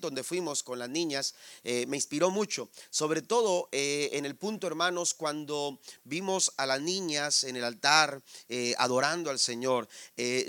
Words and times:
donde 0.00 0.24
fuimos 0.24 0.62
con 0.62 0.78
las 0.78 0.88
niñas 0.88 1.34
eh, 1.62 1.86
me 1.86 1.96
inspiró 1.96 2.30
mucho, 2.30 2.68
sobre 2.90 3.22
todo 3.22 3.68
eh, 3.72 4.10
en 4.12 4.26
el 4.26 4.34
punto, 4.34 4.66
hermanos, 4.66 5.14
cuando 5.14 5.78
vimos 6.04 6.52
a 6.56 6.66
las 6.66 6.80
niñas 6.80 7.44
en 7.44 7.56
el 7.56 7.64
altar 7.64 8.20
eh, 8.48 8.74
adorando 8.78 9.30
al 9.30 9.38
Señor, 9.38 9.88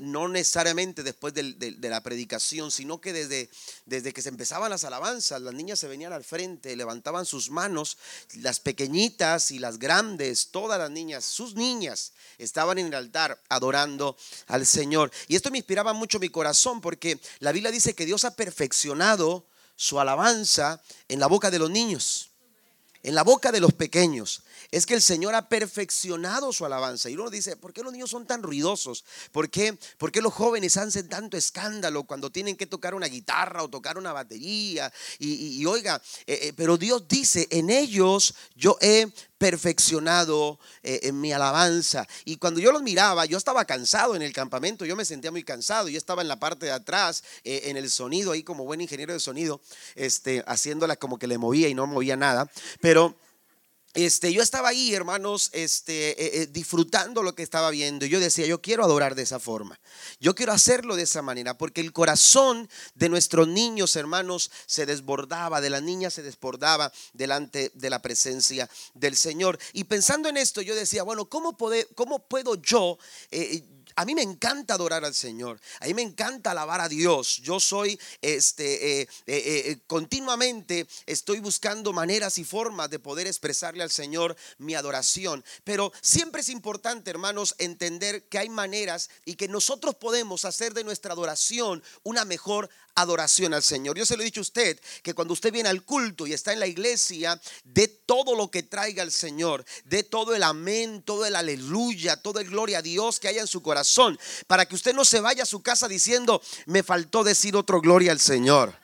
no 0.02 0.28
necesariamente 0.28 1.04
después 1.04 1.34
de, 1.34 1.54
de, 1.54 1.90
la 1.90 2.02
predicación, 2.02 2.72
sino 2.72 3.00
que 3.00 3.14
desde, 3.14 3.50
desde 3.90 4.14
que 4.14 4.22
se 4.22 4.30
empezaban 4.30 4.70
las 4.70 4.84
alabanzas, 4.84 5.42
las 5.42 5.54
niñas 5.54 5.80
se 5.80 5.88
venían 5.88 6.14
al 6.14 6.24
frente, 6.24 6.76
levantaban 6.76 7.26
sus 7.26 7.50
manos, 7.50 7.98
las 8.36 8.60
pequeñitas 8.60 9.52
y 9.52 9.60
las 9.60 9.80
grandes, 9.80 10.52
todas 10.52 10.80
las 10.80 10.92
niñas, 10.92 11.26
sus 11.26 11.56
niñas, 11.56 12.14
estaban 12.38 12.78
en 12.78 12.88
el 12.88 12.94
altar 12.94 13.42
adorando 13.50 14.16
al 14.48 14.66
Señor. 14.66 15.12
Y 15.28 15.36
esto 15.36 15.52
me 15.52 15.58
inspiraba 15.58 15.94
mucho 15.94 16.20
mi 16.20 16.30
corazón 16.30 16.80
porque 16.82 17.20
la 17.40 17.52
Biblia 17.52 17.72
dice 17.72 17.96
que 17.96 18.06
Dios 18.06 18.24
ha 18.26 18.36
perfeccionado 18.36 19.46
su 19.76 20.00
alabanza 20.00 20.82
en 21.08 21.20
la 21.20 21.28
boca 21.28 21.50
de 21.50 21.60
los 21.60 21.70
niños, 21.70 22.29
en 23.04 23.16
la 23.16 23.24
boca 23.24 23.52
de 23.52 23.60
los 23.60 23.74
pequeños. 23.74 24.44
Es 24.72 24.86
que 24.86 24.94
el 24.94 25.02
Señor 25.02 25.36
ha 25.36 25.50
perfeccionado 25.50 26.54
su 26.54 26.66
alabanza. 26.66 27.10
Y 27.10 27.16
uno 27.16 27.30
dice, 27.30 27.56
¿por 27.56 27.74
qué 27.74 27.82
los 27.82 27.92
niños 27.92 28.10
son 28.10 28.26
tan 28.26 28.44
ruidosos? 28.44 29.06
¿Por 29.32 29.50
qué, 29.50 29.78
¿Por 29.98 30.12
qué 30.12 30.22
los 30.22 30.34
jóvenes 30.34 30.78
hacen 30.78 31.10
tanto 31.10 31.38
escándalo 31.38 32.04
cuando 32.04 32.30
tienen 32.30 32.56
que 32.56 32.68
tocar 32.68 32.94
una 32.94 33.08
guitarra 33.08 33.64
o 33.64 33.70
tocar 33.70 33.98
una 33.98 34.14
batería? 34.14 34.92
Y, 35.18 35.66
oiga, 35.66 36.02
eh, 36.28 36.40
eh, 36.44 36.54
pero 36.56 36.78
Dios 36.78 37.08
dice, 37.08 37.48
en 37.52 37.70
ellos 37.70 38.36
yo 38.56 38.78
he 38.82 39.08
perfeccionado 39.40 40.60
eh, 40.84 41.00
en 41.04 41.20
mi 41.20 41.32
alabanza. 41.32 42.08
Y 42.26 42.38
cuando 42.38 42.60
yo 42.60 42.72
los 42.72 42.84
miraba, 42.84 43.26
yo 43.26 43.38
estaba 43.38 43.66
cansado 43.66 44.16
en 44.16 44.22
el 44.22 44.34
campamento, 44.34 44.86
yo 44.86 44.96
me 44.96 45.06
sentía 45.06 45.32
muy 45.32 45.44
cansado, 45.44 45.90
yo 45.90 45.98
estaba 45.98 46.22
en 46.22 46.28
la 46.28 46.40
parte 46.40 46.68
de 46.68 46.74
atrás, 46.74 47.24
eh, 47.44 47.62
en 47.66 47.78
el 47.78 47.90
sonido, 47.90 48.34
ahí 48.34 48.44
como 48.44 48.66
buen 48.66 48.82
ingeniero 48.82 49.14
de 49.14 49.20
sonido, 49.20 49.62
este, 49.96 50.44
haciéndola 50.46 50.98
como 50.98 51.18
que 51.18 51.26
le 51.26 51.38
movía 51.40 51.70
y 51.70 51.74
no 51.74 51.88
movía 51.88 52.18
nada, 52.18 52.52
pero 52.82 53.16
este, 53.94 54.32
yo 54.32 54.44
estaba 54.44 54.70
ahí, 54.70 54.94
hermanos, 54.94 55.50
este, 55.52 56.12
eh, 56.12 56.42
eh, 56.42 56.48
disfrutando 56.48 57.24
lo 57.24 57.34
que 57.34 57.42
estaba 57.42 57.72
viendo. 57.72 58.06
Y 58.06 58.10
yo 58.10 58.20
decía, 58.20 58.46
yo 58.46 58.62
quiero 58.62 58.84
adorar 58.84 59.16
de 59.16 59.24
esa 59.24 59.40
forma. 59.40 59.80
Yo 60.20 60.36
quiero 60.36 60.52
hacerlo 60.52 60.96
de 60.96 61.04
esa 61.04 61.24
manera, 61.24 61.58
porque 61.58 61.82
el 61.82 61.92
corazón 61.92 62.70
de 62.94 63.10
nuestros 63.10 63.48
niños, 63.48 63.96
hermanos, 63.96 64.52
se 64.68 64.86
desbordaba, 64.86 65.60
de 65.60 65.72
la 65.72 65.82
niña 65.82 66.12
se 66.12 66.22
desbordaba 66.22 66.92
delante 67.14 67.72
de 67.74 67.90
la 67.90 68.02
presencia 68.02 68.70
del 68.94 69.18
Señor. 69.18 69.58
Y 69.74 69.86
pensando 69.86 70.30
en 70.30 70.38
esto, 70.38 70.62
yo 70.62 70.76
decía, 70.76 71.02
bueno, 71.02 71.26
¿cómo, 71.26 71.58
cómo 71.96 72.20
puedo 72.20 72.56
yo... 72.56 72.98
Eh, 73.32 73.64
a 74.00 74.06
mí 74.06 74.16
me 74.16 74.22
encanta 74.22 74.76
adorar 74.76 75.04
al 75.04 75.14
Señor, 75.14 75.60
a 75.82 75.86
mí 75.86 75.94
me 75.94 76.02
encanta 76.02 76.52
alabar 76.52 76.80
a 76.80 76.88
Dios. 76.88 77.42
Yo 77.44 77.60
soy, 77.60 78.00
este, 78.22 79.02
eh, 79.02 79.10
eh, 79.28 79.44
eh, 79.66 79.80
continuamente 79.88 80.88
estoy 81.06 81.42
buscando 81.42 81.92
maneras 81.92 82.38
y 82.38 82.46
formas 82.46 82.90
de 82.90 83.00
poder 83.00 83.28
expresarle 83.28 83.84
al 83.84 83.92
Señor 83.92 84.38
mi 84.58 84.74
adoración. 84.74 85.44
Pero 85.66 85.92
siempre 86.02 86.40
es 86.40 86.48
importante, 86.48 87.12
hermanos, 87.12 87.56
entender 87.58 88.24
que 88.30 88.40
hay 88.40 88.48
maneras 88.48 89.10
y 89.26 89.36
que 89.36 89.50
nosotros 89.50 89.96
podemos 89.96 90.46
hacer 90.46 90.74
de 90.74 90.86
nuestra 90.86 91.12
adoración 91.12 91.84
una 92.04 92.24
mejor 92.24 92.70
adoración 93.02 93.54
al 93.54 93.64
Señor. 93.64 93.98
Yo 93.98 94.06
se 94.06 94.16
lo 94.16 94.22
he 94.22 94.26
dicho 94.26 94.42
a 94.42 94.42
usted, 94.42 94.80
que 95.04 95.14
cuando 95.14 95.34
usted 95.34 95.52
viene 95.52 95.70
al 95.70 95.84
culto 95.84 96.28
y 96.28 96.34
está 96.34 96.54
en 96.54 96.60
la 96.60 96.68
iglesia, 96.68 97.40
de 97.64 97.88
todo 97.88 98.36
lo 98.36 98.50
que 98.52 98.64
traiga 98.64 99.04
el 99.04 99.12
Señor, 99.12 99.66
de 99.86 100.04
todo 100.04 100.36
el 100.36 100.44
amén, 100.44 101.02
todo 101.04 101.26
el 101.26 101.36
aleluya, 101.36 102.18
todo 102.18 102.40
el 102.40 102.50
gloria 102.50 102.80
a 102.80 102.82
Dios 102.82 103.20
que 103.20 103.28
haya 103.28 103.42
en 103.42 103.48
su 103.48 103.62
corazón, 103.62 104.20
para 104.48 104.66
que 104.66 104.76
usted 104.76 104.94
no 104.94 105.06
se 105.06 105.20
vaya 105.20 105.44
a 105.44 105.46
su 105.46 105.62
casa 105.62 105.88
diciendo, 105.88 106.42
me 106.66 106.84
faltó 106.84 107.24
decir 107.24 107.56
otro 107.56 107.82
gloria 107.82 108.12
al 108.12 108.20
Señor. 108.20 108.76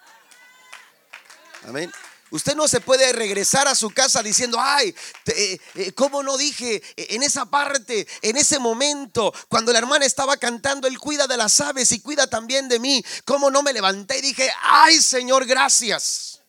Amén. 1.64 1.92
Usted 2.32 2.56
no 2.56 2.68
se 2.68 2.82
puede 2.82 3.14
regresar 3.14 3.68
a 3.68 3.76
su 3.76 3.92
casa 3.92 4.24
diciendo, 4.24 4.58
ay, 4.60 4.96
eh, 5.28 5.60
eh, 5.76 5.92
¿cómo 5.94 6.24
no 6.24 6.38
dije 6.38 6.82
en 6.96 7.22
esa 7.22 7.46
parte, 7.46 8.08
en 8.22 8.36
ese 8.36 8.58
momento, 8.58 9.34
cuando 9.48 9.72
la 9.72 9.80
hermana 9.80 10.06
estaba 10.06 10.36
cantando, 10.38 10.88
Él 10.88 11.00
cuida 11.00 11.28
de 11.28 11.38
las 11.38 11.62
aves 11.62 11.92
y 11.92 12.00
cuida 12.00 12.28
también 12.28 12.68
de 12.68 12.80
mí? 12.80 13.06
¿Cómo 13.26 13.52
no 13.52 13.62
me 13.62 13.74
levanté 13.74 14.18
y 14.18 14.22
dije, 14.22 14.52
ay 14.62 15.00
Señor, 15.02 15.46
gracias? 15.46 16.42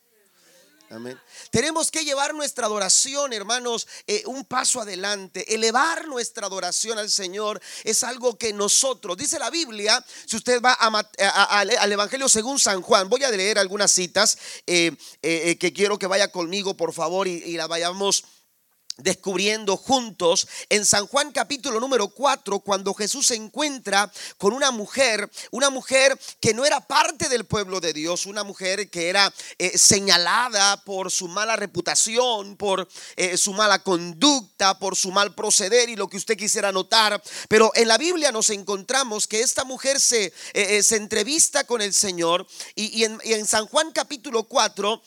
Amén. 0.89 1.19
Tenemos 1.51 1.91
que 1.91 2.03
llevar 2.03 2.33
nuestra 2.33 2.65
adoración, 2.65 3.33
hermanos, 3.33 3.87
eh, 4.05 4.23
un 4.25 4.45
paso 4.45 4.81
adelante. 4.81 5.53
Elevar 5.53 6.07
nuestra 6.07 6.47
adoración 6.47 6.97
al 6.97 7.09
Señor 7.09 7.61
es 7.83 8.03
algo 8.03 8.37
que 8.37 8.53
nosotros, 8.53 9.17
dice 9.17 9.39
la 9.39 9.49
Biblia, 9.49 10.03
si 10.25 10.35
usted 10.35 10.61
va 10.61 10.73
al 10.73 11.91
Evangelio 11.91 12.29
según 12.29 12.59
San 12.59 12.81
Juan, 12.81 13.09
voy 13.09 13.23
a 13.23 13.31
leer 13.31 13.59
algunas 13.59 13.91
citas 13.91 14.37
eh, 14.65 14.91
eh, 15.21 15.57
que 15.57 15.73
quiero 15.73 15.97
que 15.97 16.07
vaya 16.07 16.31
conmigo, 16.31 16.75
por 16.75 16.93
favor, 16.93 17.27
y, 17.27 17.43
y 17.43 17.57
la 17.57 17.67
vayamos 17.67 18.23
descubriendo 18.97 19.77
juntos 19.77 20.47
en 20.69 20.85
San 20.85 21.07
Juan 21.07 21.31
capítulo 21.31 21.79
número 21.79 22.07
4 22.07 22.59
cuando 22.59 22.93
Jesús 22.93 23.27
se 23.27 23.35
encuentra 23.35 24.11
con 24.37 24.53
una 24.53 24.71
mujer, 24.71 25.29
una 25.51 25.69
mujer 25.69 26.19
que 26.39 26.53
no 26.53 26.65
era 26.65 26.81
parte 26.81 27.29
del 27.29 27.45
pueblo 27.45 27.79
de 27.79 27.93
Dios, 27.93 28.25
una 28.25 28.43
mujer 28.43 28.89
que 28.89 29.09
era 29.09 29.31
eh, 29.57 29.77
señalada 29.77 30.83
por 30.83 31.11
su 31.11 31.27
mala 31.27 31.55
reputación, 31.55 32.57
por 32.57 32.87
eh, 33.15 33.37
su 33.37 33.53
mala 33.53 33.83
conducta, 33.83 34.79
por 34.79 34.95
su 34.95 35.11
mal 35.11 35.35
proceder 35.35 35.89
y 35.89 35.95
lo 35.95 36.07
que 36.07 36.17
usted 36.17 36.37
quisiera 36.37 36.71
notar. 36.71 37.21
Pero 37.47 37.71
en 37.75 37.87
la 37.87 37.97
Biblia 37.97 38.31
nos 38.31 38.49
encontramos 38.49 39.27
que 39.27 39.41
esta 39.41 39.63
mujer 39.63 39.99
se, 39.99 40.33
eh, 40.53 40.81
se 40.83 40.95
entrevista 40.95 41.65
con 41.65 41.81
el 41.81 41.93
Señor 41.93 42.47
y, 42.75 43.03
en, 43.03 43.19
y 43.23 43.33
en 43.33 43.45
San 43.45 43.67
Juan 43.67 43.91
capítulo 43.91 44.43
4 44.43 45.01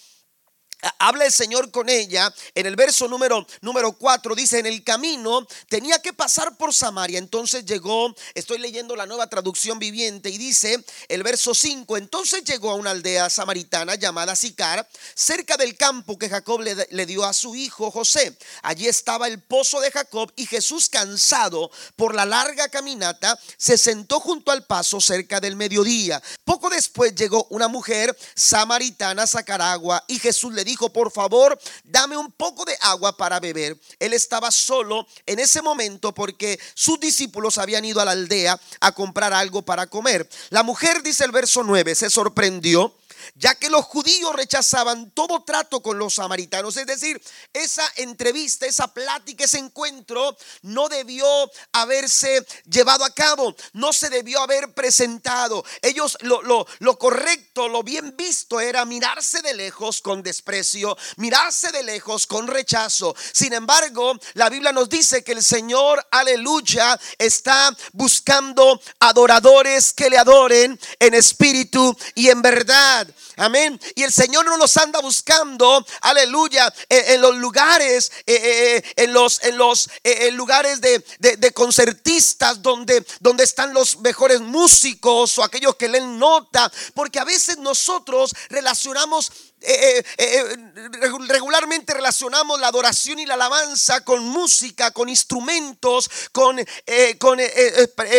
Habla 0.98 1.26
el 1.26 1.32
Señor 1.32 1.70
con 1.70 1.88
ella 1.88 2.32
en 2.54 2.66
el 2.66 2.76
verso 2.76 3.08
número 3.08 3.46
número 3.60 3.92
4 3.92 4.34
dice 4.34 4.58
en 4.58 4.66
el 4.66 4.82
camino 4.82 5.46
tenía 5.68 6.00
que 6.00 6.12
pasar 6.12 6.56
por 6.56 6.72
Samaria 6.72 7.18
entonces 7.18 7.64
llegó 7.64 8.14
estoy 8.34 8.58
leyendo 8.58 8.96
la 8.96 9.06
nueva 9.06 9.28
traducción 9.28 9.78
viviente 9.78 10.30
y 10.30 10.38
dice 10.38 10.82
el 11.08 11.22
verso 11.22 11.54
5 11.54 11.96
entonces 11.96 12.44
llegó 12.44 12.70
a 12.70 12.74
una 12.74 12.90
aldea 12.90 13.28
samaritana 13.28 13.94
llamada 13.94 14.36
Sicar 14.36 14.88
cerca 15.14 15.56
del 15.56 15.76
campo 15.76 16.18
que 16.18 16.28
Jacob 16.28 16.60
le, 16.60 16.86
le 16.90 17.06
dio 17.06 17.24
a 17.24 17.32
su 17.32 17.54
hijo 17.54 17.90
José. 17.90 18.36
Allí 18.62 18.86
estaba 18.86 19.26
el 19.26 19.40
pozo 19.40 19.80
de 19.80 19.90
Jacob 19.90 20.32
y 20.36 20.46
Jesús 20.46 20.88
cansado 20.88 21.70
por 21.96 22.14
la 22.14 22.24
larga 22.24 22.68
caminata 22.68 23.38
se 23.56 23.76
sentó 23.76 24.20
junto 24.20 24.50
al 24.50 24.64
paso 24.64 25.00
cerca 25.00 25.40
del 25.40 25.56
mediodía. 25.56 26.22
Poco 26.44 26.70
después 26.70 27.14
llegó 27.14 27.46
una 27.50 27.68
mujer 27.68 28.16
samaritana 28.34 29.24
a 29.24 29.26
sacar 29.26 29.60
agua 29.60 30.02
y 30.08 30.18
Jesús 30.18 30.52
le 30.52 30.64
dijo 30.64 30.69
dijo, 30.70 30.92
por 30.92 31.10
favor, 31.10 31.58
dame 31.84 32.16
un 32.16 32.30
poco 32.32 32.64
de 32.64 32.76
agua 32.80 33.16
para 33.16 33.40
beber. 33.40 33.78
Él 33.98 34.12
estaba 34.12 34.50
solo 34.50 35.06
en 35.26 35.38
ese 35.38 35.62
momento 35.62 36.12
porque 36.12 36.58
sus 36.74 36.98
discípulos 37.00 37.58
habían 37.58 37.84
ido 37.84 38.00
a 38.00 38.04
la 38.04 38.12
aldea 38.12 38.60
a 38.80 38.92
comprar 38.92 39.32
algo 39.32 39.62
para 39.62 39.86
comer. 39.86 40.28
La 40.50 40.62
mujer, 40.62 41.02
dice 41.02 41.24
el 41.24 41.32
verso 41.32 41.62
9, 41.62 41.94
se 41.94 42.10
sorprendió 42.10 42.94
ya 43.34 43.54
que 43.54 43.70
los 43.70 43.84
judíos 43.84 44.34
rechazaban 44.34 45.10
todo 45.12 45.42
trato 45.44 45.82
con 45.82 45.98
los 45.98 46.14
samaritanos. 46.14 46.76
Es 46.76 46.86
decir, 46.86 47.20
esa 47.52 47.84
entrevista, 47.96 48.66
esa 48.66 48.92
plática, 48.92 49.44
ese 49.44 49.58
encuentro 49.58 50.36
no 50.62 50.88
debió 50.88 51.26
haberse 51.72 52.44
llevado 52.68 53.04
a 53.04 53.14
cabo, 53.14 53.54
no 53.72 53.92
se 53.92 54.10
debió 54.10 54.40
haber 54.40 54.74
presentado. 54.74 55.64
Ellos 55.82 56.16
lo, 56.20 56.42
lo, 56.42 56.98
correcto, 56.98 57.68
lo 57.68 57.82
bien 57.82 58.14
visto 58.16 58.60
era 58.60 58.84
mirarse 58.84 59.42
de 59.42 59.54
lejos 59.54 60.00
con 60.00 60.22
desprecio, 60.22 60.96
mirarse 61.16 61.72
de 61.72 61.82
lejos 61.82 62.26
con 62.26 62.46
rechazo. 62.46 63.14
Sin 63.32 63.52
embargo, 63.52 64.18
la 64.34 64.48
Biblia 64.48 64.72
nos 64.72 64.88
dice 64.88 65.22
que 65.24 65.32
el 65.32 65.42
Señor, 65.42 66.06
aleluya, 66.10 66.98
está 67.18 67.74
buscando 67.92 68.80
adoradores 68.98 69.92
que 69.92 70.10
le 70.10 70.18
adoren 70.18 70.78
en 70.98 71.14
espíritu 71.14 71.96
y 72.14 72.28
en 72.28 72.42
verdad. 72.42 73.09
Amén. 73.36 73.80
Y 73.94 74.02
el 74.02 74.12
Señor 74.12 74.44
no 74.44 74.56
los 74.56 74.76
anda 74.76 75.00
buscando, 75.00 75.84
aleluya, 76.02 76.72
en, 76.88 77.20
los 77.20 77.36
lugares, 77.36 78.10
eh, 78.26 78.34
eh, 78.34 78.76
eh, 78.76 78.92
en 78.96 79.12
los, 79.12 79.42
en 79.42 79.56
los 79.56 79.88
lugares 80.32 80.80
de, 80.80 81.04
de, 81.18 81.52
concertistas 81.52 82.62
donde, 82.62 83.04
donde 83.20 83.44
están 83.44 83.74
los 83.74 83.98
mejores 84.00 84.40
músicos 84.40 85.38
o 85.38 85.44
aquellos 85.44 85.76
que 85.76 85.88
leen 85.88 86.18
nota. 86.18 86.70
Porque 86.94 87.18
a 87.18 87.24
veces 87.24 87.58
nosotros 87.58 88.34
relacionamos 88.48 89.32
eh, 89.62 90.02
eh, 90.16 90.56
regularmente 91.28 91.92
relacionamos 91.92 92.58
la 92.60 92.68
adoración 92.68 93.18
y 93.18 93.26
la 93.26 93.34
alabanza 93.34 94.02
con 94.04 94.24
música, 94.24 94.90
con 94.90 95.08
instrumentos, 95.08 96.10
con, 96.32 96.56
con 97.18 97.38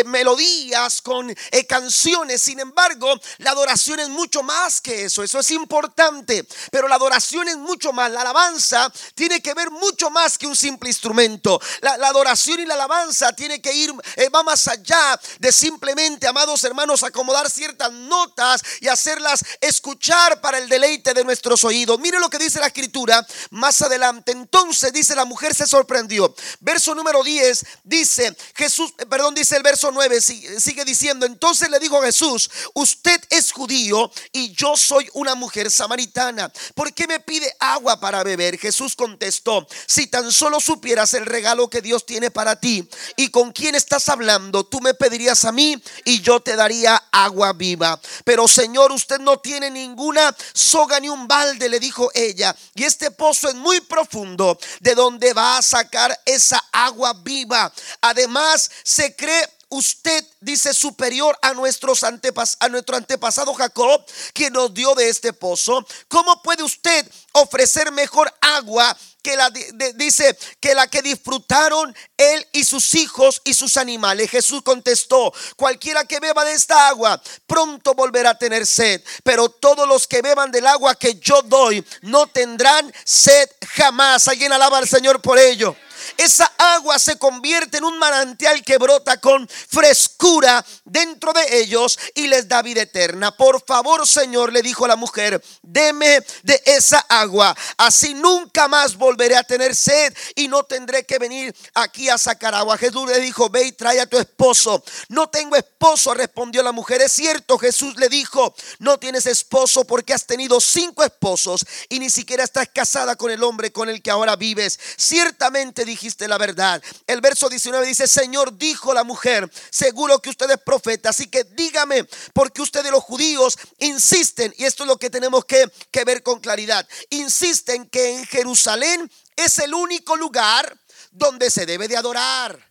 melodías, 0.05 1.01
con 1.01 1.33
canciones. 1.67 2.41
Sin 2.41 2.59
embargo, 2.59 3.13
la 3.39 3.51
adoración 3.51 3.99
es 3.99 4.09
mucho 4.09 4.43
más 4.43 4.81
que 4.81 5.05
eso. 5.05 5.23
Eso 5.23 5.39
es 5.39 5.51
importante. 5.51 6.45
Pero 6.71 6.87
la 6.87 6.95
adoración 6.95 7.47
es 7.47 7.57
mucho 7.57 7.91
más. 7.93 8.11
La 8.11 8.21
alabanza 8.21 8.91
tiene 9.15 9.41
que 9.41 9.53
ver 9.53 9.71
mucho 9.71 10.09
más 10.09 10.37
que 10.37 10.47
un 10.47 10.55
simple 10.55 10.89
instrumento. 10.89 11.59
La, 11.81 11.93
adoración 12.11 12.59
y 12.59 12.65
la 12.65 12.73
alabanza 12.75 13.33
tiene 13.33 13.61
que 13.61 13.73
ir, 13.73 13.91
va 14.33 14.43
más 14.43 14.67
allá 14.67 15.19
de 15.39 15.51
simplemente, 15.51 16.27
amados 16.27 16.63
hermanos, 16.63 17.03
acomodar 17.03 17.49
ciertas 17.49 17.91
notas 17.91 18.61
y 18.79 18.87
hacerlas 18.87 19.43
escuchar 19.61 20.41
para 20.41 20.57
el 20.57 20.69
deleite 20.69 21.13
de 21.13 21.23
nuestros 21.31 21.63
oídos. 21.63 21.97
Mire 22.01 22.19
lo 22.19 22.29
que 22.29 22.37
dice 22.37 22.59
la 22.59 22.67
escritura 22.67 23.25
más 23.51 23.81
adelante. 23.81 24.33
Entonces 24.33 24.91
dice 24.91 25.15
la 25.15 25.23
mujer 25.23 25.55
se 25.55 25.65
sorprendió. 25.65 26.35
Verso 26.59 26.93
número 26.93 27.23
10 27.23 27.65
dice 27.85 28.35
Jesús, 28.53 28.93
eh, 28.97 29.05
perdón, 29.05 29.33
dice 29.33 29.55
el 29.55 29.63
verso 29.63 29.91
9, 29.93 30.19
sigue 30.19 30.83
diciendo, 30.83 31.25
entonces 31.25 31.69
le 31.69 31.79
dijo 31.79 32.01
Jesús, 32.01 32.49
usted 32.73 33.21
es 33.29 33.53
judío 33.53 34.11
y 34.33 34.51
yo 34.51 34.75
soy 34.75 35.07
una 35.13 35.35
mujer 35.35 35.71
samaritana. 35.71 36.51
¿Por 36.75 36.93
qué 36.93 37.07
me 37.07 37.21
pide 37.21 37.55
agua 37.59 37.97
para 37.97 38.23
beber? 38.23 38.59
Jesús 38.59 38.93
contestó, 38.97 39.65
si 39.87 40.07
tan 40.07 40.33
solo 40.33 40.59
supieras 40.59 41.13
el 41.13 41.25
regalo 41.25 41.69
que 41.69 41.81
Dios 41.81 42.05
tiene 42.05 42.29
para 42.29 42.59
ti 42.59 42.89
y 43.15 43.29
con 43.29 43.53
quién 43.53 43.75
estás 43.75 44.09
hablando, 44.09 44.65
tú 44.65 44.81
me 44.81 44.93
pedirías 44.93 45.45
a 45.45 45.53
mí 45.53 45.81
y 46.03 46.19
yo 46.19 46.41
te 46.41 46.57
daría 46.57 47.01
agua 47.09 47.53
viva. 47.53 48.01
Pero 48.25 48.49
Señor, 48.49 48.91
usted 48.91 49.19
no 49.19 49.39
tiene 49.39 49.71
ninguna 49.71 50.35
soga 50.53 50.99
ni 50.99 51.07
un 51.07 51.20
balde, 51.27 51.69
le 51.69 51.79
dijo 51.79 52.09
ella. 52.13 52.55
Y 52.75 52.83
este 52.83 53.11
pozo 53.11 53.49
es 53.49 53.55
muy 53.55 53.81
profundo, 53.81 54.57
de 54.79 54.95
donde 54.95 55.33
va 55.33 55.57
a 55.57 55.61
sacar 55.61 56.17
esa 56.25 56.63
agua 56.71 57.13
viva. 57.13 57.71
Además, 58.01 58.69
se 58.83 59.15
cree 59.15 59.47
usted 59.71 60.25
dice 60.39 60.73
superior 60.73 61.37
a 61.41 61.53
nuestros 61.53 62.03
antepas 62.03 62.57
a 62.59 62.69
nuestro 62.69 62.95
antepasado 62.95 63.53
Jacob, 63.53 64.05
quien 64.33 64.53
nos 64.53 64.73
dio 64.73 64.93
de 64.95 65.09
este 65.09 65.33
pozo. 65.33 65.85
¿Cómo 66.07 66.41
puede 66.41 66.63
usted 66.63 67.09
ofrecer 67.33 67.91
mejor 67.91 68.31
agua 68.41 68.95
que 69.21 69.37
la 69.37 69.49
dice 69.95 70.37
que 70.59 70.73
la 70.73 70.87
que 70.87 71.01
disfrutaron 71.01 71.95
él 72.17 72.47
y 72.51 72.63
sus 72.63 72.95
hijos 72.95 73.41
y 73.43 73.53
sus 73.53 73.77
animales. 73.77 74.29
Jesús 74.29 74.61
contestó, 74.63 75.31
cualquiera 75.55 76.05
que 76.05 76.19
beba 76.19 76.43
de 76.43 76.53
esta 76.53 76.87
agua 76.87 77.21
pronto 77.45 77.93
volverá 77.93 78.31
a 78.31 78.37
tener 78.37 78.65
sed, 78.65 79.01
pero 79.23 79.49
todos 79.49 79.87
los 79.87 80.07
que 80.07 80.21
beban 80.21 80.51
del 80.51 80.65
agua 80.67 80.95
que 80.95 81.15
yo 81.19 81.41
doy 81.43 81.85
no 82.01 82.27
tendrán 82.27 82.91
sed 83.05 83.49
jamás. 83.75 84.27
Alguien 84.27 84.53
alaba 84.53 84.79
al 84.79 84.87
Señor 84.87 85.21
por 85.21 85.37
ello 85.37 85.75
esa 86.17 86.51
agua 86.57 86.99
se 86.99 87.17
convierte 87.17 87.77
en 87.77 87.83
un 87.83 87.97
manantial 87.97 88.63
que 88.63 88.77
brota 88.77 89.17
con 89.19 89.47
frescura 89.47 90.65
dentro 90.85 91.33
de 91.33 91.59
ellos 91.59 91.97
y 92.15 92.27
les 92.27 92.47
da 92.47 92.61
vida 92.61 92.81
eterna. 92.81 93.35
Por 93.35 93.63
favor, 93.65 94.07
Señor, 94.07 94.51
le 94.51 94.61
dijo 94.61 94.87
la 94.87 94.95
mujer, 94.95 95.43
deme 95.61 96.23
de 96.43 96.61
esa 96.65 96.99
agua. 97.09 97.55
Así 97.77 98.13
nunca 98.13 98.67
más 98.67 98.95
volveré 98.95 99.35
a 99.35 99.43
tener 99.43 99.75
sed 99.75 100.13
y 100.35 100.47
no 100.47 100.63
tendré 100.63 101.05
que 101.05 101.19
venir 101.19 101.55
aquí 101.73 102.09
a 102.09 102.17
sacar 102.17 102.53
agua. 102.53 102.77
Jesús 102.77 103.09
le 103.09 103.19
dijo, 103.19 103.49
ve 103.49 103.65
y 103.65 103.71
trae 103.71 103.99
a 103.99 104.05
tu 104.05 104.17
esposo. 104.17 104.83
No 105.09 105.29
tengo 105.29 105.55
esposo, 105.55 106.13
respondió 106.13 106.63
la 106.63 106.71
mujer. 106.71 107.01
Es 107.01 107.11
cierto, 107.11 107.57
Jesús 107.57 107.95
le 107.97 108.09
dijo, 108.09 108.53
no 108.79 108.97
tienes 108.97 109.25
esposo 109.25 109.85
porque 109.85 110.13
has 110.13 110.25
tenido 110.25 110.59
cinco 110.59 111.03
esposos 111.03 111.65
y 111.89 111.99
ni 111.99 112.09
siquiera 112.09 112.43
estás 112.43 112.69
casada 112.73 113.15
con 113.15 113.31
el 113.31 113.43
hombre 113.43 113.71
con 113.71 113.89
el 113.89 114.01
que 114.01 114.11
ahora 114.11 114.35
vives. 114.35 114.79
Ciertamente 114.97 115.85
dijiste 115.91 116.27
la 116.27 116.37
verdad. 116.37 116.81
El 117.05 117.21
verso 117.21 117.49
19 117.49 117.85
dice, 117.85 118.07
Señor, 118.07 118.57
dijo 118.57 118.93
la 118.93 119.03
mujer, 119.03 119.49
seguro 119.69 120.19
que 120.19 120.29
usted 120.29 120.49
es 120.49 120.57
profeta, 120.57 121.09
así 121.09 121.27
que 121.27 121.43
dígame, 121.43 122.05
porque 122.33 122.61
ustedes 122.61 122.91
los 122.91 123.03
judíos 123.03 123.57
insisten, 123.79 124.53
y 124.57 124.65
esto 124.65 124.83
es 124.83 124.87
lo 124.87 124.97
que 124.97 125.09
tenemos 125.09 125.45
que, 125.45 125.71
que 125.91 126.03
ver 126.03 126.23
con 126.23 126.39
claridad, 126.39 126.87
insisten 127.09 127.87
que 127.87 128.11
en 128.11 128.25
Jerusalén 128.25 129.11
es 129.35 129.59
el 129.59 129.73
único 129.73 130.15
lugar 130.15 130.77
donde 131.11 131.49
se 131.49 131.65
debe 131.65 131.87
de 131.87 131.97
adorar. 131.97 132.70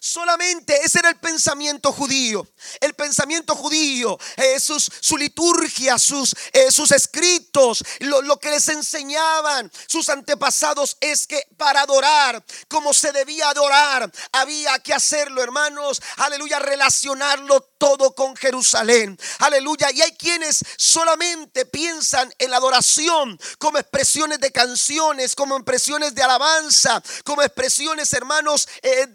Solamente 0.00 0.78
ese 0.84 0.98
era 1.00 1.10
el 1.10 1.16
pensamiento 1.16 1.92
judío. 1.92 2.46
El 2.80 2.94
pensamiento 2.94 3.54
judío, 3.54 4.18
eh, 4.36 4.58
su 4.58 5.16
liturgia, 5.16 5.98
sus, 5.98 6.34
eh, 6.52 6.70
sus 6.70 6.92
escritos, 6.92 7.84
lo, 8.00 8.22
lo, 8.22 8.38
que 8.38 8.50
les 8.50 8.68
enseñaban 8.68 9.70
sus 9.86 10.08
antepasados 10.08 10.96
es 11.00 11.26
que 11.26 11.46
para 11.56 11.82
adorar, 11.82 12.44
como 12.68 12.92
se 12.92 13.12
debía 13.12 13.50
adorar, 13.50 14.10
había 14.32 14.78
que 14.80 14.94
hacerlo, 14.94 15.42
hermanos. 15.42 16.00
Aleluya, 16.16 16.58
relacionarlo 16.58 17.60
todo 17.78 18.14
con 18.14 18.36
Jerusalén. 18.36 19.18
Aleluya. 19.38 19.90
Y 19.92 20.02
hay 20.02 20.12
quienes 20.12 20.60
solamente 20.76 21.66
piensan 21.66 22.32
en 22.38 22.50
la 22.50 22.56
adoración 22.58 23.38
como 23.58 23.78
expresiones 23.78 24.40
de 24.40 24.52
canciones, 24.52 25.34
como 25.34 25.56
expresiones 25.56 26.14
de 26.14 26.22
alabanza, 26.22 27.02
como 27.24 27.42
expresiones, 27.42 28.12
hermanos, 28.12 28.68
eh, 28.82 29.06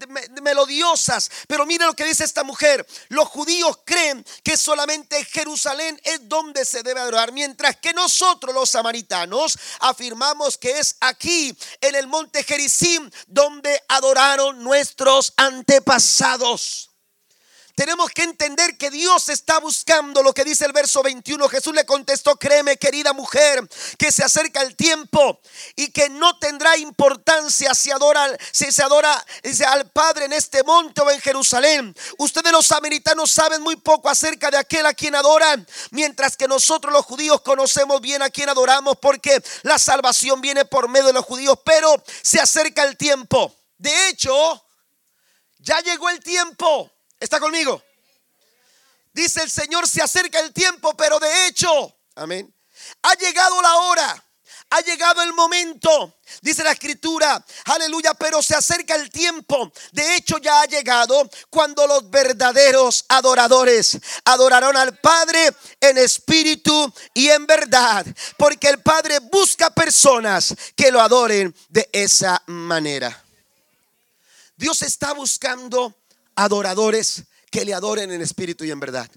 Pero 1.47 1.65
mira 1.65 1.85
lo 1.85 1.93
que 1.93 2.05
dice 2.05 2.23
esta 2.23 2.43
mujer. 2.43 2.85
Los 3.09 3.27
judíos 3.27 3.79
creen 3.85 4.25
que 4.43 4.57
solamente 4.57 5.23
Jerusalén 5.25 5.99
es 6.03 6.27
donde 6.27 6.65
se 6.65 6.83
debe 6.83 6.99
adorar, 6.99 7.31
mientras 7.31 7.77
que 7.77 7.93
nosotros 7.93 8.53
los 8.53 8.69
samaritanos 8.69 9.57
afirmamos 9.79 10.57
que 10.57 10.79
es 10.79 10.95
aquí, 10.99 11.55
en 11.81 11.95
el 11.95 12.07
monte 12.07 12.43
Jericim, 12.43 13.09
donde 13.27 13.81
adoraron 13.87 14.63
nuestros 14.63 15.33
antepasados. 15.37 16.90
Tenemos 17.75 18.11
que 18.11 18.23
entender 18.23 18.77
que 18.77 18.89
Dios 18.89 19.29
está 19.29 19.59
buscando 19.59 20.21
lo 20.23 20.33
que 20.33 20.43
dice 20.43 20.65
el 20.65 20.73
verso 20.73 21.01
21. 21.01 21.47
Jesús 21.49 21.73
le 21.73 21.85
contestó, 21.85 22.35
créeme 22.35 22.77
querida 22.77 23.13
mujer, 23.13 23.67
que 23.97 24.11
se 24.11 24.23
acerca 24.23 24.61
el 24.61 24.75
tiempo 24.75 25.39
y 25.75 25.91
que 25.91 26.09
no 26.09 26.37
tendrá 26.39 26.77
importancia 26.77 27.73
si, 27.73 27.91
adora, 27.91 28.27
si 28.51 28.71
se 28.71 28.83
adora 28.83 29.25
al 29.67 29.89
Padre 29.89 30.25
en 30.25 30.33
este 30.33 30.63
monte 30.63 31.01
o 31.01 31.09
en 31.09 31.21
Jerusalén. 31.21 31.95
Ustedes 32.17 32.51
los 32.51 32.67
samaritanos 32.67 33.31
saben 33.31 33.61
muy 33.61 33.75
poco 33.75 34.09
acerca 34.09 34.51
de 34.51 34.57
aquel 34.57 34.85
a 34.85 34.93
quien 34.93 35.15
adoran, 35.15 35.67
mientras 35.91 36.35
que 36.37 36.47
nosotros 36.47 36.93
los 36.93 37.05
judíos 37.05 37.41
conocemos 37.41 38.01
bien 38.01 38.21
a 38.21 38.29
quien 38.29 38.49
adoramos 38.49 38.97
porque 39.01 39.41
la 39.63 39.79
salvación 39.79 40.41
viene 40.41 40.65
por 40.65 40.89
medio 40.89 41.07
de 41.07 41.13
los 41.13 41.25
judíos, 41.25 41.57
pero 41.63 42.01
se 42.21 42.39
acerca 42.39 42.83
el 42.83 42.97
tiempo. 42.97 43.55
De 43.77 44.09
hecho, 44.09 44.63
ya 45.59 45.79
llegó 45.81 46.09
el 46.09 46.19
tiempo 46.19 46.91
¿Está 47.21 47.39
conmigo? 47.39 47.83
Dice 49.13 49.43
el 49.43 49.51
Señor, 49.51 49.87
se 49.87 50.01
acerca 50.01 50.39
el 50.39 50.51
tiempo, 50.51 50.97
pero 50.97 51.19
de 51.19 51.45
hecho, 51.45 51.95
amén, 52.15 52.51
ha 53.03 53.13
llegado 53.13 53.61
la 53.61 53.75
hora. 53.75 54.25
Ha 54.73 54.79
llegado 54.79 55.21
el 55.21 55.33
momento, 55.33 56.19
dice 56.41 56.63
la 56.63 56.71
escritura, 56.71 57.43
aleluya, 57.65 58.13
pero 58.13 58.41
se 58.41 58.55
acerca 58.55 58.95
el 58.95 59.09
tiempo. 59.09 59.69
De 59.91 60.15
hecho 60.15 60.37
ya 60.37 60.61
ha 60.61 60.65
llegado 60.65 61.29
cuando 61.49 61.85
los 61.87 62.09
verdaderos 62.09 63.03
adoradores 63.09 63.99
adorarán 64.23 64.77
al 64.77 64.97
Padre 64.97 65.51
en 65.81 65.97
espíritu 65.97 66.93
y 67.13 67.27
en 67.27 67.45
verdad. 67.45 68.05
Porque 68.37 68.69
el 68.69 68.81
Padre 68.81 69.19
busca 69.19 69.71
personas 69.71 70.55
que 70.73 70.89
lo 70.89 71.01
adoren 71.01 71.53
de 71.67 71.89
esa 71.91 72.41
manera. 72.45 73.25
Dios 74.55 74.83
está 74.83 75.11
buscando 75.11 76.00
adoradores 76.35 77.23
que 77.49 77.65
le 77.65 77.73
adoren 77.73 78.11
en 78.11 78.21
espíritu 78.21 78.63
y 78.63 78.71
en 78.71 78.79
verdad. 78.79 79.09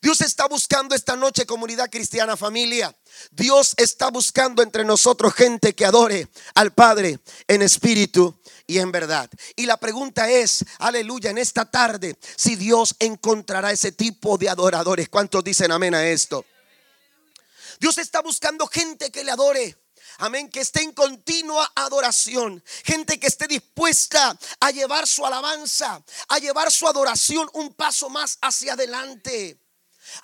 Dios 0.00 0.20
está 0.20 0.46
buscando 0.46 0.94
esta 0.94 1.16
noche 1.16 1.46
comunidad 1.46 1.90
cristiana 1.90 2.36
familia. 2.36 2.96
Dios 3.30 3.74
está 3.76 4.10
buscando 4.10 4.62
entre 4.62 4.84
nosotros 4.84 5.34
gente 5.34 5.74
que 5.74 5.84
adore 5.84 6.28
al 6.54 6.72
Padre 6.72 7.18
en 7.48 7.62
espíritu 7.62 8.40
y 8.66 8.78
en 8.78 8.92
verdad. 8.92 9.28
Y 9.56 9.66
la 9.66 9.76
pregunta 9.76 10.30
es, 10.30 10.64
aleluya, 10.78 11.30
en 11.30 11.38
esta 11.38 11.70
tarde, 11.70 12.16
si 12.36 12.56
Dios 12.56 12.94
encontrará 12.98 13.72
ese 13.72 13.92
tipo 13.92 14.38
de 14.38 14.48
adoradores. 14.48 15.08
¿Cuántos 15.08 15.44
dicen 15.44 15.72
amén 15.72 15.94
a 15.94 16.06
esto? 16.06 16.44
Dios 17.80 17.98
está 17.98 18.22
buscando 18.22 18.66
gente 18.66 19.10
que 19.10 19.24
le 19.24 19.32
adore. 19.32 19.81
Amén, 20.18 20.48
que 20.50 20.60
esté 20.60 20.82
en 20.82 20.92
continua 20.92 21.70
adoración. 21.74 22.62
Gente 22.84 23.18
que 23.18 23.26
esté 23.26 23.46
dispuesta 23.46 24.38
a 24.60 24.70
llevar 24.70 25.06
su 25.06 25.24
alabanza, 25.24 26.02
a 26.28 26.38
llevar 26.38 26.70
su 26.70 26.86
adoración 26.86 27.48
un 27.54 27.74
paso 27.74 28.08
más 28.10 28.38
hacia 28.40 28.74
adelante. 28.74 29.58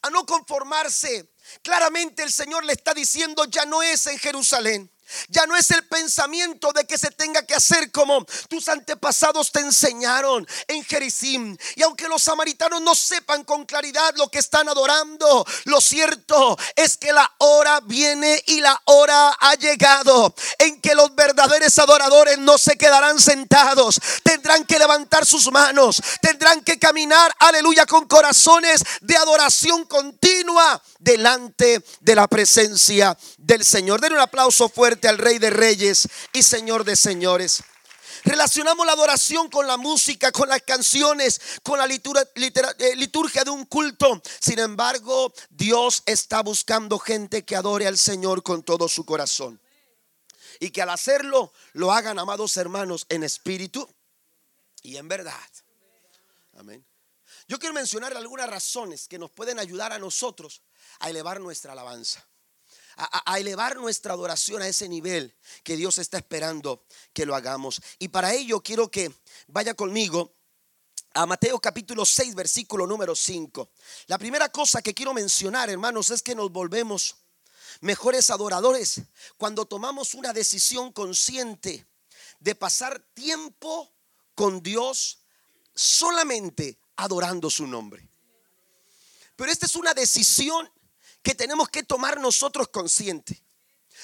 A 0.02 0.10
no 0.10 0.26
conformarse. 0.26 1.32
Claramente 1.62 2.22
el 2.22 2.32
Señor 2.32 2.64
le 2.64 2.72
está 2.72 2.92
diciendo, 2.92 3.44
ya 3.46 3.64
no 3.64 3.82
es 3.82 4.06
en 4.06 4.18
Jerusalén. 4.18 4.90
Ya 5.28 5.46
no 5.46 5.56
es 5.56 5.70
el 5.70 5.86
pensamiento 5.86 6.72
de 6.72 6.84
que 6.84 6.98
se 6.98 7.10
tenga 7.10 7.44
que 7.44 7.54
hacer 7.54 7.90
como 7.90 8.24
tus 8.48 8.68
antepasados 8.68 9.52
te 9.52 9.60
enseñaron 9.60 10.46
en 10.66 10.84
Jericim. 10.84 11.56
Y 11.76 11.82
aunque 11.82 12.08
los 12.08 12.22
samaritanos 12.22 12.80
no 12.82 12.94
sepan 12.94 13.44
con 13.44 13.64
claridad 13.64 14.14
lo 14.16 14.28
que 14.28 14.38
están 14.38 14.68
adorando, 14.68 15.46
lo 15.64 15.80
cierto 15.80 16.58
es 16.76 16.96
que 16.96 17.12
la 17.12 17.30
hora 17.38 17.80
viene 17.80 18.42
y 18.46 18.60
la 18.60 18.80
hora 18.84 19.36
ha 19.38 19.54
llegado 19.54 20.34
en 20.58 20.80
que 20.80 20.94
los 20.94 21.14
verdaderos 21.14 21.78
adoradores 21.78 22.38
no 22.38 22.58
se 22.58 22.76
quedarán 22.76 23.20
sentados. 23.20 24.00
Tendrán 24.22 24.64
que 24.64 24.78
levantar 24.78 25.24
sus 25.24 25.50
manos, 25.50 26.02
tendrán 26.20 26.62
que 26.62 26.78
caminar, 26.78 27.34
aleluya, 27.38 27.86
con 27.86 28.06
corazones 28.06 28.82
de 29.00 29.16
adoración 29.16 29.84
continua 29.84 30.82
delante 30.98 31.82
de 32.00 32.14
la 32.14 32.26
presencia 32.26 33.16
del 33.36 33.64
Señor. 33.64 34.00
Den 34.00 34.14
un 34.14 34.20
aplauso 34.20 34.68
fuerte 34.68 34.97
al 35.06 35.18
Rey 35.18 35.38
de 35.38 35.50
Reyes 35.50 36.08
y 36.32 36.42
Señor 36.42 36.84
de 36.84 36.96
Señores. 36.96 37.62
Relacionamos 38.24 38.84
la 38.84 38.92
adoración 38.92 39.48
con 39.48 39.66
la 39.66 39.76
música, 39.76 40.32
con 40.32 40.48
las 40.48 40.62
canciones, 40.62 41.40
con 41.62 41.78
la 41.78 41.86
eh, 41.86 42.96
liturgia 42.96 43.44
de 43.44 43.50
un 43.50 43.64
culto. 43.66 44.20
Sin 44.40 44.58
embargo, 44.58 45.32
Dios 45.50 46.02
está 46.06 46.42
buscando 46.42 46.98
gente 46.98 47.44
que 47.44 47.56
adore 47.56 47.86
al 47.86 47.98
Señor 47.98 48.42
con 48.42 48.62
todo 48.62 48.88
su 48.88 49.04
corazón. 49.04 49.60
Y 50.60 50.70
que 50.70 50.82
al 50.82 50.90
hacerlo 50.90 51.52
lo 51.74 51.92
hagan, 51.92 52.18
amados 52.18 52.56
hermanos, 52.56 53.06
en 53.08 53.22
espíritu 53.22 53.88
y 54.82 54.96
en 54.96 55.06
verdad. 55.06 55.48
Amén. 56.56 56.84
Yo 57.46 57.58
quiero 57.58 57.74
mencionar 57.74 58.14
algunas 58.16 58.50
razones 58.50 59.06
que 59.06 59.18
nos 59.18 59.30
pueden 59.30 59.58
ayudar 59.58 59.92
a 59.92 59.98
nosotros 59.98 60.60
a 60.98 61.08
elevar 61.08 61.40
nuestra 61.40 61.72
alabanza 61.72 62.27
a, 62.98 63.38
elevar 63.38 63.76
nuestra 63.76 64.12
adoración 64.12 64.60
a 64.60 64.68
ese 64.68 64.88
nivel 64.88 65.34
que 65.62 65.76
Dios 65.76 65.98
está 65.98 66.18
esperando 66.18 66.84
que 67.12 67.24
lo 67.24 67.36
hagamos. 67.36 67.80
Y 67.98 68.08
para 68.08 68.34
ello 68.34 68.60
quiero 68.60 68.90
que 68.90 69.12
vaya 69.46 69.74
conmigo 69.74 70.34
a 71.14 71.24
Mateo 71.24 71.60
capítulo 71.60 72.04
6, 72.04 72.34
versículo 72.34 72.86
número 72.86 73.14
5. 73.14 73.70
La 74.08 74.18
primera 74.18 74.48
cosa 74.48 74.82
que 74.82 74.94
quiero 74.94 75.14
mencionar, 75.14 75.70
hermanos, 75.70 76.10
es 76.10 76.22
que 76.22 76.34
nos 76.34 76.50
volvemos 76.50 77.16
mejores 77.80 78.30
adoradores 78.30 79.02
cuando 79.36 79.64
tomamos 79.64 80.14
una 80.14 80.32
decisión 80.32 80.92
consciente 80.92 81.86
de 82.40 82.54
pasar 82.54 83.00
tiempo 83.14 83.92
con 84.34 84.62
Dios 84.62 85.20
solamente 85.74 86.78
adorando 86.96 87.48
su 87.48 87.66
nombre. 87.66 88.08
Pero 89.36 89.52
esta 89.52 89.66
es 89.66 89.76
una 89.76 89.94
decisión 89.94 90.68
que 91.22 91.34
tenemos 91.34 91.68
que 91.68 91.82
tomar 91.82 92.20
nosotros 92.20 92.68
consciente. 92.68 93.42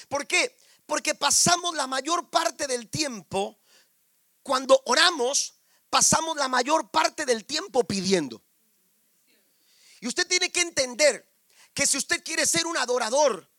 ¿Por 0.07 0.27
qué? 0.27 0.57
Porque 0.85 1.15
pasamos 1.15 1.75
la 1.75 1.87
mayor 1.87 2.29
parte 2.29 2.67
del 2.67 2.89
tiempo, 2.89 3.59
cuando 4.43 4.81
oramos, 4.85 5.55
pasamos 5.89 6.37
la 6.37 6.47
mayor 6.47 6.91
parte 6.91 7.25
del 7.25 7.45
tiempo 7.45 7.83
pidiendo. 7.83 8.43
Y 10.01 10.07
usted 10.07 10.27
tiene 10.27 10.51
que 10.51 10.61
entender 10.61 11.27
que 11.73 11.87
si 11.87 11.97
usted 11.97 12.23
quiere 12.23 12.45
ser 12.45 12.67
un 12.67 12.77
adorador 12.77 13.49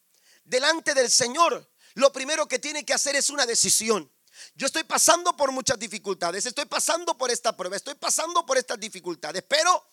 delante 0.45 0.95
del 0.95 1.11
Señor, 1.11 1.69
lo 1.95 2.13
primero 2.13 2.47
que 2.47 2.59
tiene 2.59 2.85
que 2.85 2.95
hacer 2.95 3.17
es 3.17 3.31
una 3.31 3.47
decisión. 3.47 4.11
Yo 4.55 4.67
estoy 4.67 4.85
pasando 4.85 5.37
por 5.37 5.51
muchas 5.51 5.79
dificultades, 5.79 6.47
estoy 6.47 6.67
pasando 6.67 7.17
por 7.17 7.31
esta 7.31 7.57
prueba, 7.57 7.77
estoy 7.77 7.95
pasando 7.95 8.45
por 8.45 8.59
estas 8.59 8.79
dificultades, 8.79 9.43
pero 9.49 9.89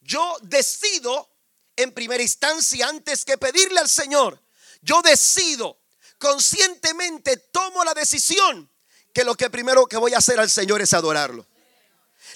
yo 0.00 0.36
decido 0.42 1.31
en 1.76 1.92
primera 1.92 2.22
instancia 2.22 2.88
antes 2.88 3.24
que 3.24 3.38
pedirle 3.38 3.80
al 3.80 3.88
Señor. 3.88 4.42
Yo 4.82 5.00
decido, 5.02 5.78
conscientemente 6.18 7.36
tomo 7.36 7.84
la 7.84 7.94
decisión 7.94 8.70
que 9.12 9.24
lo 9.24 9.34
que 9.34 9.50
primero 9.50 9.86
que 9.86 9.96
voy 9.96 10.14
a 10.14 10.18
hacer 10.18 10.40
al 10.40 10.50
Señor 10.50 10.80
es 10.82 10.92
adorarlo. 10.94 11.46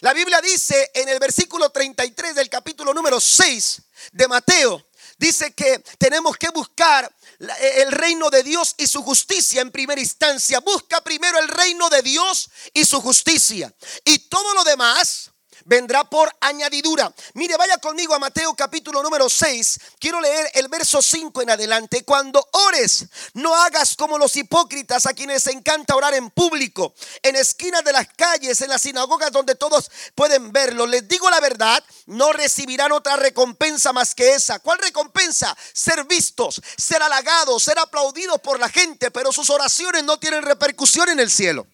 La 0.01 0.13
Biblia 0.13 0.41
dice 0.41 0.91
en 0.95 1.09
el 1.09 1.19
versículo 1.19 1.71
33 1.71 2.35
del 2.35 2.51
capítulo 2.51 2.93
número 2.93 3.19
6 3.19 3.83
de 4.13 4.29
Mateo, 4.29 4.89
dice 5.17 5.55
que 5.55 5.79
tenemos 5.99 6.37
que 6.37 6.51
buscar 6.51 7.11
el 7.39 7.93
reino 7.93 8.29
de 8.29 8.43
Dios 8.43 8.75
y 8.77 8.87
su 8.87 9.03
justicia 9.03 9.63
en 9.63 9.71
primera 9.71 10.01
instancia. 10.01 10.61
Busca 10.61 11.01
primero 11.03 11.39
el 11.39 11.49
reino 11.49 11.89
de 11.89 12.03
Dios 12.03 12.51
y 12.75 12.85
su 12.85 13.01
justicia. 13.01 13.75
Y 14.05 14.19
todo 14.29 14.55
lo 14.55 14.65
demás 14.65 15.31
vendrá 15.67 16.05
por 16.05 16.35
añadidura. 16.41 17.13
Mire, 17.35 17.57
vaya 17.57 17.77
conmigo 17.79 18.15
a 18.15 18.19
Mateo 18.19 18.55
capítulo 18.55 19.03
número 19.03 19.29
6. 19.29 19.81
Quiero 19.99 20.21
leer 20.21 20.51
el 20.55 20.69
verso 20.69 21.03
5 21.03 21.43
en 21.43 21.51
adelante. 21.51 22.05
Cuando 22.05 22.49
ores, 22.53 23.07
no 23.35 23.55
hagas 23.55 23.97
como 23.97 24.17
los 24.17 24.35
hipócritas 24.37 25.07
a 25.07 25.13
quienes 25.13 25.47
encanta 25.49 25.97
orar 25.97 26.15
en 26.15 26.31
público, 26.31 26.95
en 27.23 27.37
esquinas 27.37 27.85
de 27.85 27.93
las 27.93 28.07
calles, 28.17 28.61
en 28.61 28.71
las 28.71 28.83
sinagogas 28.83 29.33
donde 29.33 29.57
todos 29.57 29.91
pueden 30.15 30.53
verlo. 30.53 30.87
Les 30.87 31.07
digo 31.07 31.29
la 31.29 31.41
verdad, 31.41 31.83
no 32.07 32.33
recibirán 32.33 32.93
otra 32.93 33.17
recompensa 33.17 33.93
más 33.93 34.15
que 34.15 34.35
esa. 34.35 34.61
¿Cuál 34.61 34.79
recompensa? 34.79 35.57
Ser 35.73 36.05
vistos, 36.05 36.63
ser 36.79 37.03
halagados, 37.03 37.63
ser 37.63 37.79
aplaudidos 37.79 38.41
por 38.41 38.61
la 38.61 38.69
gente, 38.69 39.11
pero 39.11 39.33
sus 39.33 39.51
oraciones 39.51 40.05
no 40.05 40.19
tienen 40.19 40.43
repercusión 40.43 41.09
en 41.09 41.21
el 41.21 41.31
cielo. 41.31 41.67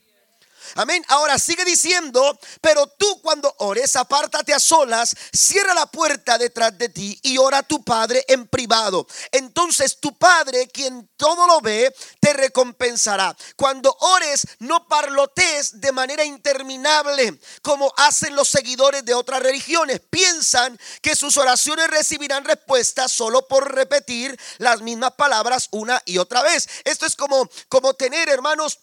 Amén. 0.74 1.04
Ahora 1.08 1.38
sigue 1.38 1.64
diciendo, 1.64 2.38
pero 2.60 2.86
tú 2.86 3.20
cuando 3.20 3.54
ores, 3.58 3.96
apártate 3.96 4.54
a 4.54 4.60
solas, 4.60 5.14
cierra 5.32 5.74
la 5.74 5.86
puerta 5.86 6.38
detrás 6.38 6.76
de 6.78 6.88
ti 6.88 7.18
y 7.22 7.38
ora 7.38 7.58
a 7.58 7.62
tu 7.62 7.82
Padre 7.84 8.24
en 8.28 8.46
privado. 8.46 9.06
Entonces 9.30 9.98
tu 10.00 10.16
Padre, 10.16 10.68
quien 10.68 11.10
todo 11.16 11.46
lo 11.46 11.60
ve, 11.60 11.94
te 12.20 12.32
recompensará. 12.32 13.36
Cuando 13.56 13.94
ores, 14.00 14.46
no 14.60 14.86
parlotes 14.88 15.80
de 15.80 15.92
manera 15.92 16.24
interminable, 16.24 17.38
como 17.62 17.92
hacen 17.96 18.34
los 18.34 18.48
seguidores 18.48 19.04
de 19.04 19.14
otras 19.14 19.42
religiones. 19.42 20.00
Piensan 20.10 20.78
que 21.00 21.16
sus 21.16 21.36
oraciones 21.36 21.88
recibirán 21.88 22.44
respuesta 22.44 23.08
solo 23.08 23.46
por 23.46 23.74
repetir 23.74 24.38
las 24.58 24.80
mismas 24.80 25.12
palabras 25.12 25.68
una 25.70 26.02
y 26.04 26.18
otra 26.18 26.42
vez. 26.42 26.68
Esto 26.84 27.06
es 27.06 27.16
como, 27.16 27.48
como 27.68 27.94
tener, 27.94 28.28
hermanos, 28.28 28.78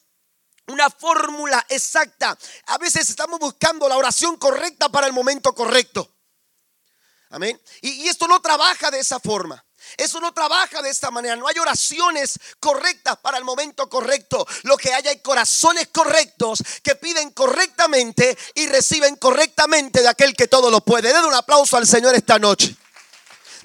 una 0.72 0.90
fórmula 0.90 1.66
exacta. 1.70 2.38
A 2.68 2.78
veces 2.78 3.10
estamos 3.10 3.40
buscando 3.40 3.88
la 3.88 3.98
oración 3.98 4.38
correcta 4.38 4.90
para 4.90 5.08
el 5.08 5.14
momento 5.14 5.54
correcto. 5.54 6.16
Amén. 7.32 7.60
Y, 7.82 8.08
esto 8.08 8.28
no 8.28 8.42
trabaja 8.42 8.90
de 8.90 9.00
esa 9.00 9.20
forma. 9.20 9.64
Eso 9.98 10.20
no 10.20 10.34
trabaja 10.34 10.82
de 10.82 10.90
esta 10.90 11.12
manera. 11.12 11.36
No 11.36 11.48
hay 11.48 11.58
oraciones 11.60 12.40
correctas 12.60 13.18
para 13.18 13.38
el 13.38 13.44
momento 13.44 13.88
correcto. 13.88 14.46
Lo 14.64 14.78
que 14.78 14.94
hay 14.94 15.08
hay 15.08 15.20
corazones 15.22 15.88
correctos 15.92 16.60
que 16.84 16.96
piden 16.96 17.32
correctamente 17.32 18.38
y 18.56 18.68
reciben 18.68 19.16
correctamente 19.16 20.02
de 20.02 20.08
aquel 20.08 20.36
que 20.36 20.48
todo 20.48 20.70
lo 20.70 20.82
puede. 20.82 21.14
Den 21.14 21.26
un 21.26 21.34
aplauso 21.34 21.78
al 21.78 21.88
Señor 21.88 22.16
esta 22.16 22.40
noche. 22.40 22.76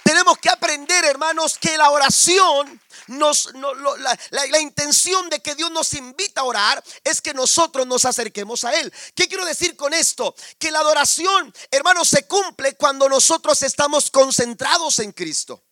Tenemos 0.03 0.37
que 0.39 0.51
aprender, 0.51 1.05
hermanos, 1.07 1.59
que 1.59 1.79
la 1.79 1.91
oración 1.91 2.81
nos, 3.09 3.53
la, 3.55 4.61
intención 4.61 5.29
de 5.29 5.41
que 5.41 5.55
Dios 5.55 5.71
nos 5.71 5.93
invita 5.95 6.43
a 6.43 6.45
orar 6.45 6.83
es 7.03 7.21
que 7.21 7.35
nosotros 7.35 7.87
nos 7.87 8.05
acerquemos 8.05 8.65
a 8.65 8.75
Él. 8.79 8.93
¿Qué 9.15 9.29
quiero 9.29 9.45
decir 9.45 9.77
con 9.77 9.93
esto? 9.93 10.35
Que 10.59 10.71
la 10.71 10.81
adoración, 10.81 11.53
hermanos, 11.71 12.09
se 12.09 12.27
cumple 12.27 12.77
cuando 12.77 13.09
nosotros 13.09 13.63
estamos 13.63 14.11
concentrados 14.11 14.99
en 14.99 15.13
Cristo. 15.13 15.63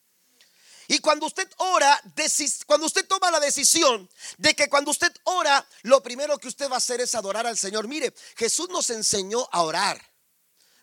Y 0.88 0.98
cuando 0.98 1.26
usted 1.26 1.48
ora, 1.58 2.02
cuando 2.66 2.86
usted 2.86 3.06
toma 3.06 3.30
la 3.30 3.40
decisión 3.40 4.10
de 4.36 4.54
que 4.54 4.68
cuando 4.68 4.90
usted 4.90 5.12
ora, 5.24 5.66
lo 5.82 6.02
primero 6.02 6.38
que 6.38 6.48
usted 6.48 6.68
va 6.68 6.74
a 6.74 6.78
hacer 6.78 7.00
es 7.00 7.14
adorar 7.14 7.46
al 7.46 7.56
Señor. 7.56 7.88
Mire, 7.88 8.12
Jesús 8.36 8.68
nos 8.68 8.90
enseñó 8.90 9.48
a 9.52 9.62
orar. 9.62 10.02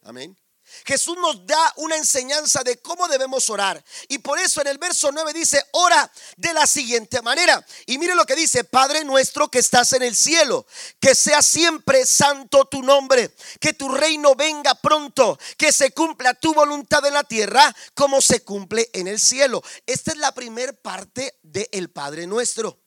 Amén. 0.02 0.36
Jesús 0.86 1.18
nos 1.18 1.46
da 1.46 1.74
una 1.78 1.98
enseñanza 1.98 2.62
de 2.64 2.80
cómo 2.82 3.08
debemos 3.08 3.50
orar. 3.50 3.84
Y 4.08 4.20
por 4.20 4.40
eso 4.40 4.62
en 4.62 4.68
el 4.68 4.78
verso 4.78 5.12
9 5.12 5.34
dice, 5.34 5.64
ora 5.72 6.12
de 6.38 6.54
la 6.54 6.66
siguiente 6.68 7.22
manera. 7.22 7.66
Y 7.86 7.98
mire 7.98 8.16
lo 8.16 8.26
que 8.26 8.36
dice, 8.36 8.64
Padre 8.64 9.04
nuestro 9.04 9.50
que 9.50 9.60
estás 9.60 9.94
en 9.94 10.04
el 10.04 10.16
cielo, 10.16 10.66
que 11.00 11.16
sea 11.16 11.42
siempre 11.42 12.06
santo 12.06 12.66
tu 12.66 12.82
nombre, 12.82 13.36
que 13.60 13.74
tu 13.74 13.90
reino 13.90 14.36
venga 14.36 14.76
pronto, 14.76 15.38
que 15.58 15.72
se 15.72 15.92
cumpla 15.92 16.34
tu 16.34 16.54
voluntad 16.54 17.06
en 17.06 17.14
la 17.14 17.24
tierra 17.24 17.76
como 17.94 18.22
se 18.22 18.44
cumple 18.44 18.90
en 18.94 19.08
el 19.08 19.20
cielo. 19.20 19.64
Esta 19.86 20.12
es 20.12 20.18
la 20.18 20.34
primera 20.34 20.74
parte 20.74 21.40
del 21.44 21.90
Padre 21.90 22.28
nuestro. 22.28 22.80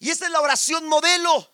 Y 0.00 0.10
esta 0.10 0.26
es 0.26 0.32
la 0.32 0.40
oración 0.40 0.86
modelo. 0.86 1.52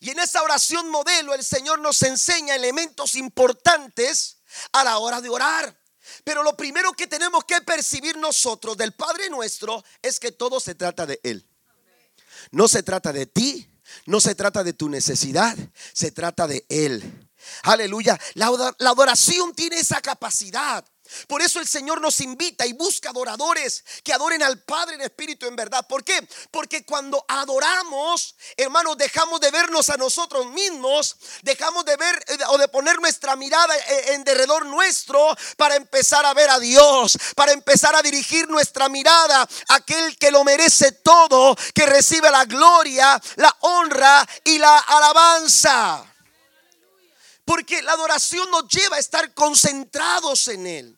Y 0.00 0.10
en 0.10 0.18
esa 0.18 0.42
oración 0.42 0.88
modelo 0.88 1.34
el 1.34 1.44
Señor 1.44 1.78
nos 1.78 2.02
enseña 2.02 2.54
elementos 2.54 3.14
importantes 3.14 4.38
a 4.72 4.84
la 4.84 4.98
hora 4.98 5.20
de 5.20 5.28
orar. 5.28 5.80
Pero 6.24 6.42
lo 6.42 6.56
primero 6.56 6.92
que 6.92 7.06
tenemos 7.06 7.44
que 7.44 7.60
percibir 7.62 8.16
nosotros 8.16 8.76
del 8.76 8.92
Padre 8.92 9.28
nuestro 9.28 9.84
es 10.02 10.20
que 10.20 10.32
todo 10.32 10.60
se 10.60 10.74
trata 10.74 11.06
de 11.06 11.20
Él. 11.22 11.48
No 12.50 12.68
se 12.68 12.82
trata 12.82 13.12
de 13.12 13.26
ti, 13.26 13.68
no 14.06 14.20
se 14.20 14.34
trata 14.34 14.62
de 14.62 14.72
tu 14.72 14.88
necesidad, 14.88 15.56
se 15.92 16.12
trata 16.12 16.46
de 16.46 16.64
Él. 16.68 17.28
Aleluya. 17.62 18.18
La, 18.34 18.46
adoración 18.46 19.54
tiene 19.54 19.78
esa 19.78 20.00
capacidad 20.00 20.84
Por 21.26 21.42
eso 21.42 21.60
el 21.60 21.66
Señor 21.66 22.00
nos 22.00 22.20
invita 22.20 22.66
y 22.66 22.72
busca 22.72 23.10
adoradores 23.10 23.84
que 24.02 24.12
adoren 24.12 24.42
al 24.42 24.62
Padre 24.62 24.96
en 24.96 25.02
espíritu 25.02 25.46
en 25.46 25.56
verdad. 25.56 25.86
¿Por 25.86 26.04
qué? 26.04 26.26
Porque 26.50 26.84
cuando 26.84 27.24
adoramos, 27.28 28.36
hermanos, 28.56 28.96
dejamos 28.96 29.40
de 29.40 29.50
vernos 29.50 29.90
a 29.90 29.96
nosotros 29.96 30.46
mismos, 30.46 31.16
dejamos 31.42 31.84
de 31.84 31.96
ver 31.96 32.24
eh, 32.28 32.38
o 32.48 32.58
de 32.58 32.68
poner 32.68 32.98
nuestra 33.00 33.36
mirada 33.36 33.76
eh, 33.76 34.14
en 34.14 34.24
derredor 34.24 34.66
nuestro 34.66 35.36
para 35.56 35.76
empezar 35.76 36.24
a 36.26 36.34
ver 36.34 36.50
a 36.50 36.58
Dios, 36.58 37.18
para 37.34 37.52
empezar 37.52 37.94
a 37.94 38.02
dirigir 38.02 38.48
nuestra 38.48 38.88
mirada 38.88 39.48
a 39.68 39.74
aquel 39.74 40.16
que 40.18 40.30
lo 40.30 40.44
merece 40.44 40.92
todo, 40.92 41.56
que 41.74 41.86
recibe 41.86 42.30
la 42.30 42.44
gloria, 42.44 43.20
la 43.36 43.54
honra 43.60 44.26
y 44.44 44.58
la 44.58 44.78
alabanza. 44.78 46.04
Porque 47.44 47.80
la 47.82 47.92
adoración 47.92 48.50
nos 48.50 48.66
lleva 48.68 48.96
a 48.96 49.00
estar 49.00 49.32
concentrados 49.32 50.48
en 50.48 50.66
Él. 50.66 50.95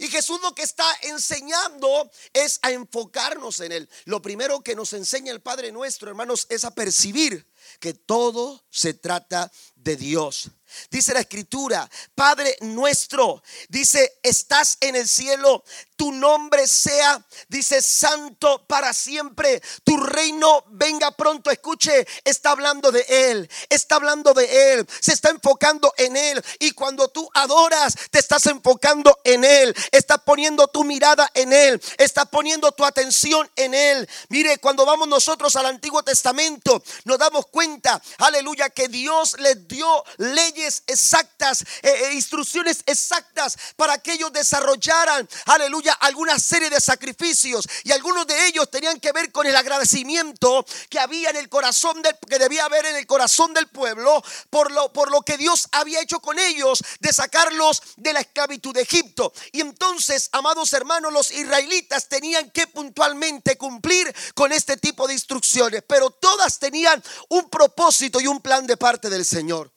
Y 0.00 0.08
Jesús 0.08 0.40
lo 0.40 0.54
que 0.54 0.62
está 0.62 0.86
enseñando 1.02 2.10
es 2.32 2.58
a 2.62 2.70
enfocarnos 2.70 3.60
en 3.60 3.70
Él. 3.70 3.88
Lo 4.06 4.22
primero 4.22 4.62
que 4.62 4.74
nos 4.74 4.94
enseña 4.94 5.30
el 5.30 5.42
Padre 5.42 5.72
nuestro, 5.72 6.08
hermanos, 6.08 6.46
es 6.48 6.64
a 6.64 6.74
percibir 6.74 7.46
que 7.80 7.92
todo 7.92 8.64
se 8.70 8.94
trata 8.94 9.52
de 9.74 9.96
Dios. 9.96 10.50
Dice 10.90 11.12
la 11.12 11.20
escritura, 11.20 11.90
Padre 12.14 12.56
nuestro, 12.62 13.42
dice, 13.68 14.18
estás 14.22 14.78
en 14.80 14.96
el 14.96 15.06
cielo, 15.06 15.64
tu 16.00 16.12
nombre 16.12 16.66
sea, 16.66 17.22
dice, 17.48 17.82
santo 17.82 18.64
para 18.66 18.94
siempre, 18.94 19.60
tu 19.84 19.98
reino 19.98 20.64
venga 20.68 21.10
pronto, 21.10 21.50
escuche, 21.50 22.06
está 22.24 22.52
hablando 22.52 22.90
de 22.90 23.04
Él, 23.06 23.50
está 23.68 23.96
hablando 23.96 24.32
de 24.32 24.72
Él, 24.72 24.88
se 24.98 25.12
está 25.12 25.28
enfocando 25.28 25.92
en 25.98 26.16
Él. 26.16 26.42
Y 26.58 26.70
cuando 26.70 27.08
tú 27.08 27.28
adoras, 27.34 27.94
te 28.10 28.18
estás 28.18 28.46
enfocando 28.46 29.18
en 29.24 29.44
Él, 29.44 29.76
estás 29.92 30.22
poniendo 30.24 30.68
tu 30.68 30.84
mirada 30.84 31.30
en 31.34 31.52
Él, 31.52 31.78
estás 31.98 32.30
poniendo 32.30 32.72
tu 32.72 32.86
atención 32.86 33.50
en 33.56 33.74
Él. 33.74 34.08
Mire, 34.30 34.56
cuando 34.56 34.86
vamos 34.86 35.06
nosotros 35.06 35.54
al 35.56 35.66
Antiguo 35.66 36.02
Testamento, 36.02 36.82
nos 37.04 37.18
damos 37.18 37.44
cuenta, 37.48 38.00
aleluya, 38.16 38.70
que 38.70 38.88
Dios 38.88 39.38
les 39.38 39.68
dio 39.68 40.02
leyes 40.16 40.82
exactas, 40.86 41.60
eh, 41.82 41.92
eh, 42.06 42.14
instrucciones 42.14 42.82
exactas 42.86 43.58
para 43.76 43.98
que 43.98 44.14
ellos 44.14 44.32
desarrollaran, 44.32 45.28
aleluya, 45.44 45.89
alguna 45.92 46.38
serie 46.38 46.70
de 46.70 46.80
sacrificios. 46.80 47.68
Y 47.84 47.92
algunos 47.92 48.26
de 48.26 48.46
ellos 48.46 48.70
tenían 48.70 49.00
que 49.00 49.12
ver 49.12 49.32
con 49.32 49.46
el 49.46 49.56
agradecimiento 49.56 50.64
que 50.88 50.98
había 50.98 51.30
en 51.30 51.36
el 51.36 51.48
corazón 51.48 52.02
del, 52.02 52.16
que 52.28 52.38
debía 52.38 52.64
haber 52.64 52.86
en 52.86 52.96
el 52.96 53.06
corazón 53.06 53.54
del 53.54 53.68
pueblo 53.68 54.22
por 54.50 54.70
lo, 54.70 54.92
por 54.92 55.10
lo 55.10 55.22
que 55.22 55.36
Dios 55.36 55.68
había 55.72 56.00
hecho 56.00 56.20
con 56.20 56.38
ellos 56.38 56.82
de 57.00 57.12
sacarlos 57.12 57.82
de 57.96 58.12
la 58.12 58.20
esclavitud 58.20 58.74
de 58.74 58.82
Egipto. 58.82 59.32
Y 59.52 59.60
entonces, 59.60 60.28
amados 60.32 60.72
hermanos, 60.72 61.12
los 61.12 61.30
israelitas 61.30 62.08
tenían 62.08 62.50
que 62.50 62.66
puntualmente 62.66 63.56
cumplir 63.56 64.14
con 64.34 64.52
este 64.52 64.76
tipo 64.76 65.06
de 65.06 65.14
instrucciones, 65.14 65.82
pero 65.86 66.10
todas 66.10 66.58
tenían 66.58 67.02
un 67.28 67.48
propósito 67.48 68.20
y 68.20 68.26
un 68.26 68.40
plan 68.40 68.66
de 68.66 68.76
parte 68.76 69.08
del 69.10 69.24
Señor. 69.24 69.70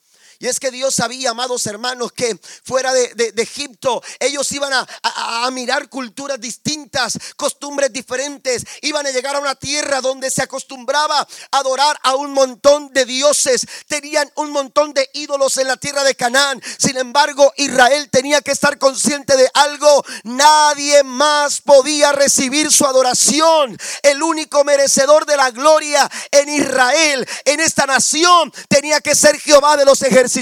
Y 0.44 0.48
es 0.50 0.60
que 0.60 0.72
Dios 0.72 0.94
sabía, 0.96 1.30
amados 1.30 1.66
hermanos, 1.68 2.12
que 2.12 2.38
fuera 2.66 2.92
de, 2.92 3.34
Egipto 3.38 4.04
ellos 4.20 4.52
iban 4.52 4.74
a, 4.74 5.50
mirar 5.52 5.88
culturas 5.88 6.38
distintas, 6.38 7.18
costumbres 7.38 7.94
diferentes. 7.94 8.66
Iban 8.82 9.08
a 9.08 9.12
llegar 9.12 9.38
a 9.38 9.40
una 9.40 9.56
tierra 9.56 10.02
donde 10.02 10.30
se 10.30 10.44
acostumbraba 10.44 11.22
a 11.22 11.28
adorar 11.58 11.98
a 12.04 12.16
un 12.16 12.34
montón 12.34 12.92
de 12.92 13.06
dioses. 13.06 13.66
Tenían 13.88 14.30
un 14.36 14.52
montón 14.52 14.94
de 14.94 15.10
ídolos 15.14 15.56
en 15.60 15.68
la 15.70 15.78
tierra 15.78 16.04
de 16.04 16.14
Canaán. 16.14 16.62
Sin 16.78 16.98
embargo, 16.98 17.54
Israel 17.56 18.10
tenía 18.10 18.42
que 18.42 18.52
estar 18.52 18.78
consciente 18.78 19.38
de 19.38 19.50
algo. 19.54 20.04
Nadie 20.24 21.04
más 21.04 21.62
podía 21.62 22.12
recibir 22.12 22.70
su 22.70 22.86
adoración. 22.86 23.78
El 24.02 24.22
único 24.22 24.66
merecedor 24.66 25.26
de 25.26 25.38
la 25.38 25.52
gloria 25.52 26.12
en 26.32 26.50
Israel, 26.50 27.26
en 27.46 27.62
esta 27.62 27.86
nación, 27.86 28.52
tenía 28.68 29.00
que 29.00 29.16
ser 29.16 29.40
Jehová 29.40 29.78
de 29.78 29.86
los 29.86 30.02
ejércitos. 30.02 30.33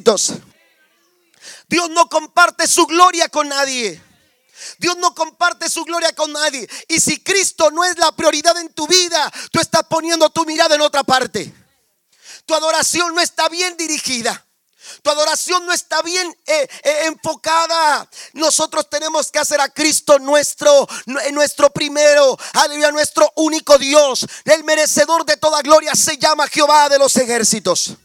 Dios 1.68 1.90
no 1.90 2.08
comparte 2.08 2.68
su 2.68 2.86
gloria 2.86 3.30
con 3.30 3.50
nadie. 3.50 4.02
Dios 4.78 4.98
no 4.98 5.14
comparte 5.16 5.70
su 5.70 5.84
gloria 5.84 6.14
con 6.14 6.32
nadie. 6.32 6.70
Y 6.88 7.00
si 7.00 7.22
Cristo 7.22 7.72
no 7.72 7.84
es 7.84 7.98
la 7.98 8.12
prioridad 8.12 8.58
en 8.58 8.74
tu 8.74 8.88
vida, 8.88 9.32
tú 9.52 9.60
estás 9.60 9.84
poniendo 9.90 10.30
tu 10.30 10.46
mirada 10.46 10.76
en 10.76 10.82
otra 10.82 11.04
parte. 11.04 11.52
Tu 12.46 12.54
adoración 12.54 13.14
no 13.14 13.22
está 13.22 13.50
bien 13.50 13.76
dirigida. 13.78 14.46
Tu 15.04 15.10
adoración 15.10 15.66
no 15.66 15.74
está 15.74 16.02
bien 16.02 16.28
eh, 16.46 16.68
eh, 16.84 17.06
enfocada. 17.06 18.10
Nosotros 18.34 18.90
tenemos 18.90 19.32
que 19.32 19.40
hacer 19.40 19.62
a 19.62 19.70
Cristo 19.70 20.20
nuestro, 20.20 20.88
nuestro 21.32 21.70
primero, 21.70 22.38
nuestro 22.92 23.32
único 23.36 23.78
Dios. 23.78 24.26
El 24.46 24.64
merecedor 24.64 25.26
de 25.26 25.38
toda 25.38 25.62
gloria 25.62 25.94
se 25.96 26.18
llama 26.18 26.48
Jehová 26.48 26.90
de 26.90 26.98
los 26.98 27.16
ejércitos. 27.16 27.96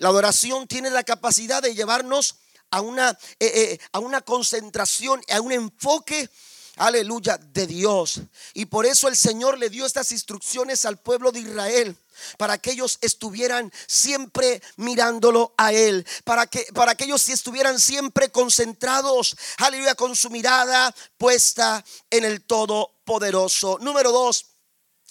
La 0.00 0.08
adoración 0.08 0.66
tiene 0.66 0.90
la 0.90 1.04
capacidad 1.04 1.62
de 1.62 1.74
llevarnos 1.74 2.36
a 2.70 2.80
una, 2.80 3.10
eh, 3.38 3.52
eh, 3.54 3.78
a 3.92 3.98
una 3.98 4.20
concentración, 4.22 5.22
a 5.28 5.40
un 5.40 5.52
enfoque 5.52 6.28
aleluya, 6.76 7.38
de 7.38 7.66
Dios. 7.66 8.22
Y 8.54 8.66
por 8.66 8.86
eso 8.86 9.08
el 9.08 9.16
Señor 9.16 9.58
le 9.58 9.68
dio 9.68 9.84
estas 9.84 10.12
instrucciones 10.12 10.84
al 10.84 10.96
pueblo 10.96 11.32
de 11.32 11.40
Israel. 11.40 11.96
Para 12.38 12.58
que 12.58 12.72
ellos 12.72 12.98
estuvieran 13.02 13.72
siempre 13.86 14.62
mirándolo 14.76 15.54
a 15.56 15.72
Él. 15.72 16.06
Para 16.24 16.46
que, 16.46 16.66
para 16.74 16.94
que 16.94 17.04
ellos 17.04 17.28
estuvieran 17.28 17.78
siempre 17.78 18.30
concentrados. 18.30 19.36
Aleluya, 19.58 19.94
con 19.94 20.16
su 20.16 20.30
mirada 20.30 20.94
puesta 21.18 21.84
en 22.10 22.24
el 22.24 22.42
Todopoderoso. 22.42 23.78
Número 23.80 24.12
dos. 24.12 24.46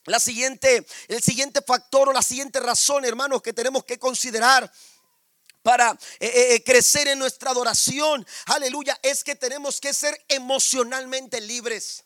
La 0.05 0.19
siguiente, 0.19 0.85
el 1.07 1.21
siguiente 1.21 1.62
factor 1.62 2.09
o 2.09 2.13
la 2.13 2.21
siguiente 2.21 2.59
razón, 2.59 3.05
hermanos, 3.05 3.41
que 3.41 3.53
tenemos 3.53 3.83
que 3.83 3.99
considerar 3.99 4.71
para 5.62 5.91
eh, 5.91 5.97
eh, 6.27 6.55
eh, 6.55 6.63
crecer 6.63 7.07
en 7.09 7.19
nuestra 7.19 7.51
adoración, 7.51 8.25
aleluya, 8.45 8.97
es 9.03 9.23
que 9.23 9.35
tenemos 9.35 9.79
que 9.79 9.93
ser 9.93 10.23
emocionalmente 10.27 11.41
libres. 11.41 12.05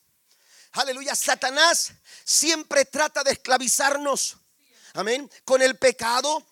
Aleluya, 0.74 1.16
Satanás 1.16 1.94
siempre 2.24 2.86
trata 2.86 3.24
de 3.24 3.34
esclavizarnos. 3.34 4.38
Amén. 4.94 5.30
Con 5.46 5.62
el 5.62 5.78
pecado, 5.78 6.46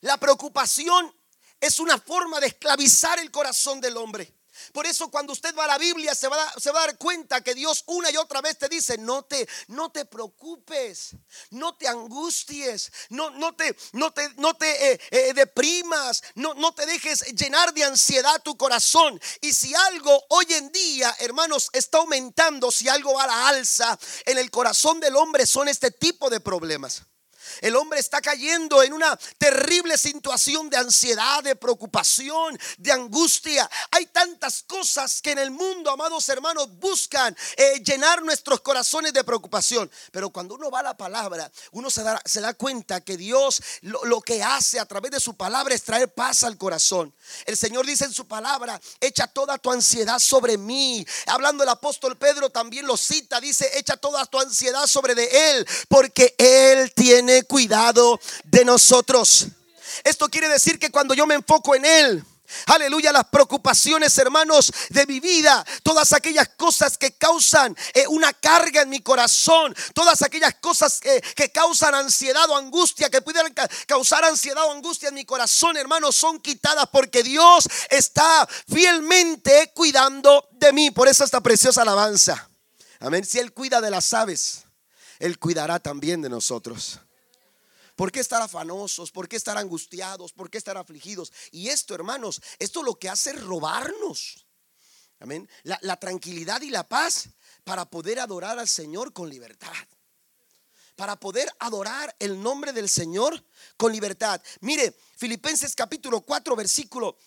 la 0.00 0.16
preocupación 0.18 1.14
es 1.60 1.78
una 1.78 1.98
forma 1.98 2.40
de 2.40 2.48
esclavizar 2.48 3.18
el 3.18 3.30
corazón 3.30 3.80
del 3.80 3.96
hombre. 3.96 4.35
Por 4.72 4.86
eso 4.86 5.10
cuando 5.10 5.32
usted 5.32 5.54
va 5.54 5.64
a 5.64 5.68
la 5.68 5.78
Biblia 5.78 6.14
se 6.14 6.28
va, 6.28 6.42
a, 6.42 6.60
se 6.60 6.70
va 6.70 6.82
a 6.82 6.86
dar 6.86 6.98
cuenta 6.98 7.42
que 7.42 7.54
Dios 7.54 7.84
una 7.86 8.10
y 8.10 8.16
otra 8.16 8.40
vez 8.40 8.58
te 8.58 8.68
dice, 8.68 8.98
no 8.98 9.24
te, 9.24 9.48
no 9.68 9.90
te 9.90 10.04
preocupes, 10.04 11.10
no 11.50 11.76
te 11.76 11.88
angusties, 11.88 12.92
no, 13.10 13.30
no 13.30 13.54
te, 13.54 13.76
no 13.92 14.12
te, 14.12 14.28
no 14.36 14.54
te 14.54 14.92
eh, 14.92 15.00
eh, 15.10 15.34
deprimas, 15.34 16.22
no, 16.34 16.54
no 16.54 16.74
te 16.74 16.86
dejes 16.86 17.24
llenar 17.34 17.72
de 17.74 17.84
ansiedad 17.84 18.42
tu 18.42 18.56
corazón. 18.56 19.20
Y 19.40 19.52
si 19.52 19.74
algo 19.74 20.24
hoy 20.30 20.46
en 20.50 20.70
día, 20.72 21.14
hermanos, 21.20 21.70
está 21.72 21.98
aumentando, 21.98 22.70
si 22.70 22.88
algo 22.88 23.14
va 23.14 23.24
a 23.24 23.26
la 23.26 23.48
alza 23.48 23.98
en 24.24 24.38
el 24.38 24.50
corazón 24.50 25.00
del 25.00 25.16
hombre, 25.16 25.46
son 25.46 25.68
este 25.68 25.90
tipo 25.90 26.30
de 26.30 26.40
problemas. 26.40 27.02
El 27.60 27.76
hombre 27.76 28.00
está 28.00 28.20
cayendo 28.20 28.82
en 28.82 28.92
una 28.92 29.18
terrible 29.38 29.98
situación 29.98 30.68
de 30.70 30.76
ansiedad, 30.76 31.42
de 31.42 31.56
preocupación, 31.56 32.58
de 32.78 32.92
angustia. 32.92 33.68
Hay 33.90 34.06
tantas 34.06 34.62
cosas 34.62 35.20
que 35.20 35.32
en 35.32 35.38
el 35.38 35.50
mundo, 35.50 35.90
amados 35.90 36.28
hermanos, 36.28 36.68
buscan 36.78 37.36
eh, 37.56 37.82
llenar 37.84 38.22
nuestros 38.22 38.60
corazones 38.60 39.12
de 39.12 39.24
preocupación. 39.24 39.90
Pero 40.12 40.30
cuando 40.30 40.54
uno 40.54 40.70
va 40.70 40.80
a 40.80 40.84
la 40.84 40.96
palabra, 40.96 41.50
uno 41.72 41.90
se 41.90 42.02
da, 42.02 42.20
se 42.24 42.40
da 42.40 42.54
cuenta 42.54 43.00
que 43.00 43.16
Dios 43.16 43.62
lo, 43.82 44.04
lo 44.04 44.20
que 44.20 44.42
hace 44.42 44.78
a 44.78 44.86
través 44.86 45.10
de 45.10 45.20
su 45.20 45.36
palabra 45.36 45.74
es 45.74 45.82
traer 45.82 46.12
paz 46.12 46.42
al 46.42 46.56
corazón. 46.56 47.14
El 47.44 47.56
Señor 47.56 47.86
dice 47.86 48.04
en 48.04 48.12
su 48.12 48.26
palabra, 48.26 48.80
echa 49.00 49.26
toda 49.26 49.58
tu 49.58 49.70
ansiedad 49.70 50.18
sobre 50.18 50.58
mí. 50.58 51.06
Hablando 51.26 51.62
el 51.62 51.68
apóstol 51.68 52.16
Pedro 52.16 52.50
también 52.50 52.86
lo 52.86 52.96
cita, 52.96 53.40
dice, 53.40 53.70
echa 53.78 53.96
toda 53.96 54.24
tu 54.26 54.38
ansiedad 54.38 54.86
sobre 54.86 55.14
de 55.14 55.50
Él, 55.50 55.66
porque 55.88 56.34
Él 56.38 56.92
tiene 56.94 57.44
cuidado 57.46 58.20
de 58.44 58.64
nosotros. 58.64 59.46
Esto 60.04 60.28
quiere 60.28 60.48
decir 60.48 60.78
que 60.78 60.90
cuando 60.90 61.14
yo 61.14 61.26
me 61.26 61.34
enfoco 61.34 61.74
en 61.74 61.84
Él, 61.84 62.24
Aleluya, 62.66 63.12
las 63.12 63.26
preocupaciones, 63.26 64.16
hermanos, 64.18 64.72
de 64.90 65.06
mi 65.06 65.20
vida, 65.20 65.64
todas 65.82 66.12
aquellas 66.12 66.48
cosas 66.56 66.96
que 66.96 67.12
causan 67.12 67.76
eh, 67.94 68.06
una 68.08 68.32
carga 68.32 68.82
en 68.82 68.88
mi 68.88 69.00
corazón, 69.00 69.74
todas 69.94 70.22
aquellas 70.22 70.54
cosas 70.54 71.00
que, 71.00 71.20
que 71.34 71.50
causan 71.50 71.94
ansiedad 71.94 72.48
o 72.48 72.56
angustia, 72.56 73.10
que 73.10 73.22
pudieran 73.22 73.54
causar 73.86 74.24
ansiedad 74.24 74.64
o 74.64 74.72
angustia 74.72 75.08
en 75.08 75.16
mi 75.16 75.24
corazón, 75.24 75.76
hermanos, 75.76 76.14
son 76.14 76.40
quitadas 76.40 76.88
porque 76.90 77.22
Dios 77.22 77.68
está 77.90 78.48
fielmente 78.72 79.72
cuidando 79.74 80.48
de 80.52 80.72
mí. 80.72 80.90
Por 80.90 81.08
eso 81.08 81.24
esta 81.24 81.40
preciosa 81.40 81.82
alabanza. 81.82 82.48
Amén. 83.00 83.24
Si 83.24 83.38
Él 83.38 83.52
cuida 83.52 83.80
de 83.80 83.90
las 83.90 84.14
aves, 84.14 84.64
Él 85.18 85.38
cuidará 85.38 85.80
también 85.80 86.22
de 86.22 86.28
nosotros. 86.28 87.00
¿Por 87.96 88.12
qué 88.12 88.20
estar 88.20 88.42
afanosos? 88.42 89.10
¿Por 89.10 89.26
qué 89.26 89.36
estar 89.36 89.56
angustiados? 89.56 90.32
¿Por 90.32 90.50
qué 90.50 90.58
estar 90.58 90.76
afligidos? 90.76 91.32
Y 91.50 91.68
esto, 91.68 91.94
hermanos, 91.94 92.42
esto 92.58 92.82
lo 92.82 92.94
que 92.98 93.08
hace 93.08 93.30
es 93.30 93.42
robarnos. 93.42 94.46
Amén. 95.18 95.48
La, 95.62 95.96
tranquilidad 95.96 96.60
y 96.60 96.68
la 96.68 96.86
paz 96.86 97.30
para 97.64 97.88
poder 97.88 98.20
adorar 98.20 98.58
al 98.58 98.68
Señor 98.68 99.12
con 99.12 99.28
libertad 99.28 99.72
para 100.94 101.20
poder 101.20 101.46
adorar 101.58 102.16
el 102.18 102.42
nombre 102.42 102.72
del 102.72 102.88
Señor 102.88 103.44
con 103.76 103.92
libertad. 103.92 104.40
Mire, 104.60 104.94
Filipenses 105.18 105.74
capítulo 105.74 106.22
4, 106.22 106.56
versículo, 106.56 107.18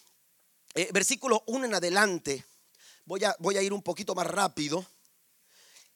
eh, 0.73 0.89
versículo 0.91 1.43
1 1.45 1.65
en 1.65 1.75
adelante. 1.75 2.43
Voy 3.05 3.23
a, 3.23 3.35
voy 3.37 3.57
a 3.57 3.61
ir 3.61 3.71
un 3.71 3.83
poquito 3.83 4.15
más 4.15 4.25
rápido. 4.25 4.83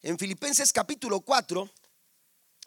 En 0.03 0.19
Filipenses 0.19 0.71
capítulo 0.71 1.21
4, 1.21 1.67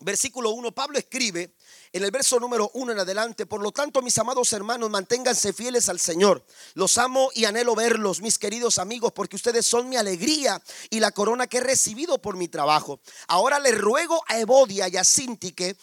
versículo 0.01 0.51
1, 0.51 0.75
Pablo 0.75 0.99
escribe 0.99 1.55
en 1.93 2.05
el 2.05 2.11
verso 2.11 2.39
número 2.39 2.71
1 2.75 2.93
en 2.93 2.99
adelante, 2.99 3.47
por 3.47 3.63
lo 3.63 3.73
tanto, 3.73 4.03
mis 4.03 4.19
amados 4.19 4.53
hermanos, 4.53 4.91
manténganse 4.91 5.53
fieles 5.53 5.89
al 5.89 6.01
Señor. 6.01 6.45
Los 6.75 6.99
amo 6.99 7.31
y 7.35 7.45
anhelo 7.45 7.75
verlos, 7.75 8.21
mis 8.21 8.39
queridos 8.39 8.79
amigos, 8.79 9.13
porque 9.13 9.37
ustedes 9.37 9.67
son 9.67 9.89
mi 9.89 9.97
alegría 9.97 10.61
y 10.91 11.01
la 11.01 11.13
corona 11.13 11.47
que 11.47 11.59
he 11.59 11.63
recibido 11.63 12.19
por 12.19 12.37
mi 12.37 12.49
trabajo. 12.49 13.01
Ahora 13.29 13.59
les 13.59 13.77
ruego 13.77 14.23
a 14.29 14.39
Evodia 14.39 14.89
y 14.89 14.97
a 14.97 15.05
Sintique 15.05 15.77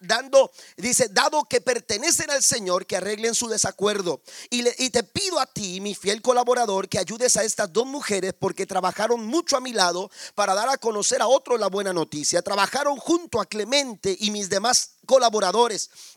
dando, 0.00 0.50
dice, 0.76 1.08
dado 1.08 1.44
que 1.44 1.60
pertenecen 1.60 2.30
al 2.30 2.42
Señor, 2.42 2.86
que 2.86 2.96
arreglen 2.96 3.34
su 3.34 3.48
desacuerdo. 3.48 4.20
Y, 4.50 4.66
y 4.82 4.90
te 4.90 5.02
pido 5.02 5.40
a 5.40 5.46
ti, 5.46 5.80
mi 5.80 5.94
fiel 5.94 6.22
colaborador, 6.22 6.88
que 6.88 6.98
ayudes 6.98 7.36
a 7.36 7.44
estas 7.44 7.72
dos 7.72 7.86
mujeres 7.86 8.34
porque 8.38 8.66
trabajaron 8.66 9.24
mucho 9.26 9.56
a 9.56 9.60
mi 9.60 9.72
lado 9.72 10.10
para 10.34 10.54
dar 10.54 10.68
a 10.68 10.76
conocer 10.76 11.22
a 11.22 11.28
otros 11.28 11.58
la 11.58 11.68
buena 11.68 11.92
noticia. 11.92 12.42
Trabajaron 12.42 12.96
junto 12.96 13.40
a 13.40 13.46
Clemente 13.46 14.16
y 14.18 14.30
mis 14.30 14.48
demás 14.48 14.90
colaboradores 15.06 15.19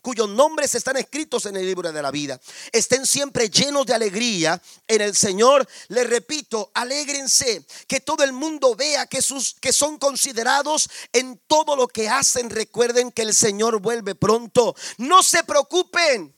cuyos 0.00 0.28
nombres 0.28 0.74
están 0.74 0.96
escritos 0.96 1.46
en 1.46 1.56
el 1.56 1.66
libro 1.66 1.92
de 1.92 2.02
la 2.02 2.10
vida. 2.10 2.40
Estén 2.72 3.06
siempre 3.06 3.50
llenos 3.50 3.86
de 3.86 3.94
alegría 3.94 4.60
en 4.86 5.00
el 5.00 5.14
Señor. 5.14 5.66
Les 5.88 6.08
repito, 6.08 6.70
alégrense, 6.74 7.64
que 7.86 8.00
todo 8.00 8.24
el 8.24 8.32
mundo 8.32 8.74
vea 8.74 9.06
que, 9.06 9.22
sus, 9.22 9.54
que 9.54 9.72
son 9.72 9.98
considerados 9.98 10.88
en 11.12 11.40
todo 11.46 11.76
lo 11.76 11.88
que 11.88 12.08
hacen. 12.08 12.50
Recuerden 12.50 13.12
que 13.12 13.22
el 13.22 13.34
Señor 13.34 13.80
vuelve 13.80 14.14
pronto. 14.14 14.74
No 14.98 15.22
se 15.22 15.44
preocupen. 15.44 16.33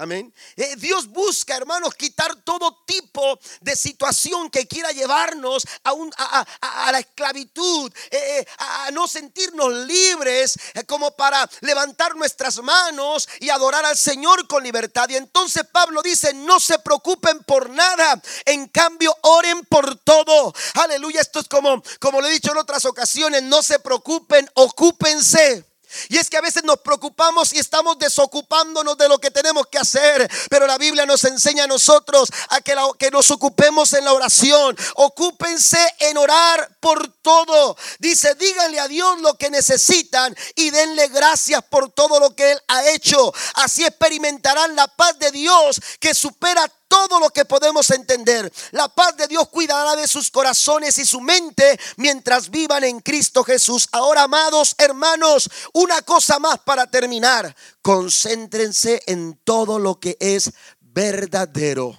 Amén. 0.00 0.32
Eh, 0.56 0.76
Dios 0.78 1.08
busca, 1.08 1.54
hermanos, 1.54 1.94
quitar 1.94 2.34
todo 2.36 2.84
tipo 2.86 3.38
de 3.60 3.76
situación 3.76 4.48
que 4.48 4.66
quiera 4.66 4.92
llevarnos 4.92 5.66
a, 5.84 5.92
un, 5.92 6.10
a, 6.16 6.90
la 6.90 7.00
esclavitud, 7.00 7.92
eh, 8.10 8.38
eh, 8.38 8.46
a 8.56 8.90
no 8.92 9.06
sentirnos 9.06 9.70
libres 9.86 10.58
como 10.86 11.10
para 11.10 11.46
levantar 11.60 12.16
nuestras 12.16 12.62
manos 12.62 13.28
y 13.40 13.50
adorar 13.50 13.84
al 13.84 13.98
Señor 13.98 14.48
con 14.48 14.64
libertad. 14.64 15.06
Y 15.10 15.16
entonces 15.16 15.64
Pablo 15.70 16.00
dice, 16.00 16.32
no 16.32 16.60
se 16.60 16.78
preocupen 16.78 17.44
por 17.44 17.68
nada, 17.68 18.22
en 18.46 18.68
cambio 18.68 19.14
oren 19.20 19.66
por 19.66 19.98
todo. 19.98 20.54
Aleluya, 20.76 21.20
esto 21.20 21.40
es 21.40 21.48
como, 21.48 21.82
como 22.00 22.22
lo 22.22 22.26
he 22.26 22.32
dicho 22.32 22.52
en 22.52 22.56
otras 22.56 22.86
ocasiones, 22.86 23.42
no 23.42 23.62
se 23.62 23.78
preocupen, 23.78 24.48
ocúpense. 24.54 25.69
Y 26.08 26.18
es 26.18 26.28
que 26.30 26.36
a 26.36 26.40
veces 26.40 26.64
nos 26.64 26.78
preocupamos 26.80 27.52
y 27.52 27.58
estamos 27.58 27.98
desocupándonos 27.98 28.96
de 28.96 29.08
lo 29.08 29.18
que 29.18 29.30
tenemos 29.30 29.66
que 29.66 29.78
hacer. 29.78 30.30
Pero 30.48 30.66
la 30.66 30.78
Biblia 30.78 31.06
nos 31.06 31.24
enseña 31.24 31.64
a 31.64 31.66
nosotros 31.66 32.28
a 32.48 32.60
que, 32.60 32.76
que 32.98 33.10
nos 33.10 33.30
ocupemos 33.30 33.92
en 33.92 34.04
la 34.04 34.12
oración. 34.12 34.76
Ocúpense 34.96 35.78
en 36.00 36.16
orar 36.18 36.76
por 36.80 37.08
todo. 37.22 37.76
Dice, 37.98 38.34
díganle 38.34 38.80
a 38.80 38.88
Dios 38.88 39.20
lo 39.20 39.34
que 39.34 39.50
necesitan 39.50 40.34
y 40.54 40.70
denle 40.70 41.08
gracias 41.08 41.62
por 41.68 41.90
todo 41.90 42.20
lo 42.20 42.34
que 42.34 42.52
Él 42.52 42.62
ha 42.68 42.88
hecho. 42.88 43.32
Así 43.54 43.84
experimentarán 43.84 44.76
la 44.76 44.88
paz 44.88 45.18
de 45.18 45.30
Dios 45.30 45.80
que 45.98 46.14
supera 46.14 46.70
todo 46.90 47.20
lo 47.20 47.30
que 47.30 47.44
podemos 47.44 47.88
entender. 47.90 48.52
La 48.72 48.88
paz 48.88 49.16
de 49.16 49.28
Dios 49.28 49.48
cuidará 49.48 49.94
de 49.94 50.08
sus 50.08 50.28
corazones 50.28 50.98
y 50.98 51.06
su 51.06 51.20
mente 51.20 51.78
mientras 51.96 52.50
vivan 52.50 52.82
en 52.82 52.98
Cristo 52.98 53.44
Jesús. 53.44 53.88
Ahora, 53.92 54.24
amados 54.24 54.74
hermanos, 54.76 55.48
una 55.72 56.02
cosa 56.02 56.40
más 56.40 56.58
para 56.58 56.90
terminar. 56.90 57.54
Concéntrense 57.80 59.04
en 59.06 59.38
todo 59.44 59.78
lo 59.78 60.00
que 60.00 60.16
es 60.18 60.50
verdadero. 60.80 61.96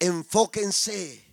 Enfóquense. 0.00 1.24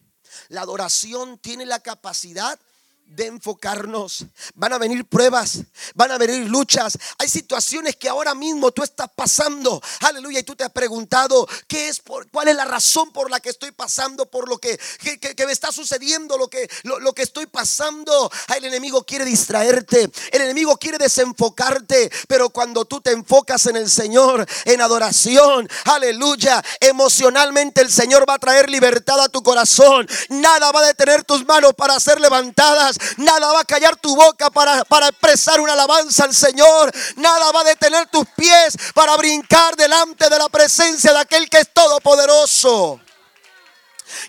La 0.50 0.62
adoración 0.62 1.40
tiene 1.40 1.66
la 1.66 1.80
capacidad 1.80 2.60
de 3.08 3.26
enfocarnos. 3.26 4.26
Van 4.54 4.74
a 4.74 4.78
venir 4.78 5.06
pruebas, 5.06 5.60
van 5.96 6.12
a 6.12 6.18
venir 6.18 6.48
luchas. 6.50 6.98
Hay 7.18 7.28
situaciones 7.28 7.96
que 7.96 8.10
ahora 8.10 8.36
mismo 8.36 8.72
tú 8.72 8.84
estás 8.84 9.10
pasando. 9.16 9.82
Aleluya. 10.02 10.40
Y 10.40 10.44
tú 10.44 10.56
te 10.56 10.64
has 10.64 10.72
preguntado, 10.72 11.48
¿qué 11.68 11.88
es 11.88 12.00
por, 12.00 12.30
¿cuál 12.30 12.50
es 12.50 12.56
la 12.56 12.66
razón 12.66 13.12
por 13.12 13.32
la 13.32 13.40
que 13.40 13.50
estoy 13.50 13.72
pasando? 13.72 14.30
Por 14.30 14.50
lo 14.50 14.58
que, 14.58 14.78
que, 15.00 15.46
me 15.46 15.52
está 15.52 15.72
sucediendo, 15.72 16.38
lo 16.38 16.50
que, 16.50 16.70
lo, 16.84 17.14
que 17.14 17.24
estoy 17.24 17.46
pasando. 17.48 18.30
El 18.56 18.66
enemigo 18.66 19.04
quiere 19.04 19.26
distraerte. 19.26 20.10
El 20.32 20.42
enemigo 20.42 20.78
quiere 20.78 20.98
desenfocarte. 20.98 22.12
Pero 22.28 22.50
cuando 22.50 22.86
tú 22.86 23.02
te 23.02 23.12
enfocas 23.12 23.66
en 23.68 23.78
el 23.78 23.90
Señor, 23.90 24.46
en 24.66 24.82
adoración, 24.82 25.68
aleluya, 25.86 26.64
emocionalmente 26.82 27.82
el 27.82 27.92
Señor 27.92 28.30
va 28.30 28.36
a 28.36 28.40
traer 28.40 28.70
libertad 28.70 29.20
a 29.22 29.30
tu 29.30 29.42
corazón. 29.42 30.08
Nada 30.30 30.72
va 30.72 30.82
a 30.82 30.88
detener 30.88 31.24
tus 31.24 31.46
manos 31.46 31.74
para 31.74 32.00
ser 32.00 32.20
levantadas. 32.20 32.97
Nada 33.18 33.52
va 33.54 33.62
a 33.62 33.66
callar 33.66 33.96
tu 33.96 34.16
boca 34.16 34.50
para, 34.50 34.84
para 34.86 35.08
expresar 35.08 35.60
una 35.60 35.74
alabanza 35.74 36.24
al 36.26 36.34
Señor. 36.34 36.92
Nada 37.16 37.52
va 37.52 37.62
a 37.62 37.66
detener 37.66 38.08
tus 38.08 38.28
pies 38.36 38.78
para 38.94 39.16
brincar 39.18 39.76
delante 39.76 40.30
de 40.30 40.38
la 40.38 40.50
presencia 40.50 41.14
de 41.14 41.20
aquel 41.20 41.50
que 41.50 41.60
es 41.60 41.74
todopoderoso. 41.74 43.02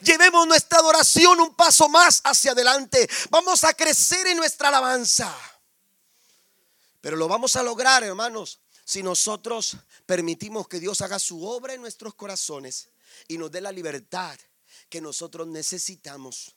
Llevemos 0.03 0.47
nuestra 0.47 0.79
adoración 0.79 1.41
un 1.41 1.55
paso 1.55 1.89
más 1.89 2.21
hacia 2.25 2.53
adelante. 2.53 3.09
Vamos 3.31 3.65
a 3.65 3.75
crecer 3.75 4.27
en 4.27 4.37
nuestra 4.37 4.69
alabanza. 4.69 5.35
Pero 7.01 7.17
lo 7.17 7.29
vamos 7.29 7.57
a 7.57 7.63
lograr, 7.63 8.03
hermanos, 8.03 8.61
si 8.85 9.03
nosotros 9.03 9.77
permitimos 10.07 10.67
que 10.67 10.81
Dios 10.81 11.01
haga 11.01 11.19
su 11.19 11.45
obra 11.45 11.75
en 11.75 11.81
nuestros 11.81 12.15
corazones 12.15 12.89
y 13.29 13.39
nos 13.39 13.51
dé 13.51 13.61
la 13.61 13.73
libertad 13.73 14.39
que 14.89 15.01
nosotros 15.01 15.47
necesitamos. 15.47 16.55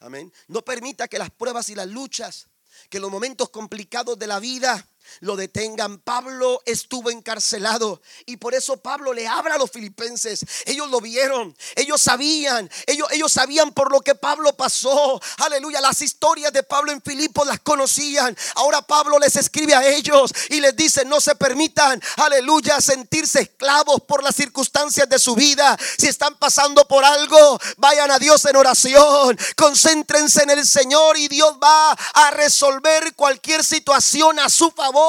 Amén. 0.00 0.32
No 0.48 0.62
permita 0.62 1.08
que 1.08 1.18
las 1.18 1.30
pruebas 1.30 1.68
y 1.68 1.74
las 1.74 1.88
luchas, 1.88 2.48
que 2.88 3.00
los 3.00 3.10
momentos 3.10 3.50
complicados 3.50 4.18
de 4.18 4.26
la 4.26 4.40
vida 4.40 4.89
lo 5.20 5.36
detengan. 5.36 5.98
Pablo 5.98 6.62
estuvo 6.64 7.10
encarcelado 7.10 8.00
y 8.26 8.36
por 8.36 8.54
eso 8.54 8.76
Pablo 8.76 9.12
le 9.12 9.26
habla 9.26 9.56
a 9.56 9.58
los 9.58 9.70
filipenses. 9.70 10.44
Ellos 10.66 10.90
lo 10.90 11.00
vieron, 11.00 11.56
ellos 11.76 12.00
sabían, 12.00 12.70
ellos, 12.86 13.08
ellos 13.10 13.32
sabían 13.32 13.72
por 13.72 13.92
lo 13.92 14.00
que 14.00 14.14
Pablo 14.14 14.56
pasó. 14.56 15.20
Aleluya, 15.38 15.80
las 15.80 16.00
historias 16.02 16.52
de 16.52 16.62
Pablo 16.62 16.92
en 16.92 17.02
Filipo 17.02 17.44
las 17.44 17.60
conocían. 17.60 18.36
Ahora 18.54 18.82
Pablo 18.82 19.18
les 19.18 19.36
escribe 19.36 19.74
a 19.74 19.86
ellos 19.86 20.32
y 20.48 20.60
les 20.60 20.76
dice, 20.76 21.04
no 21.04 21.20
se 21.20 21.34
permitan, 21.34 22.00
aleluya, 22.16 22.80
sentirse 22.80 23.40
esclavos 23.40 24.02
por 24.02 24.22
las 24.22 24.36
circunstancias 24.36 25.08
de 25.08 25.18
su 25.18 25.34
vida. 25.34 25.76
Si 25.98 26.06
están 26.06 26.36
pasando 26.36 26.86
por 26.86 27.04
algo, 27.04 27.58
vayan 27.76 28.10
a 28.10 28.18
Dios 28.18 28.44
en 28.44 28.56
oración, 28.56 29.38
concéntrense 29.56 30.42
en 30.42 30.50
el 30.50 30.66
Señor 30.66 31.18
y 31.18 31.28
Dios 31.28 31.56
va 31.62 31.92
a 31.92 32.30
resolver 32.30 33.14
cualquier 33.14 33.64
situación 33.64 34.38
a 34.38 34.48
su 34.48 34.70
favor 34.70 34.99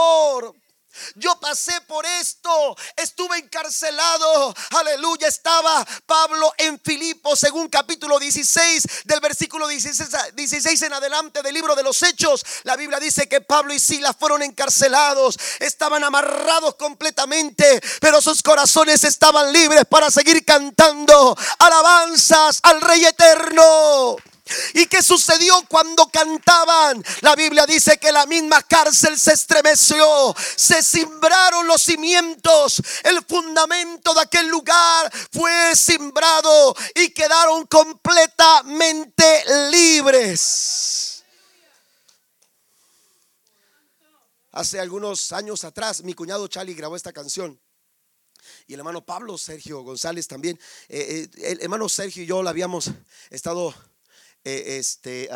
yo 1.16 1.40
pasé 1.40 1.80
por 1.82 2.06
esto, 2.06 2.76
estuve 2.96 3.38
encarcelado, 3.38 4.54
aleluya, 4.72 5.28
estaba 5.28 5.86
Pablo 6.06 6.52
en 6.58 6.80
Filipo, 6.80 7.36
según 7.36 7.70
capítulo 7.70 8.20
16 8.20 8.84
del 9.06 9.20
versículo 9.20 9.68
16, 9.68 10.82
en 10.84 10.94
adelante 10.94 11.42
del 11.42 11.54
libro 11.54 11.76
de 11.76 11.84
los 11.84 12.02
Hechos. 12.04 12.46
La 12.64 12.76
Biblia 12.76 13.00
dice 13.00 13.28
que 13.28 13.42
Pablo 13.42 13.74
y 13.74 13.80
Silas 13.80 14.16
fueron 14.20 14.44
encarcelados, 14.44 15.38
estaban 15.60 16.04
amarrados 16.04 16.76
completamente, 16.76 17.82
pero 18.00 18.22
sus 18.22 18.42
corazones 18.44 19.04
estaban 19.04 19.52
libres 19.52 19.86
para 19.90 20.12
seguir 20.12 20.44
cantando 20.46 21.38
alabanzas 21.60 22.60
al 22.64 22.82
Rey 22.82 23.06
Eterno. 23.06 24.18
¿Y 24.74 24.86
qué 24.86 25.02
sucedió 25.02 25.64
cuando 25.68 26.08
cantaban? 26.10 27.04
La 27.22 27.36
Biblia 27.36 27.66
dice 27.66 27.98
que 27.98 28.12
la 28.12 28.26
misma 28.26 28.62
cárcel 28.64 29.20
se 29.20 29.34
estremeció, 29.34 30.36
se 30.56 30.82
simbraron 30.84 31.68
los 31.68 31.82
cimientos, 31.82 32.82
el 33.04 33.24
fundamento 33.26 34.14
de 34.14 34.22
aquel 34.22 34.48
lugar 34.48 35.12
fue 35.32 35.76
simbrado 35.76 36.76
y 36.96 37.10
quedaron 37.10 37.66
completamente 37.68 39.44
libres. 39.72 41.24
Hace 44.52 44.82
algunos 44.82 45.32
años 45.32 45.64
atrás, 45.64 46.04
mi 46.04 46.14
cuñado 46.14 46.48
Charlie 46.48 46.74
grabó 46.74 46.98
esta 46.98 47.14
canción 47.14 47.60
y 48.68 48.74
el 48.74 48.80
hermano 48.80 49.06
Pablo 49.06 49.38
Sergio 49.38 49.82
González 49.82 50.28
también. 50.28 50.60
Eh, 50.90 51.30
eh, 51.38 51.52
el 51.52 51.62
hermano 51.62 51.88
Sergio 51.90 52.24
y 52.24 52.26
yo 52.26 52.44
la 52.44 52.50
habíamos 52.50 52.92
estado 53.30 53.74
eh, 54.44 54.78
este, 54.78 55.30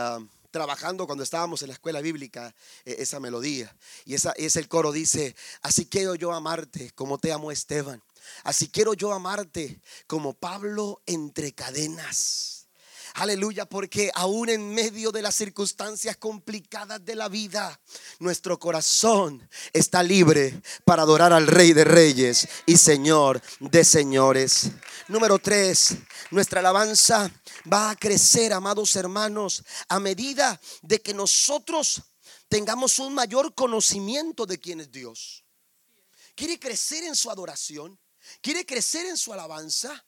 trabajando 0.55 1.05
cuando 1.05 1.25
estábamos 1.25 1.61
en 1.61 1.67
la 1.67 1.73
escuela 1.73 1.99
bíblica 1.99 2.55
eh, 2.85 2.95
esa 2.99 3.19
melodía. 3.19 3.75
Y 4.05 4.13
esa, 4.13 4.31
es 4.37 4.55
el 4.55 4.69
coro 4.69 4.93
dice, 4.93 5.35
así 5.61 5.85
quiero 5.85 6.15
yo 6.15 6.31
amarte 6.31 6.91
como 6.91 7.17
te 7.17 7.33
amo 7.33 7.51
Esteban. 7.51 8.01
Así 8.45 8.69
quiero 8.69 8.93
yo 8.93 9.11
amarte 9.11 9.81
como 10.07 10.33
Pablo 10.33 11.01
entre 11.05 11.51
cadenas. 11.51 12.55
Aleluya, 13.15 13.65
porque 13.65 14.11
aún 14.13 14.49
en 14.49 14.73
medio 14.73 15.11
de 15.11 15.21
las 15.21 15.35
circunstancias 15.35 16.17
complicadas 16.17 17.03
de 17.03 17.15
la 17.15 17.29
vida, 17.29 17.79
nuestro 18.19 18.59
corazón 18.59 19.47
está 19.71 20.03
libre 20.03 20.61
para 20.83 21.03
adorar 21.03 21.31
al 21.31 21.47
Rey 21.47 21.71
de 21.71 21.85
Reyes 21.85 22.47
y 22.65 22.75
Señor 22.75 23.41
de 23.59 23.85
Señores. 23.85 24.71
Número 25.07 25.39
tres, 25.39 25.95
nuestra 26.29 26.59
alabanza 26.59 27.31
va 27.71 27.91
a 27.91 27.95
crecer, 27.95 28.53
amados 28.53 28.95
hermanos, 28.95 29.63
a 29.87 29.99
medida 29.99 30.59
de 30.81 31.01
que 31.01 31.13
nosotros 31.13 32.01
tengamos 32.47 32.99
un 32.99 33.13
mayor 33.13 33.53
conocimiento 33.53 34.45
de 34.45 34.59
quién 34.59 34.81
es 34.81 34.91
Dios. 34.91 35.43
¿Quiere 36.35 36.59
crecer 36.59 37.03
en 37.03 37.15
su 37.15 37.31
adoración? 37.31 37.99
¿Quiere 38.41 38.65
crecer 38.65 39.05
en 39.05 39.17
su 39.17 39.31
alabanza? 39.33 40.05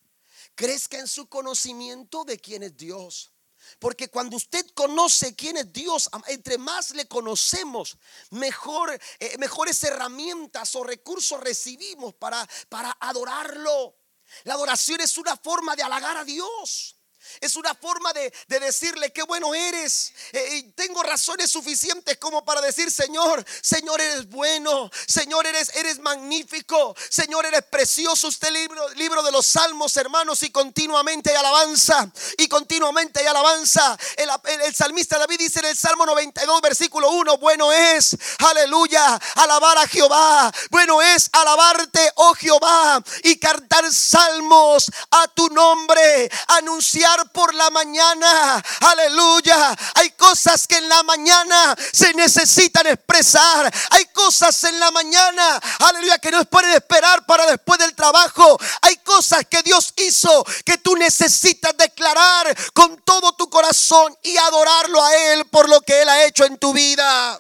Crezca 0.56 1.00
en 1.00 1.08
su 1.08 1.28
conocimiento 1.28 2.24
de 2.26 2.40
quién 2.40 2.64
es 2.64 2.76
Dios. 2.76 3.32
Porque 3.80 4.10
cuando 4.10 4.38
usted 4.38 4.66
conoce 4.74 5.36
quién 5.36 5.58
es 5.58 5.72
Dios, 5.74 6.10
entre 6.28 6.58
más 6.58 6.92
le 6.92 7.08
conocemos, 7.08 7.98
mejor, 8.32 8.98
eh, 9.20 9.38
mejores 9.38 9.84
herramientas 9.84 10.76
o 10.76 10.84
recursos 10.84 11.40
recibimos 11.42 12.14
para, 12.16 12.48
para 12.70 12.96
adorarlo. 13.00 13.98
La 14.44 14.54
adoración 14.54 15.02
es 15.02 15.18
una 15.18 15.36
forma 15.38 15.76
de 15.76 15.84
halagar 15.84 16.18
a 16.18 16.24
Dios. 16.24 16.97
Es 17.40 17.56
una 17.56 17.74
forma 17.76 18.14
de, 18.14 18.32
decirle 18.48 19.12
qué 19.12 19.24
bueno 19.24 19.54
eres. 19.54 20.14
Eh, 20.32 20.58
y 20.58 20.64
tengo 20.72 21.04
razones 21.04 21.52
suficientes 21.52 22.18
como 22.18 22.44
para 22.44 22.62
decir, 22.62 22.92
Señor, 22.92 23.46
Señor 23.62 24.02
eres 24.02 24.28
bueno, 24.30 24.90
Señor 25.08 25.46
eres, 25.46 25.76
eres 25.76 26.00
magnífico, 26.00 26.96
Señor 27.10 27.46
eres 27.46 27.64
precioso. 27.64 28.28
Usted 28.28 28.52
libro, 28.52 28.90
libro 28.90 29.24
de 29.24 29.32
los 29.32 29.46
salmos, 29.46 29.96
hermanos, 29.98 30.44
y 30.44 30.50
continuamente 30.50 31.32
hay 31.32 31.36
alabanza, 31.38 32.12
y 32.38 32.48
continuamente 32.48 33.20
hay 33.20 33.28
alabanza. 33.28 33.98
El, 34.16 34.30
el 34.64 34.76
salmista 34.76 35.18
David 35.18 35.40
dice 35.40 35.60
en 35.60 35.66
el 35.66 35.78
Salmo 35.78 36.06
92, 36.06 36.62
versículo 36.62 37.12
1, 37.12 37.38
bueno 37.38 37.72
es, 37.72 38.18
aleluya, 38.40 39.20
alabar 39.36 39.78
a 39.78 39.88
Jehová. 39.88 40.52
Bueno 40.70 41.02
es 41.02 41.30
alabarte, 41.32 42.12
oh 42.16 42.34
Jehová, 42.34 43.04
y 43.24 43.38
cantar 43.38 43.92
salmos 43.92 44.92
a 45.12 45.28
tu 45.30 45.48
nombre, 45.50 46.30
anunciar 46.48 47.17
por 47.26 47.54
la 47.54 47.70
mañana. 47.70 48.64
Aleluya. 48.82 49.76
Hay 49.96 50.12
cosas 50.12 50.68
que 50.68 50.78
en 50.78 50.90
la 50.90 51.04
mañana 51.04 51.76
se 51.92 52.14
necesitan 52.14 52.88
expresar. 52.88 53.74
Hay 53.92 54.06
cosas 54.08 54.64
en 54.64 54.80
la 54.80 54.92
mañana, 54.92 55.60
aleluya, 55.80 56.18
que 56.20 56.32
no 56.32 56.44
pueden 56.46 56.72
esperar 56.72 57.26
para 57.26 57.46
después 57.46 57.80
del 57.80 57.96
trabajo. 57.96 58.58
Hay 58.82 58.98
cosas 58.98 59.46
que 59.50 59.62
Dios 59.64 59.94
hizo 59.98 60.46
que 60.66 60.78
tú 60.78 60.96
necesitas 60.96 61.76
declarar 61.78 62.56
con 62.74 63.02
todo 63.04 63.34
tu 63.34 63.50
corazón 63.50 64.16
y 64.24 64.38
adorarlo 64.38 65.04
a 65.04 65.16
Él 65.32 65.46
por 65.46 65.70
lo 65.70 65.82
que 65.82 66.02
Él 66.02 66.10
ha 66.10 66.24
hecho 66.26 66.46
en 66.46 66.58
tu 66.58 66.74
vida. 66.74 67.40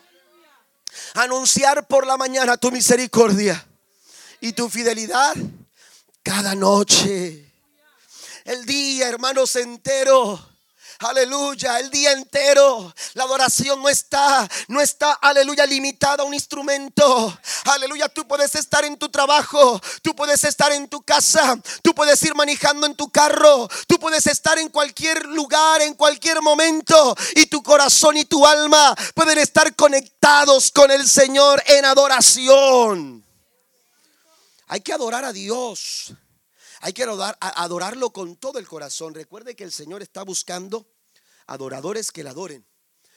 Anunciar 1.13 1.87
por 1.87 2.05
la 2.05 2.17
mañana 2.17 2.57
tu 2.57 2.71
misericordia 2.71 3.65
y 4.39 4.53
tu 4.53 4.69
fidelidad 4.69 5.35
cada 6.23 6.53
noche 6.55 7.46
el 8.47 8.65
día, 8.65 9.09
hermanos, 9.09 9.55
entero. 9.57 10.39
Aleluya, 10.99 11.79
el 11.79 11.91
día 11.91 12.13
entero. 12.13 12.93
La 13.13 13.25
adoración 13.25 13.81
no 13.81 13.89
está, 13.89 14.49
no 14.69 14.79
está, 14.79 15.13
aleluya, 15.13 15.65
limitada 15.65 16.23
a 16.23 16.25
un 16.25 16.33
instrumento. 16.33 17.37
Aleluya, 17.65 18.07
tú 18.07 18.25
puedes 18.25 18.55
estar 18.55 18.85
en 18.85 18.97
tu 18.97 19.09
trabajo, 19.09 19.79
tú 20.01 20.15
puedes 20.15 20.43
estar 20.45 20.71
en 20.71 20.87
tu 20.87 21.01
casa, 21.01 21.59
tú 21.83 21.93
puedes 21.93 22.23
ir 22.23 22.33
manejando 22.35 22.87
en 22.87 22.95
tu 22.95 23.11
carro, 23.11 23.67
tú 23.85 23.99
puedes 23.99 24.25
estar 24.25 24.57
en 24.57 24.69
cualquier 24.69 25.25
lugar, 25.25 25.81
en 25.81 25.93
cualquier 25.93 26.41
momento. 26.41 27.15
Y 27.35 27.47
tu 27.47 27.61
corazón 27.61 28.15
y 28.15 28.23
tu 28.23 28.47
alma 28.47 28.95
pueden 29.13 29.39
estar 29.39 29.75
conectados 29.75 30.71
con 30.71 30.89
el 30.89 31.05
Señor 31.07 31.61
en 31.67 31.83
adoración. 31.83 33.25
Hay 34.67 34.79
que 34.79 34.93
adorar 34.93 35.25
a 35.25 35.33
Dios. 35.33 36.13
Hay 36.81 36.93
que 36.93 37.03
adorarlo 37.03 38.11
con 38.11 38.35
todo 38.35 38.59
el 38.59 38.67
corazón. 38.67 39.13
Recuerde 39.13 39.55
que 39.55 39.63
el 39.63 39.71
Señor 39.71 40.01
está 40.01 40.23
buscando 40.23 40.87
adoradores 41.47 42.11
que 42.11 42.23
le 42.23 42.29
adoren 42.29 42.65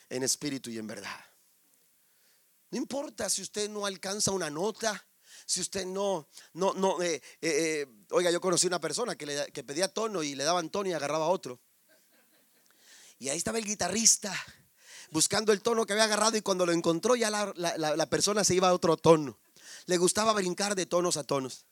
en 0.09 0.23
espíritu 0.23 0.71
y 0.71 0.79
en 0.79 0.87
verdad. 0.87 1.25
No 2.71 2.79
importa 2.79 3.29
si 3.29 3.43
usted 3.43 3.69
no 3.69 3.85
alcanza 3.85 4.31
una 4.31 4.49
nota, 4.49 5.05
si 5.45 5.61
usted 5.61 5.85
no, 5.85 6.29
no, 6.55 6.73
no, 6.75 7.03
eh, 7.03 7.15
eh, 7.15 7.23
eh, 7.41 7.87
oiga, 8.11 8.31
yo 8.31 8.41
conocí 8.41 8.67
una 8.67 8.81
persona 8.81 9.17
que, 9.17 9.65
pedía 9.65 9.89
tono 9.89 10.23
y 10.23 10.35
le 10.35 10.45
daban 10.45 10.71
tono 10.71 10.89
y 10.89 10.93
agarraba 10.93 11.27
otro. 11.27 11.61
Y 13.19 13.29
ahí 13.29 13.37
estaba 13.37 13.59
el 13.59 13.65
guitarrista 13.65 14.35
buscando 15.11 15.53
el 15.53 15.61
tono 15.61 15.85
que 15.85 15.93
había 15.93 16.05
agarrado 16.05 16.37
y 16.37 16.43
cuando 16.43 16.65
lo 16.65 16.73
encontró 16.73 17.17
ya 17.17 17.31
la, 17.31 17.53
la 17.55 18.07
persona 18.07 18.45
se 18.45 18.55
iba 18.55 18.69
a 18.69 18.73
otro 18.73 18.97
tono. 18.97 19.39
Le 19.87 19.99
gustaba 19.99 20.33
brincar 20.33 20.75
de 20.75 20.87
tonos 20.87 21.17
a 21.17 21.25
tonos. 21.25 21.67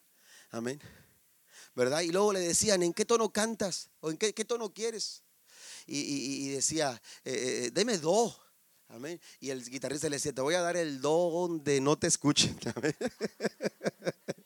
Amén. 0.51 0.81
¿Verdad? 1.79 2.01
Y 2.01 2.11
luego 2.11 2.33
le 2.33 2.41
decían, 2.41 2.83
¿en 2.83 2.93
qué 2.93 3.05
tono 3.05 3.33
cantas? 3.33 3.89
¿O 4.01 4.11
en 4.11 4.17
qué, 4.17 4.33
tono 4.45 4.75
quieres? 4.75 5.23
Y, 5.87 6.49
decía, 6.49 7.01
eh, 7.25 7.67
eh, 7.67 7.71
deme 7.73 7.99
do. 7.99 8.37
Amén. 8.89 9.21
Y 9.39 9.51
el 9.51 9.65
guitarrista 9.65 10.09
le 10.09 10.17
decía, 10.17 10.33
te 10.33 10.41
voy 10.41 10.55
a 10.55 10.61
dar 10.61 10.77
el 10.77 11.01
do 11.01 11.31
donde 11.31 11.81
no 11.81 11.97
te 11.97 12.09
escuchen. 12.09 12.59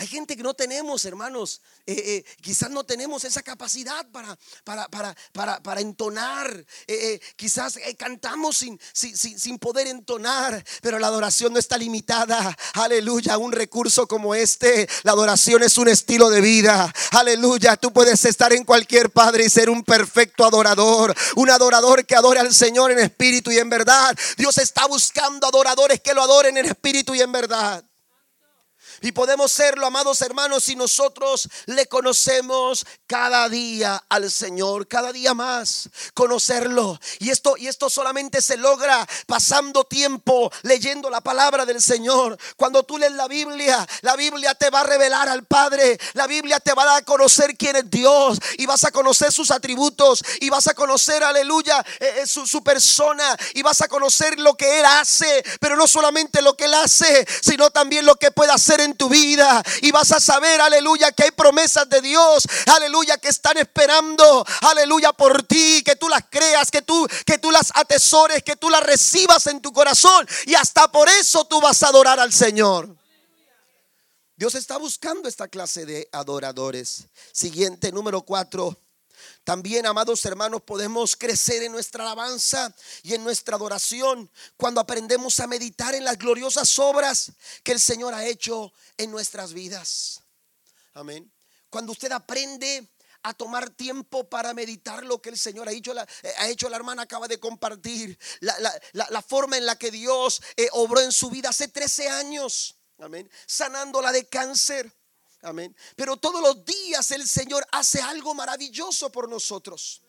Hay 0.00 0.06
gente 0.06 0.36
que 0.36 0.44
no 0.44 0.54
tenemos, 0.54 1.04
hermanos, 1.06 1.60
eh, 1.84 1.92
eh, 1.92 2.24
quizás 2.40 2.70
no 2.70 2.84
tenemos 2.84 3.24
esa 3.24 3.42
capacidad 3.42 4.06
para, 4.12 4.38
para, 4.62 5.60
para, 5.60 5.80
entonar. 5.80 6.64
Eh, 6.86 7.18
quizás 7.34 7.80
cantamos 7.98 8.58
sin, 8.58 8.78
sin, 8.92 9.16
sin, 9.16 9.58
poder 9.58 9.88
entonar, 9.88 10.64
pero 10.82 11.00
la 11.00 11.08
adoración 11.08 11.52
no 11.52 11.58
está 11.58 11.76
limitada. 11.76 12.56
Aleluya, 12.74 13.38
un 13.38 13.50
recurso 13.50 14.06
como 14.06 14.36
este. 14.36 14.88
La 15.02 15.10
adoración 15.10 15.64
es 15.64 15.76
un 15.78 15.88
estilo 15.88 16.30
de 16.30 16.42
vida. 16.42 16.94
Aleluya, 17.10 17.76
tú 17.76 17.92
puedes 17.92 18.24
estar 18.24 18.52
en 18.52 18.62
cualquier 18.62 19.10
padre 19.10 19.46
y 19.46 19.50
ser 19.50 19.68
un 19.68 19.82
perfecto 19.82 20.44
adorador. 20.44 21.12
Un 21.34 21.50
adorador 21.50 22.06
que 22.06 22.14
adore 22.14 22.38
al 22.38 22.54
Señor 22.54 22.92
en 22.92 23.00
espíritu 23.00 23.50
y 23.50 23.58
en 23.58 23.68
verdad. 23.68 24.16
Dios 24.36 24.58
está 24.58 24.86
buscando 24.86 25.48
adoradores 25.48 26.00
que 26.00 26.14
lo 26.14 26.22
adoren 26.22 26.56
en 26.56 26.66
espíritu 26.66 27.16
y 27.16 27.20
en 27.20 27.32
verdad. 27.32 27.87
Y 29.00 29.12
podemos 29.12 29.52
serlo, 29.52 29.86
amados 29.86 30.20
hermanos, 30.22 30.64
si 30.64 30.76
nosotros 30.76 31.48
le 31.66 31.86
conocemos 31.86 32.86
cada 33.06 33.48
día 33.48 34.02
al 34.08 34.30
Señor, 34.30 34.88
cada 34.88 35.12
día 35.12 35.34
más, 35.34 35.88
conocerlo. 36.14 36.98
Y 37.18 37.30
esto, 37.30 37.56
y 37.56 37.68
esto 37.68 37.88
solamente 37.90 38.42
se 38.42 38.56
logra 38.56 39.06
pasando 39.26 39.84
tiempo 39.84 40.50
leyendo 40.62 41.10
la 41.10 41.20
palabra 41.20 41.64
del 41.64 41.82
Señor. 41.82 42.38
Cuando 42.56 42.82
tú 42.82 42.98
lees 42.98 43.12
la 43.12 43.28
Biblia, 43.28 43.86
la 44.02 44.16
Biblia 44.16 44.54
te 44.54 44.70
va 44.70 44.80
a 44.80 44.84
revelar 44.84 45.28
al 45.28 45.44
Padre, 45.44 45.98
la 46.14 46.26
Biblia 46.26 46.60
te 46.60 46.74
va 46.74 46.82
a 46.82 46.86
dar 46.86 46.98
a 46.98 47.02
conocer 47.02 47.56
quién 47.56 47.76
es 47.76 47.90
Dios 47.90 48.38
y 48.56 48.66
vas 48.66 48.84
a 48.84 48.90
conocer 48.90 49.32
sus 49.32 49.50
atributos 49.50 50.22
y 50.40 50.50
vas 50.50 50.66
a 50.66 50.74
conocer, 50.74 51.22
aleluya, 51.22 51.84
eh, 52.00 52.22
eh, 52.22 52.26
su, 52.26 52.62
persona 52.62 53.36
y 53.54 53.62
vas 53.62 53.80
a 53.80 53.88
conocer 53.88 54.38
lo 54.38 54.56
que 54.56 54.80
Él 54.80 54.84
hace, 54.84 55.44
pero 55.60 55.76
no 55.76 55.86
solamente 55.86 56.42
lo 56.42 56.56
que 56.56 56.64
Él 56.64 56.74
hace, 56.74 57.26
sino 57.40 57.70
también 57.70 58.04
lo 58.04 58.16
que 58.16 58.30
puede 58.30 58.52
hacer 58.52 58.80
en 58.88 58.96
tu 58.96 59.08
vida 59.08 59.62
y 59.82 59.90
vas 59.90 60.12
a 60.12 60.20
saber, 60.20 60.60
aleluya, 60.60 61.12
que 61.12 61.24
hay 61.24 61.30
promesas 61.30 61.88
de 61.88 62.00
Dios, 62.00 62.44
aleluya, 62.66 63.18
que 63.18 63.28
están 63.28 63.56
esperando, 63.58 64.44
aleluya, 64.62 65.12
por 65.12 65.42
ti, 65.42 65.82
que 65.84 65.96
tú 65.96 66.08
las 66.08 66.24
creas, 66.30 66.70
que 66.70 66.82
tú, 66.82 67.06
que 67.24 67.38
tú 67.38 67.50
las 67.50 67.70
atesores, 67.74 68.42
que 68.42 68.56
tú 68.56 68.70
las 68.70 68.82
recibas 68.82 69.46
en 69.46 69.60
tu 69.60 69.72
corazón 69.72 70.26
y 70.46 70.54
hasta 70.54 70.90
por 70.90 71.08
eso 71.08 71.44
tú 71.44 71.60
vas 71.60 71.82
a 71.82 71.88
adorar 71.88 72.18
al 72.20 72.32
Señor. 72.32 72.96
Dios 74.36 74.54
está 74.54 74.76
buscando 74.76 75.28
esta 75.28 75.48
clase 75.48 75.84
de 75.84 76.08
adoradores. 76.12 77.08
Siguiente, 77.32 77.90
número 77.90 78.22
cuatro. 78.22 78.78
También, 79.48 79.86
amados 79.86 80.22
hermanos, 80.26 80.60
podemos 80.60 81.16
crecer 81.16 81.62
en 81.62 81.72
nuestra 81.72 82.04
alabanza 82.04 82.70
y 83.02 83.14
en 83.14 83.24
nuestra 83.24 83.56
adoración 83.56 84.30
cuando 84.58 84.78
aprendemos 84.78 85.40
a 85.40 85.46
meditar 85.46 85.94
en 85.94 86.04
las 86.04 86.18
gloriosas 86.18 86.78
obras 86.78 87.32
que 87.62 87.72
el 87.72 87.80
Señor 87.80 88.12
ha 88.12 88.26
hecho 88.26 88.74
en 88.98 89.10
nuestras 89.10 89.54
vidas. 89.54 90.20
Amén. 90.92 91.32
Cuando 91.70 91.92
usted 91.92 92.12
aprende 92.12 92.86
a 93.22 93.32
tomar 93.32 93.70
tiempo 93.70 94.28
para 94.28 94.52
meditar 94.52 95.02
lo 95.06 95.22
que 95.22 95.30
el 95.30 95.38
Señor 95.38 95.66
ha 95.66 95.72
hecho. 95.72 95.94
La, 95.94 96.06
eh, 96.24 96.34
ha 96.40 96.48
hecho 96.50 96.68
la 96.68 96.76
hermana 96.76 97.04
acaba 97.04 97.26
de 97.26 97.40
compartir 97.40 98.18
la, 98.40 99.22
forma 99.22 99.56
en 99.56 99.64
la 99.64 99.78
que 99.78 99.90
Dios 99.90 100.42
eh, 100.58 100.68
obró 100.72 101.00
en 101.00 101.10
su 101.10 101.30
vida 101.30 101.48
hace 101.48 101.68
13 101.68 102.10
años. 102.10 102.76
Amén. 102.98 103.30
Sanándola 103.46 104.12
de 104.12 104.26
cáncer. 104.28 104.94
Amén. 105.42 105.74
Pero 105.96 106.16
todos 106.16 106.42
los 106.42 106.64
días 106.64 107.10
el 107.12 107.26
Señor 107.28 107.64
hace 107.72 108.00
algo 108.00 108.34
maravilloso 108.34 109.10
por 109.10 109.28
nosotros. 109.28 110.02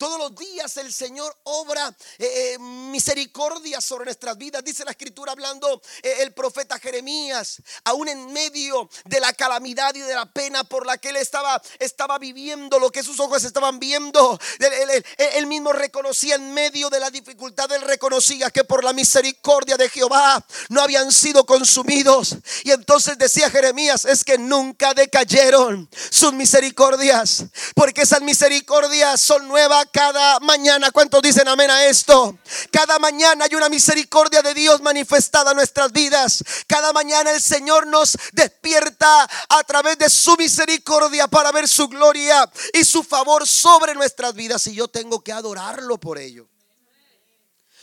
Todos 0.00 0.18
los 0.18 0.34
días 0.34 0.74
el 0.78 0.94
Señor 0.94 1.36
obra 1.42 1.94
eh, 2.16 2.54
eh, 2.54 2.58
misericordia 2.58 3.82
sobre 3.82 4.06
nuestras 4.06 4.38
vidas. 4.38 4.64
Dice 4.64 4.82
la 4.82 4.92
escritura 4.92 5.32
hablando 5.32 5.82
eh, 6.02 6.14
el 6.20 6.32
profeta 6.32 6.78
Jeremías, 6.78 7.60
aún 7.84 8.08
en 8.08 8.32
medio 8.32 8.88
de 9.04 9.20
la 9.20 9.34
calamidad 9.34 9.94
y 9.94 10.00
de 10.00 10.14
la 10.14 10.24
pena 10.24 10.64
por 10.64 10.86
la 10.86 10.96
que 10.96 11.10
él 11.10 11.16
estaba, 11.16 11.60
estaba 11.78 12.18
viviendo, 12.18 12.78
lo 12.78 12.90
que 12.90 13.02
sus 13.02 13.20
ojos 13.20 13.44
estaban 13.44 13.78
viendo. 13.78 14.40
Él, 15.18 15.46
mismo 15.46 15.70
reconocía 15.74 16.36
en 16.36 16.54
medio 16.54 16.88
de 16.88 16.98
la 16.98 17.10
dificultad, 17.10 17.70
él 17.70 17.82
reconocía 17.82 18.50
que 18.50 18.64
por 18.64 18.82
la 18.82 18.94
misericordia 18.94 19.76
de 19.76 19.90
Jehová 19.90 20.42
no 20.70 20.80
habían 20.80 21.12
sido 21.12 21.44
consumidos. 21.44 22.36
Y 22.64 22.70
entonces 22.70 23.18
decía 23.18 23.50
Jeremías, 23.50 24.06
es 24.06 24.24
que 24.24 24.38
nunca 24.38 24.94
decayeron 24.94 25.90
sus 26.10 26.32
misericordias, 26.32 27.44
porque 27.74 28.00
esas 28.00 28.22
misericordias 28.22 29.20
son 29.20 29.46
nuevas 29.46 29.89
cada 29.92 30.40
mañana. 30.40 30.90
¿Cuántos 30.90 31.22
dicen 31.22 31.48
amén 31.48 31.70
a 31.70 31.86
esto? 31.86 32.38
Cada 32.70 32.98
mañana 32.98 33.44
hay 33.44 33.54
una 33.54 33.68
misericordia 33.68 34.42
de 34.42 34.54
Dios 34.54 34.80
manifestada 34.80 35.50
en 35.50 35.56
nuestras 35.56 35.92
vidas. 35.92 36.42
Cada 36.66 36.92
mañana 36.92 37.30
el 37.30 37.40
Señor 37.40 37.86
nos 37.86 38.16
despierta 38.32 39.28
a 39.48 39.64
través 39.64 39.98
de 39.98 40.08
su 40.08 40.36
misericordia 40.36 41.28
para 41.28 41.52
ver 41.52 41.68
su 41.68 41.88
gloria 41.88 42.50
y 42.72 42.84
su 42.84 43.02
favor 43.02 43.46
sobre 43.46 43.94
nuestras 43.94 44.34
vidas. 44.34 44.66
Y 44.66 44.74
yo 44.74 44.88
tengo 44.88 45.22
que 45.22 45.32
adorarlo 45.32 45.98
por 45.98 46.18
ello. 46.18 46.48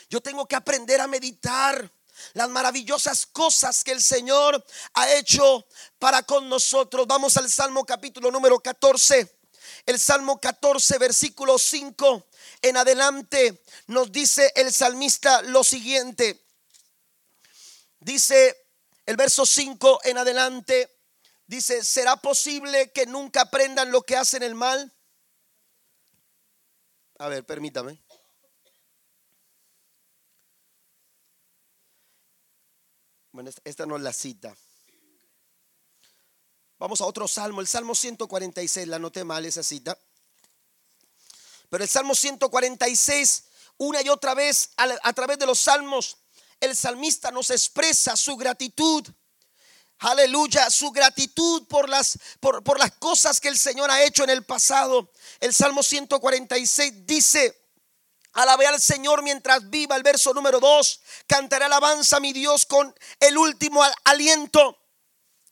Yo 0.10 0.22
tengo 0.22 0.48
que 0.48 0.56
aprender 0.56 1.02
a 1.02 1.08
meditar 1.08 1.92
las 2.34 2.50
maravillosas 2.50 3.26
cosas 3.26 3.84
que 3.84 3.92
el 3.92 4.02
Señor 4.02 4.64
ha 4.94 5.12
hecho 5.14 5.66
para 6.00 6.24
con 6.24 6.48
nosotros. 6.50 7.06
Vamos 7.08 7.38
al 7.38 7.50
Salmo 7.50 7.86
capítulo 7.86 8.32
número 8.32 8.60
14. 8.60 9.37
El 9.88 10.02
Salmo 10.02 10.42
14, 10.42 10.98
versículo 10.98 11.58
5 11.58 12.28
en 12.62 12.76
adelante 12.76 13.64
nos 13.88 14.12
dice 14.12 14.52
el 14.58 14.74
salmista 14.74 15.42
lo 15.44 15.64
siguiente. 15.64 16.44
Dice 17.98 18.68
el 19.06 19.16
verso 19.16 19.46
5 19.46 20.02
en 20.04 20.18
adelante, 20.18 20.94
dice, 21.46 21.86
¿será 21.86 22.18
posible 22.18 22.92
que 22.92 23.06
nunca 23.06 23.44
aprendan 23.44 23.90
lo 23.90 24.02
que 24.02 24.18
hacen 24.18 24.44
el 24.44 24.56
mal? 24.56 24.94
A 27.20 27.30
ver, 27.30 27.46
permítame. 27.46 27.98
Bueno, 33.32 33.52
esta 33.64 33.86
no 33.86 33.96
es 33.96 34.02
la 34.02 34.12
cita. 34.12 34.54
Vamos 36.80 37.02
a 37.02 37.06
otro 37.06 37.28
salmo, 37.28 37.60
el 37.60 37.68
Salmo 37.68 37.96
146, 37.96 38.88
la 38.88 39.00
noté 39.00 39.24
mal 39.24 39.44
esa 39.46 39.64
cita. 39.64 39.98
Pero 41.70 41.84
el 41.84 41.90
Salmo 41.90 42.14
146, 42.14 43.44
una 43.78 44.02
y 44.04 44.10
otra 44.10 44.36
vez, 44.36 44.70
a, 44.78 45.14
través 45.14 45.40
de 45.40 45.48
los 45.48 45.60
salmos, 45.60 46.18
el 46.60 46.76
salmista 46.76 47.32
nos 47.32 47.50
expresa 47.50 48.16
su 48.16 48.38
gratitud. 48.38 49.04
Aleluya, 50.00 50.70
su 50.70 50.92
gratitud 50.92 51.66
por 51.68 51.90
las, 51.90 52.20
por, 52.40 52.64
por 52.64 52.78
las 52.78 52.92
cosas 52.94 53.42
que 53.42 53.48
el 53.48 53.58
Señor 53.58 53.90
ha 53.90 54.04
hecho 54.04 54.24
en 54.24 54.30
el 54.30 54.46
pasado. 54.46 55.12
El 55.40 55.56
Salmo 55.56 55.82
146 55.82 57.08
dice, 57.08 57.60
Alabé 58.34 58.68
al 58.68 58.80
Señor 58.80 59.24
mientras 59.24 59.68
viva. 59.72 59.96
El 59.96 60.04
verso 60.04 60.32
número 60.32 60.60
2. 60.60 61.02
Cantaré 61.26 61.66
alabanza 61.66 62.18
a 62.18 62.20
mi 62.20 62.34
Dios 62.34 62.68
con 62.68 62.94
el 63.20 63.36
último 63.36 63.84
aliento. 64.04 64.78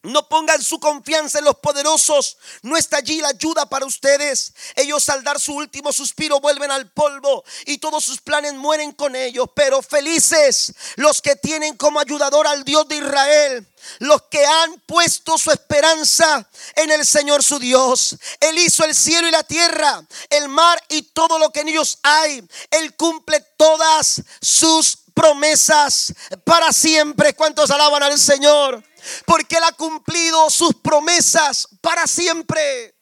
No 0.06 0.28
pongan 0.30 0.62
su 0.62 0.80
confianza 0.80 1.39
en 1.39 1.46
los 1.46 1.56
poderosos. 1.56 2.38
No 2.62 2.78
está 2.78 2.98
allí 2.98 3.22
la 3.22 3.30
ayuda 3.30 3.65
para 3.65 3.86
ustedes. 3.86 4.54
Ellos 4.76 5.10
al 5.10 5.24
dar 5.24 5.39
su 5.39 5.54
último 5.54 5.91
suspiro 5.91 6.39
vuelven 6.39 6.72
al 6.72 6.89
polvo 6.91 7.44
y 7.65 7.80
todos 7.80 8.04
sus 8.04 8.22
planes 8.22 8.54
mueren 8.54 8.91
con 8.91 9.15
ellos. 9.15 9.50
Pero 9.56 9.82
felices 9.82 10.74
los 10.96 11.22
que 11.22 11.36
tienen 11.36 11.76
como 11.76 12.00
ayudador 12.00 12.48
al 12.48 12.63
Dios 12.63 12.88
de 12.88 12.98
Israel. 12.98 13.68
Los 14.00 14.24
que 14.24 14.46
han 14.46 14.80
puesto 14.82 15.38
su 15.38 15.52
esperanza 15.52 16.48
en 16.76 16.91
el 16.91 17.06
Señor 17.06 17.44
su 17.44 17.60
Dios. 17.60 18.15
Él 18.39 18.58
hizo 18.60 18.84
el 18.84 18.96
cielo 18.96 19.28
y 19.28 19.32
la 19.32 19.44
tierra, 19.44 20.04
el 20.30 20.48
mar 20.50 20.82
y 20.89 21.02
todo 21.02 21.39
lo 21.39 21.52
que 21.52 21.62
en 21.62 21.70
ellos 21.70 22.00
hay. 22.04 22.48
Él 22.72 22.96
cumple 22.96 23.39
todas 23.58 24.22
sus 24.41 24.98
promesas 25.13 26.13
para 26.44 26.72
siempre. 26.72 27.34
¿Cuántos 27.34 27.72
alaban 27.72 28.04
al 28.04 28.20
Señor? 28.20 28.84
Porque 29.26 29.58
Él 29.58 29.63
ha 29.63 29.72
cumplido 29.74 30.50
sus 30.50 30.76
promesas 30.76 31.68
para 31.82 32.08
siempre. 32.08 32.96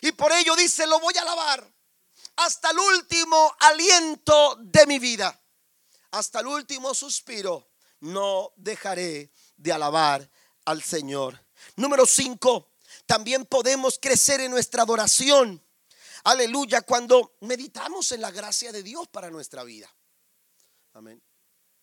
Y 0.00 0.12
por 0.12 0.32
ello 0.32 0.54
dice, 0.56 0.86
lo 0.86 1.00
voy 1.00 1.14
a 1.16 1.22
alabar 1.22 1.76
hasta 2.36 2.70
el 2.70 2.78
último 2.78 3.54
aliento 3.60 4.56
de 4.60 4.86
mi 4.86 4.98
vida, 4.98 5.40
hasta 6.10 6.40
el 6.40 6.46
último 6.46 6.94
suspiro. 6.94 7.70
No 8.00 8.52
dejaré 8.56 9.32
de 9.56 9.72
alabar 9.72 10.30
al 10.66 10.82
Señor. 10.82 11.42
Número 11.76 12.04
5, 12.04 12.72
también 13.06 13.46
podemos 13.46 13.98
crecer 14.00 14.40
en 14.40 14.50
nuestra 14.50 14.82
adoración. 14.82 15.62
Aleluya, 16.24 16.82
cuando 16.82 17.36
meditamos 17.40 18.12
en 18.12 18.20
la 18.20 18.30
gracia 18.30 18.72
de 18.72 18.82
Dios 18.82 19.08
para 19.08 19.30
nuestra 19.30 19.64
vida. 19.64 19.92
Amén. 20.92 21.22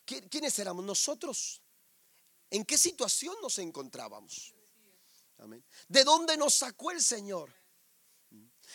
¿Quiénes 0.05 0.59
éramos 0.59 0.83
nosotros? 0.83 1.62
En 2.53 2.63
qué 2.65 2.77
situación 2.77 3.35
nos 3.41 3.57
encontrábamos. 3.57 4.53
¿De 5.87 6.03
dónde 6.03 6.37
nos 6.37 6.53
sacó 6.53 6.91
el 6.91 7.03
Señor? 7.03 7.51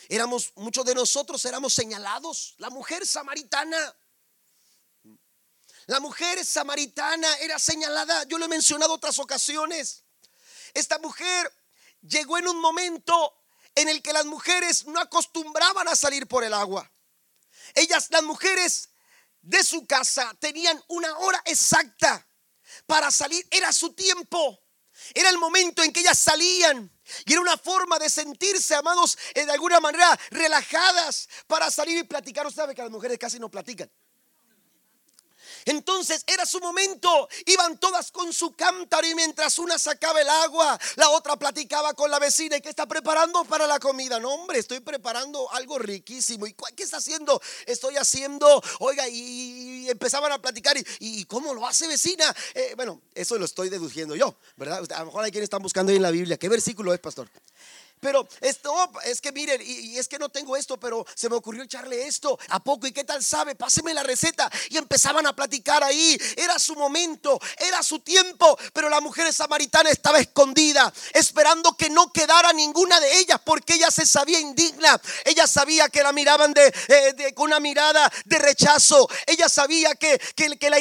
Éramos, 0.09 0.51
muchos 0.55 0.83
de 0.83 0.93
nosotros 0.93 1.43
éramos 1.45 1.73
señalados. 1.73 2.55
La 2.57 2.69
mujer 2.69 3.07
samaritana. 3.07 3.95
La 5.87 6.01
mujer 6.01 6.43
samaritana 6.43 7.33
era 7.37 7.57
señalada. 7.57 8.25
Yo 8.25 8.37
lo 8.37 8.45
he 8.45 8.49
mencionado 8.49 8.93
otras 8.93 9.17
ocasiones. 9.17 10.03
Esta 10.73 10.99
mujer 10.99 11.49
llegó 12.01 12.37
en 12.37 12.49
un 12.49 12.59
momento 12.59 13.45
en 13.75 13.87
el 13.87 14.01
que 14.01 14.11
las 14.11 14.25
mujeres 14.25 14.87
no 14.87 14.99
acostumbraban 14.99 15.87
a 15.87 15.95
salir 15.95 16.27
por 16.27 16.43
el 16.43 16.53
agua. 16.53 16.91
Ellas, 17.75 18.07
las 18.09 18.23
mujeres 18.23 18.89
de 19.41 19.63
su 19.63 19.87
casa, 19.87 20.35
tenían 20.37 20.83
una 20.89 21.17
hora 21.19 21.41
exacta 21.45 22.28
para 22.89 23.11
salir. 23.11 23.47
Era 23.51 23.71
su 23.71 23.93
tiempo. 23.93 24.59
Era 25.13 25.29
el 25.29 25.37
momento 25.37 25.83
en 25.83 25.93
que 25.93 25.99
ellas 25.99 26.17
salían. 26.17 26.91
Y 27.25 27.31
era 27.31 27.39
una 27.39 27.55
forma 27.55 27.99
de 27.99 28.09
sentirse, 28.09 28.73
amados, 28.73 29.17
eh, 29.35 29.45
de 29.45 29.51
alguna 29.51 29.79
manera 29.79 30.19
relajadas 30.31 31.29
para 31.45 31.69
salir 31.69 31.99
y 31.99 32.03
platicar. 32.03 32.47
Usted 32.47 32.63
sabe 32.63 32.75
que 32.75 32.81
las 32.81 32.91
mujeres 32.91 33.19
casi 33.19 33.39
no 33.39 33.49
platican. 33.49 33.89
Entonces 35.65 36.23
era 36.27 36.45
su 36.45 36.59
momento. 36.59 37.27
Iban 37.45 37.77
todas 37.77 38.11
con 38.11 38.33
su 38.33 38.55
cántaro 38.55 39.07
y 39.07 39.15
mientras 39.15 39.59
una 39.59 39.77
sacaba 39.77 40.21
el 40.21 40.29
agua, 40.29 40.79
la 40.95 41.09
otra 41.09 41.37
platicaba 41.37 41.93
con 41.93 42.11
la 42.11 42.19
vecina 42.19 42.57
y 42.57 42.61
que 42.61 42.69
está 42.69 42.87
preparando 42.87 43.43
para 43.45 43.67
la 43.67 43.79
comida. 43.79 44.19
No, 44.19 44.33
hombre, 44.33 44.59
estoy 44.59 44.79
preparando 44.79 45.51
algo 45.51 45.79
riquísimo. 45.79 46.47
¿Y 46.47 46.55
qué 46.75 46.83
está 46.83 46.97
haciendo? 46.97 47.41
Estoy 47.65 47.97
haciendo, 47.97 48.61
oiga, 48.79 49.07
y, 49.07 49.89
empezaban 49.89 50.31
a 50.31 50.41
platicar. 50.41 50.77
¿Y, 50.99 51.25
cómo 51.25 51.53
lo 51.53 51.67
hace 51.67 51.87
vecina? 51.87 52.35
Eh, 52.53 52.73
bueno, 52.75 53.01
eso 53.13 53.37
lo 53.37 53.45
estoy 53.45 53.69
deduciendo 53.69 54.15
yo, 54.15 54.35
¿verdad? 54.55 54.83
A 54.91 54.99
lo 54.99 55.05
mejor 55.07 55.23
hay 55.23 55.31
quienes 55.31 55.45
están 55.45 55.61
buscando 55.61 55.91
ahí 55.91 55.97
en 55.97 56.03
la 56.03 56.11
Biblia. 56.11 56.37
¿Qué 56.37 56.49
versículo 56.49 56.93
es, 56.93 56.99
pastor? 56.99 57.29
Pero 57.99 58.27
esto, 58.39 58.73
es 59.03 59.19
que 59.19 59.31
miren, 59.31 59.61
y, 59.61 59.97
es 59.97 60.07
que 60.07 60.17
no 60.17 60.29
tengo 60.29 60.55
esto, 60.55 60.79
pero 60.79 61.05
se 61.15 61.29
me 61.29 61.35
ocurrió 61.35 61.63
echarle 61.63 62.07
esto. 62.07 62.39
¿A 62.49 62.59
poco? 62.63 62.87
¿Y 62.87 62.93
qué 62.93 63.03
tal 63.03 63.23
sabe? 63.23 63.55
Páseme 63.55 63.93
la 63.93 64.03
receta. 64.03 64.49
Y 64.69 64.77
empezaban 64.77 65.27
a 65.27 65.35
platicar 65.35 65.83
ahí. 65.83 66.17
Era 66.37 66.57
su 66.59 66.75
momento, 66.75 67.39
era 67.57 67.83
su 67.83 67.99
tiempo. 67.99 68.57
Pero 68.73 68.89
la 68.89 69.01
mujer 69.01 69.31
samaritana 69.33 69.89
estaba 69.89 70.19
escondida, 70.19 70.91
esperando 71.13 71.75
que 71.75 71.89
no 71.89 72.11
quedara 72.13 72.53
ninguna 72.53 72.99
de 73.01 73.19
ellas, 73.19 73.39
porque 73.43 73.73
ella 73.73 73.91
se 73.91 74.05
sabía 74.05 74.39
indigna. 74.39 74.99
Ella 75.25 75.45
sabía 75.45 75.89
que 75.89 76.01
la 76.01 76.13
miraban 76.13 76.53
de, 76.53 76.73
eh, 76.87 77.33
con 77.33 77.47
una 77.47 77.59
mirada 77.59 78.09
de 78.25 78.39
rechazo. 78.39 79.09
Ella 79.27 79.49
sabía 79.49 79.95
que, 79.95 80.19
que, 80.35 80.57
que 80.57 80.69
la, 80.69 80.77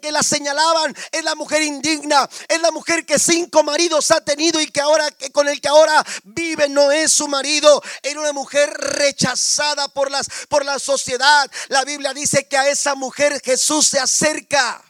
que 0.00 0.12
la 0.12 0.22
señalaban. 0.22 0.94
Es 1.10 1.24
la 1.24 1.34
mujer 1.34 1.62
indigna. 1.62 2.28
Es 2.46 2.60
la 2.60 2.70
mujer 2.70 3.04
que 3.04 3.18
cinco 3.18 3.64
maridos 3.64 4.12
ha 4.12 4.20
tenido 4.20 4.60
y 4.60 4.68
que 4.68 4.80
ahora, 4.80 5.10
que 5.10 5.32
con 5.32 5.48
el 5.48 5.60
que 5.60 5.68
ahora 5.68 6.04
vive 6.22 6.51
no 6.68 6.92
es 6.92 7.12
su 7.12 7.28
marido, 7.28 7.82
era 8.02 8.20
una 8.20 8.32
mujer 8.32 8.70
rechazada 8.70 9.88
por, 9.88 10.10
las, 10.10 10.28
por 10.48 10.64
la 10.64 10.78
sociedad. 10.78 11.50
La 11.68 11.84
Biblia 11.84 12.12
dice 12.14 12.46
que 12.48 12.56
a 12.56 12.68
esa 12.68 12.94
mujer 12.94 13.40
Jesús 13.44 13.86
se 13.86 13.98
acerca. 13.98 14.82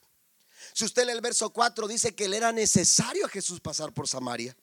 Si 0.75 0.85
usted 0.85 1.05
lee 1.05 1.13
el 1.13 1.21
verso 1.21 1.51
4, 1.51 1.87
dice 1.87 2.15
que 2.15 2.29
le 2.29 2.39
era 2.39 2.53
necesario 2.53 3.27
a 3.27 3.29
Jesús 3.29 3.61
pasar 3.61 3.93
por 3.93 4.09
Samaria. 4.09 4.57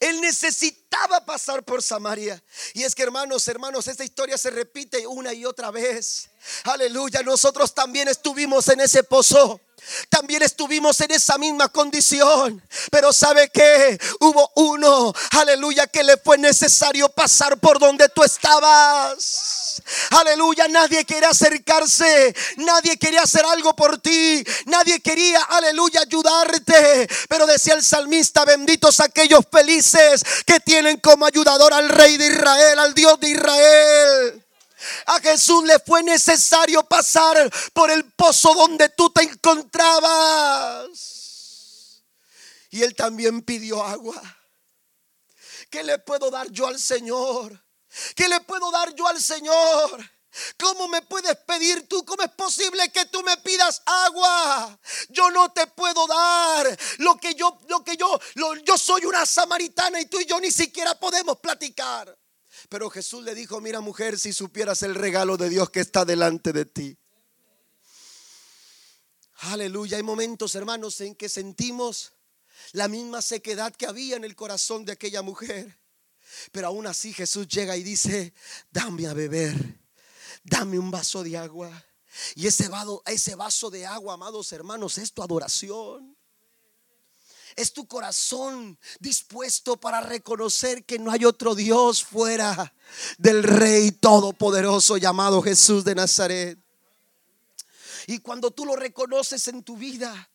Él 0.00 0.20
necesitaba 0.20 1.24
pasar 1.24 1.64
por 1.64 1.82
Samaria. 1.82 2.42
Y 2.74 2.84
es 2.84 2.94
que 2.94 3.02
hermanos, 3.02 3.46
hermanos, 3.48 3.88
esta 3.88 4.04
historia 4.04 4.38
se 4.38 4.50
repite 4.50 5.06
una 5.06 5.32
y 5.32 5.44
otra 5.44 5.70
vez. 5.70 6.28
Aleluya, 6.64 7.22
nosotros 7.22 7.74
también 7.74 8.08
estuvimos 8.08 8.68
en 8.68 8.80
ese 8.80 9.02
pozo. 9.02 9.60
También 10.08 10.42
estuvimos 10.42 11.00
en 11.00 11.10
esa 11.12 11.38
misma 11.38 11.68
condición. 11.68 12.62
Pero 12.90 13.12
sabe 13.12 13.48
que 13.48 13.98
hubo 14.20 14.50
uno, 14.56 15.12
aleluya, 15.32 15.86
que 15.86 16.04
le 16.04 16.16
fue 16.16 16.38
necesario 16.38 17.08
pasar 17.08 17.58
por 17.58 17.78
donde 17.78 18.08
tú 18.08 18.22
estabas. 18.22 19.67
Aleluya, 20.10 20.68
nadie 20.68 21.04
quería 21.04 21.30
acercarse, 21.30 22.34
nadie 22.56 22.96
quería 22.96 23.22
hacer 23.22 23.44
algo 23.44 23.74
por 23.74 23.98
ti, 23.98 24.42
nadie 24.66 25.00
quería, 25.00 25.42
aleluya, 25.44 26.00
ayudarte. 26.00 27.08
Pero 27.28 27.46
decía 27.46 27.74
el 27.74 27.84
salmista, 27.84 28.44
benditos 28.44 29.00
aquellos 29.00 29.40
felices 29.50 30.22
que 30.46 30.60
tienen 30.60 30.98
como 30.98 31.26
ayudador 31.26 31.72
al 31.74 31.88
rey 31.88 32.16
de 32.16 32.26
Israel, 32.26 32.78
al 32.78 32.94
Dios 32.94 33.18
de 33.20 33.30
Israel. 33.30 34.44
A 35.06 35.20
Jesús 35.20 35.64
le 35.64 35.78
fue 35.80 36.02
necesario 36.02 36.82
pasar 36.84 37.50
por 37.72 37.90
el 37.90 38.04
pozo 38.12 38.54
donde 38.54 38.88
tú 38.90 39.10
te 39.10 39.22
encontrabas. 39.22 40.88
Y 42.70 42.82
él 42.82 42.94
también 42.94 43.42
pidió 43.42 43.82
agua. 43.82 44.20
¿Qué 45.70 45.82
le 45.82 45.98
puedo 45.98 46.30
dar 46.30 46.50
yo 46.50 46.66
al 46.66 46.78
Señor? 46.78 47.67
¿Qué 48.14 48.28
le 48.28 48.40
puedo 48.40 48.70
dar 48.70 48.94
yo 48.94 49.06
al 49.06 49.20
Señor? 49.22 50.10
¿Cómo 50.58 50.88
me 50.88 51.02
puedes 51.02 51.36
pedir 51.38 51.88
tú? 51.88 52.04
¿Cómo 52.04 52.22
es 52.22 52.30
posible 52.30 52.90
que 52.92 53.06
tú 53.06 53.22
me 53.22 53.36
pidas 53.38 53.82
agua? 53.86 54.78
Yo 55.08 55.30
no 55.30 55.50
te 55.52 55.66
puedo 55.68 56.06
dar 56.06 56.78
lo 56.98 57.16
que 57.16 57.34
yo, 57.34 57.58
lo 57.68 57.82
que 57.82 57.96
yo, 57.96 58.18
yo 58.64 58.78
soy 58.78 59.04
una 59.04 59.24
samaritana 59.24 60.00
y 60.00 60.06
tú 60.06 60.20
y 60.20 60.26
yo 60.26 60.38
ni 60.40 60.50
siquiera 60.50 60.98
podemos 60.98 61.38
platicar. 61.38 62.16
Pero 62.68 62.90
Jesús 62.90 63.24
le 63.24 63.34
dijo, 63.34 63.60
mira 63.60 63.80
mujer, 63.80 64.18
si 64.18 64.32
supieras 64.32 64.82
el 64.82 64.94
regalo 64.94 65.36
de 65.36 65.48
Dios 65.48 65.70
que 65.70 65.80
está 65.80 66.04
delante 66.04 66.52
de 66.52 66.66
ti. 66.66 66.98
Aleluya, 69.40 69.96
hay 69.96 70.02
momentos 70.02 70.54
hermanos 70.56 71.00
en 71.00 71.14
que 71.14 71.28
sentimos 71.28 72.12
la 72.72 72.88
misma 72.88 73.22
sequedad 73.22 73.74
que 73.74 73.86
había 73.86 74.16
en 74.16 74.24
el 74.24 74.34
corazón 74.34 74.84
de 74.84 74.92
aquella 74.92 75.22
mujer. 75.22 75.78
Pero 76.52 76.68
aún 76.68 76.86
así 76.86 77.12
Jesús 77.12 77.46
llega 77.48 77.76
y 77.76 77.82
dice, 77.82 78.32
dame 78.70 79.06
a 79.06 79.14
beber, 79.14 79.54
dame 80.44 80.78
un 80.78 80.90
vaso 80.90 81.22
de 81.22 81.36
agua. 81.36 81.84
Y 82.34 82.46
ese 82.46 82.68
vaso, 82.68 83.02
ese 83.06 83.34
vaso 83.34 83.70
de 83.70 83.86
agua, 83.86 84.14
amados 84.14 84.52
hermanos, 84.52 84.98
es 84.98 85.12
tu 85.12 85.22
adoración. 85.22 86.16
Es 87.56 87.72
tu 87.72 87.88
corazón 87.88 88.78
dispuesto 89.00 89.76
para 89.76 90.00
reconocer 90.00 90.84
que 90.84 90.98
no 90.98 91.10
hay 91.10 91.24
otro 91.24 91.56
Dios 91.56 92.04
fuera 92.04 92.72
del 93.18 93.42
Rey 93.42 93.90
Todopoderoso 93.90 94.96
llamado 94.96 95.42
Jesús 95.42 95.84
de 95.84 95.96
Nazaret. 95.96 96.56
Y 98.06 98.20
cuando 98.20 98.52
tú 98.52 98.64
lo 98.64 98.76
reconoces 98.76 99.48
en 99.48 99.64
tu 99.64 99.76
vida, 99.76 100.30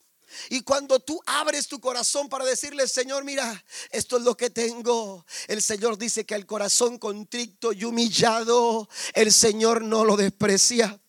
y 0.50 0.62
cuando 0.62 1.00
tú 1.00 1.22
abres 1.26 1.68
tu 1.68 1.80
corazón 1.80 2.30
para 2.30 2.46
decirle, 2.46 2.88
Señor, 2.88 3.24
mira, 3.24 3.64
esto 3.92 4.18
es 4.18 4.24
lo 4.24 4.36
que 4.36 4.50
tengo. 4.50 5.26
El 5.48 5.62
Señor 5.62 5.98
dice 5.98 6.26
que 6.26 6.36
el 6.36 6.46
corazón 6.46 6.98
contrito 6.98 7.74
y 7.74 7.84
humillado, 7.84 8.88
el 9.14 9.32
Señor 9.32 9.84
no 9.84 10.06
lo 10.06 10.18
desprecia. 10.18 11.03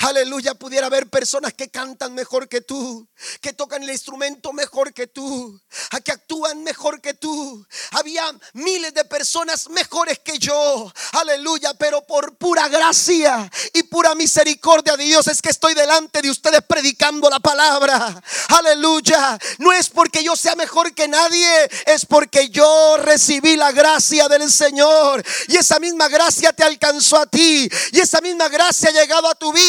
Aleluya, 0.00 0.54
pudiera 0.54 0.86
haber 0.86 1.08
personas 1.08 1.54
que 1.54 1.70
cantan 1.70 2.14
mejor 2.14 2.48
que 2.48 2.60
tú, 2.60 3.08
que 3.40 3.52
tocan 3.52 3.82
el 3.82 3.90
instrumento 3.90 4.52
mejor 4.52 4.92
que 4.92 5.06
tú, 5.06 5.60
que 6.04 6.12
actúan 6.12 6.62
mejor 6.64 7.00
que 7.00 7.14
tú. 7.14 7.64
Había 7.92 8.24
miles 8.54 8.92
de 8.94 9.04
personas 9.04 9.68
mejores 9.70 10.18
que 10.18 10.38
yo. 10.38 10.92
Aleluya, 11.12 11.74
pero 11.74 12.04
por 12.04 12.36
pura 12.36 12.68
gracia 12.68 13.50
y 13.72 13.82
pura 13.84 14.14
misericordia 14.14 14.96
de 14.96 15.04
Dios 15.04 15.28
es 15.28 15.40
que 15.40 15.50
estoy 15.50 15.74
delante 15.74 16.20
de 16.20 16.30
ustedes 16.30 16.62
predicando 16.66 17.30
la 17.30 17.38
palabra. 17.38 18.20
Aleluya, 18.48 19.38
no 19.58 19.72
es 19.72 19.88
porque 19.88 20.24
yo 20.24 20.34
sea 20.34 20.56
mejor 20.56 20.94
que 20.94 21.06
nadie, 21.06 21.70
es 21.86 22.06
porque 22.06 22.48
yo 22.48 22.96
recibí 22.98 23.56
la 23.56 23.70
gracia 23.72 24.28
del 24.28 24.50
Señor 24.50 25.24
y 25.48 25.56
esa 25.56 25.78
misma 25.78 26.08
gracia 26.08 26.52
te 26.52 26.64
alcanzó 26.64 27.18
a 27.18 27.26
ti 27.26 27.68
y 27.92 28.00
esa 28.00 28.20
misma 28.20 28.48
gracia 28.48 28.88
ha 28.88 28.92
llegado 28.92 29.28
a 29.28 29.34
tu 29.34 29.52
vida 29.52 29.59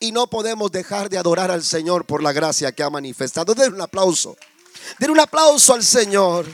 y 0.00 0.12
no 0.12 0.26
podemos 0.26 0.70
dejar 0.70 1.08
de 1.08 1.18
adorar 1.18 1.50
al 1.50 1.62
Señor 1.62 2.06
por 2.06 2.22
la 2.22 2.32
gracia 2.32 2.72
que 2.72 2.82
ha 2.82 2.90
manifestado. 2.90 3.54
Den 3.54 3.74
un 3.74 3.80
aplauso. 3.80 4.36
Den 4.98 5.10
un 5.10 5.20
aplauso 5.20 5.74
al 5.74 5.84
Señor. 5.84 6.46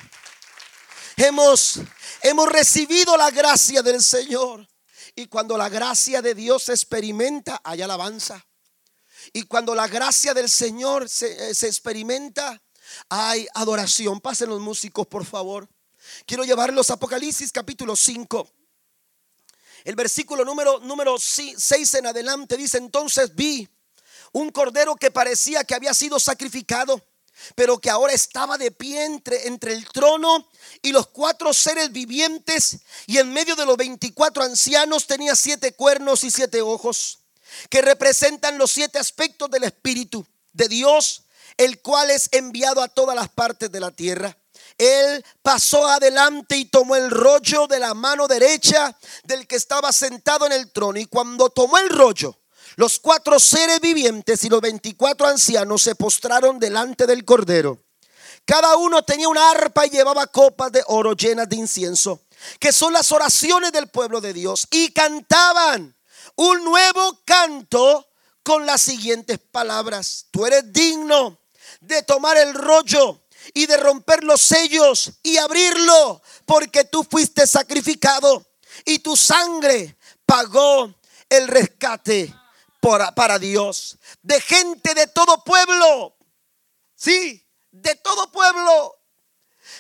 Hemos, 1.17 1.81
hemos 2.23 2.49
recibido 2.49 3.17
la 3.17 3.31
gracia 3.31 3.83
del 3.83 4.03
Señor. 4.03 4.69
Y 5.15 5.27
cuando 5.27 5.57
la 5.57 5.69
gracia 5.69 6.23
de 6.23 6.35
Dios 6.35 6.65
se 6.65 6.73
experimenta, 6.73 7.61
hay 7.65 7.83
alabanza. 7.83 8.45
Y 9.33 9.45
cuando 9.45 9.75
la 9.75 9.89
gracia 9.89 10.33
del 10.33 10.49
Señor 10.49 11.09
se, 11.09 11.55
se 11.55 11.67
experimenta, 11.67 12.63
hay 13.09 13.47
adoración. 13.55 14.21
Pasen 14.21 14.51
los 14.51 14.61
músicos, 14.61 15.07
por 15.07 15.25
favor. 15.25 15.69
Quiero 16.27 16.45
llevarlos 16.45 16.91
a 16.91 16.95
Apocalipsis 16.95 17.51
capítulo 17.51 17.97
5. 17.97 18.49
El 19.89 19.97
versículo 19.97 20.45
número, 20.45 20.81
número 20.81 21.17
6 21.19 21.95
en 21.95 22.07
adelante 22.09 22.59
dice, 22.59 22.77
entonces 22.77 23.35
vi 23.35 23.67
un 24.33 24.51
cordero 24.51 24.95
que 24.97 25.11
parecía 25.11 25.65
que 25.65 25.75
había 25.75 25.95
sido 25.95 26.21
sacrificado, 26.21 27.03
pero 27.55 27.79
que 27.79 27.89
ahora 27.89 28.13
estaba 28.13 28.59
de 28.59 28.71
pie 28.71 29.07
entre, 29.07 29.49
entre 29.49 29.73
el 29.73 29.89
trono 29.89 30.47
y 30.83 30.93
los 30.93 31.07
cuatro 31.07 31.55
seres 31.55 31.91
vivientes, 31.91 32.81
y 33.07 33.17
en 33.17 33.33
medio 33.33 33.57
de 33.57 33.65
los 33.65 33.79
24 33.79 34.43
ancianos 34.43 35.07
tenía 35.07 35.35
siete 35.35 35.73
cuernos 35.73 36.23
y 36.23 36.31
siete 36.31 36.61
ojos, 36.61 37.21
que 37.71 37.81
representan 37.81 38.59
los 38.59 38.71
siete 38.71 38.99
aspectos 38.99 39.51
del 39.51 39.65
Espíritu 39.65 40.27
de 40.53 40.69
Dios, 40.69 41.23
el 41.57 41.81
cual 41.81 42.11
es 42.11 42.29
enviado 42.33 42.83
a 42.83 42.89
todas 42.89 43.17
las 43.17 43.31
partes 43.31 43.73
de 43.73 43.81
la 43.81 43.91
tierra. 43.91 44.37
Él 44.79 45.25
pasó 45.43 45.87
adelante 45.89 46.57
y 46.57 46.67
tomó 46.67 46.95
el 46.95 47.11
rollo 47.11 47.67
de 47.67 47.81
la 47.81 47.95
mano 47.95 48.29
derecha 48.29 48.97
del 49.25 49.47
que 49.49 49.57
estaba 49.57 49.93
sentado 49.93 50.47
en 50.47 50.53
el 50.53 50.71
trono. 50.71 51.01
Y 51.01 51.07
cuando 51.07 51.51
tomó 51.51 51.79
el 51.79 51.91
rollo, 51.91 52.39
los 52.77 53.01
cuatro 53.01 53.41
seres 53.41 53.81
vivientes 53.81 54.45
y 54.45 54.49
los 54.49 54.61
veinticuatro 54.61 55.27
ancianos 55.27 55.83
se 55.83 55.97
postraron 55.97 56.61
delante 56.61 57.07
del 57.07 57.25
Cordero. 57.25 57.83
Cada 58.45 58.77
uno 58.77 59.03
tenía 59.03 59.29
una 59.29 59.51
arpa 59.51 59.85
y 59.85 59.91
llevaba 59.91 60.29
copas 60.29 60.71
de 60.71 60.83
oro 60.87 61.15
llenas 61.15 61.49
de 61.49 61.57
incienso, 61.57 62.23
que 62.61 62.73
son 62.73 62.93
las 62.93 63.11
oraciones 63.11 63.73
del 63.73 63.89
pueblo 63.89 64.21
de 64.21 64.33
Dios. 64.33 64.69
Y 64.71 64.93
cantaban 64.93 65.97
un 66.37 66.65
nuevo 66.65 67.21
canto 67.25 68.07
con 68.45 68.65
las 68.65 68.81
siguientes 68.81 69.41
palabras. 69.51 70.27
Tú 70.31 70.47
eres 70.47 70.73
digno 70.73 71.37
de 71.81 72.03
tomar 72.05 72.37
el 72.37 72.55
rollo 72.55 73.21
y 73.55 73.67
de 73.67 73.77
romper 73.77 74.25
los 74.25 74.41
sellos 74.41 75.13
y 75.23 75.37
abrirlo, 75.39 76.23
porque 76.47 76.85
tú 76.85 77.05
fuiste 77.05 77.47
sacrificado 77.47 78.47
y 78.85 79.01
tu 79.01 79.17
sangre 79.17 79.97
pagó 80.27 80.95
el 81.29 81.49
rescate 81.49 82.35
para 83.15 83.39
Dios. 83.39 83.99
De 84.23 84.41
gente 84.41 84.95
de 84.95 85.07
todo 85.09 85.43
pueblo, 85.45 86.17
sí, 86.95 87.47
de 87.71 87.95
todo 87.97 88.31
pueblo. 88.31 88.98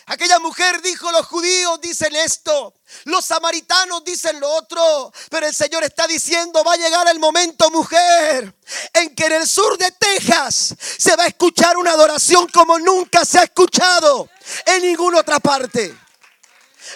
Aquella 0.06 0.38
mujer 0.38 0.80
dijo, 0.80 1.10
los 1.12 1.26
judíos 1.26 1.80
dicen 1.80 2.14
esto, 2.16 2.74
los 3.04 3.24
samaritanos 3.24 4.02
dicen 4.04 4.40
lo 4.40 4.50
otro, 4.50 5.12
pero 5.30 5.46
el 5.46 5.54
Señor 5.54 5.84
está 5.84 6.06
diciendo, 6.06 6.64
va 6.64 6.72
a 6.72 6.76
llegar 6.76 7.06
el 7.08 7.18
momento, 7.18 7.70
mujer, 7.70 8.54
en 8.94 9.14
que 9.14 9.26
en 9.26 9.32
el 9.32 9.46
sur 9.46 9.76
de 9.76 9.90
Texas 9.92 10.74
se 10.98 11.14
va 11.14 11.24
a 11.24 11.26
escuchar 11.26 11.76
una 11.76 11.92
adoración 11.92 12.48
como 12.48 12.78
nunca 12.78 13.24
se 13.24 13.38
ha 13.38 13.42
escuchado 13.44 14.30
en 14.64 14.82
ninguna 14.82 15.18
otra 15.18 15.40
parte. 15.40 15.94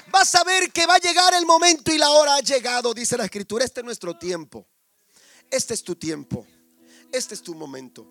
Vas 0.08 0.34
a 0.34 0.44
ver 0.44 0.72
que 0.72 0.86
va 0.86 0.94
a 0.94 0.98
llegar 0.98 1.34
el 1.34 1.44
momento 1.44 1.92
y 1.92 1.98
la 1.98 2.10
hora 2.10 2.36
ha 2.36 2.40
llegado, 2.40 2.94
dice 2.94 3.16
la 3.16 3.24
escritura. 3.24 3.64
Este 3.64 3.80
es 3.80 3.84
nuestro 3.84 4.16
tiempo. 4.16 4.66
Este 5.50 5.74
es 5.74 5.82
tu 5.82 5.96
tiempo. 5.96 6.46
Este 7.12 7.34
es 7.34 7.42
tu 7.42 7.54
momento. 7.54 8.06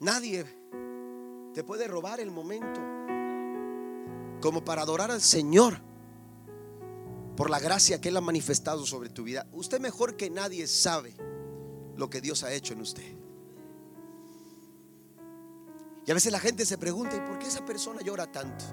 Nadie 0.00 0.44
te 1.54 1.62
puede 1.62 1.86
robar 1.86 2.20
el 2.20 2.30
momento 2.30 2.99
como 4.40 4.64
para 4.64 4.82
adorar 4.82 5.10
al 5.10 5.20
Señor 5.20 5.80
por 7.36 7.50
la 7.50 7.58
gracia 7.58 8.00
que 8.00 8.08
Él 8.08 8.16
ha 8.16 8.20
manifestado 8.20 8.84
sobre 8.86 9.08
tu 9.08 9.24
vida. 9.24 9.46
Usted 9.52 9.80
mejor 9.80 10.16
que 10.16 10.30
nadie 10.30 10.66
sabe 10.66 11.14
lo 11.96 12.10
que 12.10 12.20
Dios 12.20 12.42
ha 12.42 12.52
hecho 12.52 12.74
en 12.74 12.80
usted. 12.80 13.16
Y 16.06 16.10
a 16.10 16.14
veces 16.14 16.32
la 16.32 16.40
gente 16.40 16.66
se 16.66 16.78
pregunta, 16.78 17.16
¿y 17.16 17.20
por 17.20 17.38
qué 17.38 17.46
esa 17.46 17.64
persona 17.64 18.00
llora 18.02 18.30
tanto? 18.30 18.64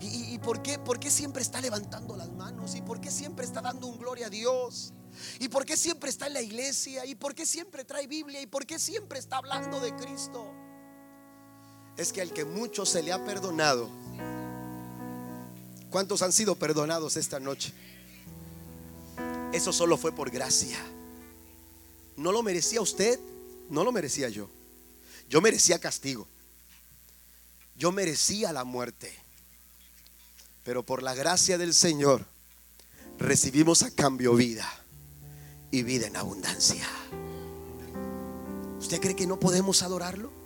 ¿Y, 0.00 0.38
por, 0.38 0.62
qué, 0.62 0.78
por 0.78 1.00
qué 1.00 1.10
siempre 1.10 1.42
está 1.42 1.60
levantando 1.60 2.16
las 2.16 2.30
manos? 2.30 2.76
¿Y 2.76 2.82
por 2.82 3.00
qué 3.00 3.10
siempre 3.10 3.44
está 3.44 3.60
dando 3.60 3.88
un 3.88 3.98
gloria 3.98 4.26
a 4.26 4.30
Dios? 4.30 4.92
¿Y 5.40 5.48
por 5.48 5.64
qué 5.64 5.76
siempre 5.76 6.08
está 6.10 6.28
en 6.28 6.34
la 6.34 6.42
iglesia? 6.42 7.04
¿Y 7.04 7.16
por 7.16 7.34
qué 7.34 7.46
siempre 7.46 7.84
trae 7.84 8.06
Biblia? 8.06 8.40
¿Y 8.40 8.46
por 8.46 8.64
qué 8.64 8.78
siempre 8.78 9.18
está 9.18 9.38
hablando 9.38 9.80
de 9.80 9.94
Cristo? 9.96 10.54
Es 11.98 12.12
que 12.12 12.22
al 12.22 12.32
que 12.32 12.44
mucho 12.44 12.86
se 12.86 13.02
le 13.02 13.12
ha 13.12 13.24
perdonado, 13.24 13.90
¿cuántos 15.90 16.22
han 16.22 16.32
sido 16.32 16.54
perdonados 16.54 17.16
esta 17.16 17.40
noche? 17.40 17.72
Eso 19.52 19.72
solo 19.72 19.98
fue 19.98 20.12
por 20.12 20.30
gracia. 20.30 20.78
No 22.16 22.30
lo 22.30 22.42
merecía 22.44 22.80
usted, 22.80 23.18
no 23.68 23.82
lo 23.82 23.90
merecía 23.90 24.28
yo. 24.28 24.48
Yo 25.28 25.40
merecía 25.40 25.80
castigo. 25.80 26.28
Yo 27.76 27.90
merecía 27.90 28.52
la 28.52 28.62
muerte. 28.62 29.12
Pero 30.62 30.84
por 30.84 31.02
la 31.02 31.14
gracia 31.14 31.58
del 31.58 31.74
Señor, 31.74 32.24
recibimos 33.18 33.82
a 33.82 33.90
cambio 33.90 34.34
vida 34.34 34.68
y 35.72 35.82
vida 35.82 36.06
en 36.06 36.16
abundancia. 36.16 36.86
¿Usted 38.78 39.00
cree 39.00 39.16
que 39.16 39.26
no 39.26 39.40
podemos 39.40 39.82
adorarlo? 39.82 40.37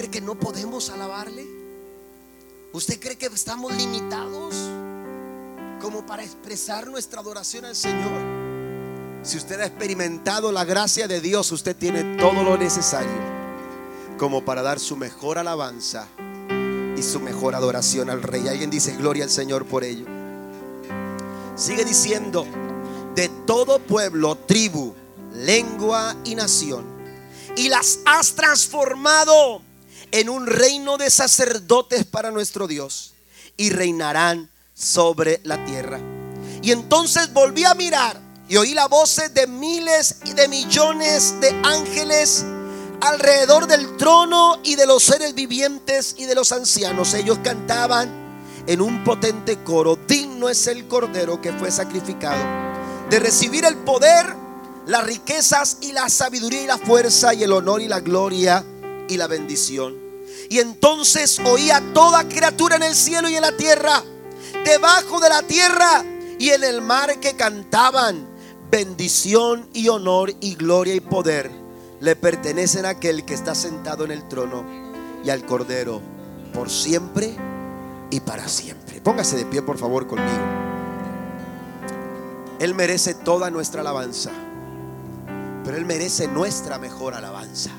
¿Usted 0.00 0.08
cree 0.08 0.20
que 0.22 0.26
no 0.26 0.34
podemos 0.34 0.88
alabarle? 0.88 1.46
¿Usted 2.72 2.98
cree 2.98 3.18
que 3.18 3.26
estamos 3.26 3.70
limitados 3.74 4.54
como 5.78 6.06
para 6.06 6.24
expresar 6.24 6.86
nuestra 6.86 7.20
adoración 7.20 7.66
al 7.66 7.76
Señor? 7.76 8.18
Si 9.22 9.36
usted 9.36 9.60
ha 9.60 9.66
experimentado 9.66 10.52
la 10.52 10.64
gracia 10.64 11.06
de 11.06 11.20
Dios, 11.20 11.52
usted 11.52 11.76
tiene 11.76 12.16
todo 12.16 12.42
lo 12.42 12.56
necesario 12.56 13.12
como 14.16 14.42
para 14.42 14.62
dar 14.62 14.80
su 14.80 14.96
mejor 14.96 15.36
alabanza 15.36 16.08
y 16.96 17.02
su 17.02 17.20
mejor 17.20 17.54
adoración 17.54 18.08
al 18.08 18.22
Rey. 18.22 18.48
Alguien 18.48 18.70
dice 18.70 18.96
gloria 18.96 19.24
al 19.24 19.30
Señor 19.30 19.66
por 19.66 19.84
ello. 19.84 20.06
Sigue 21.56 21.84
diciendo, 21.84 22.46
de 23.14 23.28
todo 23.46 23.78
pueblo, 23.80 24.34
tribu, 24.34 24.94
lengua 25.34 26.16
y 26.24 26.36
nación. 26.36 26.86
Y 27.54 27.68
las 27.68 27.98
has 28.06 28.34
transformado 28.34 29.60
en 30.12 30.28
un 30.28 30.46
reino 30.46 30.96
de 30.96 31.10
sacerdotes 31.10 32.04
para 32.04 32.30
nuestro 32.30 32.66
Dios. 32.66 33.14
Y 33.56 33.70
reinarán 33.70 34.50
sobre 34.74 35.40
la 35.44 35.64
tierra. 35.66 36.00
Y 36.62 36.72
entonces 36.72 37.32
volví 37.32 37.64
a 37.64 37.74
mirar 37.74 38.20
y 38.48 38.56
oí 38.56 38.74
la 38.74 38.88
voces 38.88 39.32
de 39.32 39.46
miles 39.46 40.16
y 40.24 40.32
de 40.32 40.48
millones 40.48 41.40
de 41.40 41.50
ángeles 41.62 42.44
alrededor 43.00 43.66
del 43.66 43.96
trono 43.96 44.58
y 44.64 44.76
de 44.76 44.86
los 44.86 45.02
seres 45.02 45.34
vivientes 45.34 46.16
y 46.18 46.24
de 46.24 46.34
los 46.34 46.52
ancianos. 46.52 47.14
Ellos 47.14 47.38
cantaban 47.44 48.10
en 48.66 48.80
un 48.80 49.04
potente 49.04 49.62
coro, 49.62 49.96
digno 49.96 50.48
es 50.48 50.66
el 50.66 50.86
cordero 50.86 51.40
que 51.40 51.52
fue 51.52 51.70
sacrificado, 51.70 52.42
de 53.08 53.18
recibir 53.18 53.64
el 53.64 53.76
poder, 53.76 54.36
las 54.86 55.04
riquezas 55.04 55.78
y 55.80 55.92
la 55.92 56.08
sabiduría 56.08 56.62
y 56.62 56.66
la 56.66 56.78
fuerza 56.78 57.32
y 57.32 57.42
el 57.42 57.52
honor 57.52 57.80
y 57.80 57.88
la 57.88 58.00
gloria 58.00 58.64
y 59.10 59.16
la 59.16 59.26
bendición. 59.26 59.96
Y 60.48 60.58
entonces 60.58 61.38
oía 61.44 61.82
toda 61.92 62.28
criatura 62.28 62.76
en 62.76 62.84
el 62.84 62.94
cielo 62.94 63.28
y 63.28 63.36
en 63.36 63.42
la 63.42 63.56
tierra, 63.56 64.02
debajo 64.64 65.20
de 65.20 65.28
la 65.28 65.42
tierra 65.42 66.04
y 66.38 66.50
en 66.50 66.64
el 66.64 66.80
mar 66.80 67.20
que 67.20 67.36
cantaban, 67.36 68.26
bendición 68.70 69.68
y 69.74 69.88
honor 69.88 70.32
y 70.40 70.54
gloria 70.54 70.94
y 70.94 71.00
poder 71.00 71.50
le 72.00 72.16
pertenecen 72.16 72.86
a 72.86 72.90
aquel 72.90 73.24
que 73.24 73.34
está 73.34 73.54
sentado 73.54 74.04
en 74.04 74.10
el 74.10 74.26
trono 74.26 74.64
y 75.22 75.30
al 75.30 75.44
cordero 75.44 76.00
por 76.54 76.70
siempre 76.70 77.36
y 78.10 78.20
para 78.20 78.48
siempre. 78.48 79.00
Póngase 79.00 79.36
de 79.36 79.44
pie, 79.44 79.62
por 79.62 79.78
favor, 79.78 80.06
conmigo. 80.06 80.28
Él 82.58 82.74
merece 82.74 83.14
toda 83.14 83.50
nuestra 83.50 83.82
alabanza, 83.82 84.30
pero 85.64 85.76
Él 85.76 85.84
merece 85.84 86.26
nuestra 86.26 86.78
mejor 86.78 87.14
alabanza. 87.14 87.70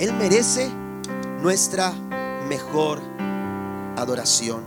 Él 0.00 0.14
merece 0.14 0.70
nuestra 1.42 1.92
mejor 2.48 3.02
adoración. 3.98 4.62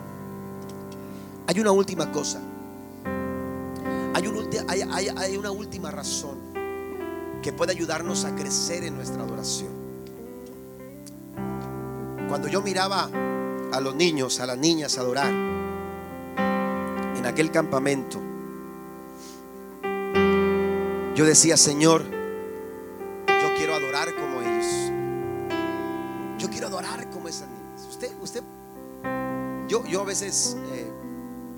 Hay 1.47 1.59
una 1.59 1.71
última 1.71 2.11
cosa. 2.11 2.39
Hay, 4.13 5.35
una 5.35 5.49
última 5.49 5.89
razón 5.89 6.37
que 7.41 7.51
puede 7.51 7.71
ayudarnos 7.71 8.25
a 8.25 8.35
crecer 8.35 8.83
en 8.83 8.95
nuestra 8.95 9.23
adoración. 9.23 9.71
Cuando 12.29 12.47
yo 12.47 12.61
miraba 12.61 13.09
a 13.71 13.81
los 13.81 13.95
niños, 13.95 14.39
a 14.39 14.45
las 14.45 14.59
niñas 14.59 14.99
adorar 14.99 15.33
en 17.17 17.25
aquel 17.25 17.49
campamento, 17.49 18.21
yo 21.15 21.25
decía, 21.25 21.57
Señor, 21.57 22.22
a 30.03 30.05
veces 30.05 30.55
eh, 30.73 30.91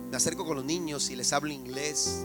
me 0.09 0.17
acerco 0.17 0.45
con 0.45 0.55
los 0.55 0.65
niños 0.65 1.09
y 1.09 1.15
les 1.15 1.33
hablo 1.33 1.51
inglés 1.51 2.23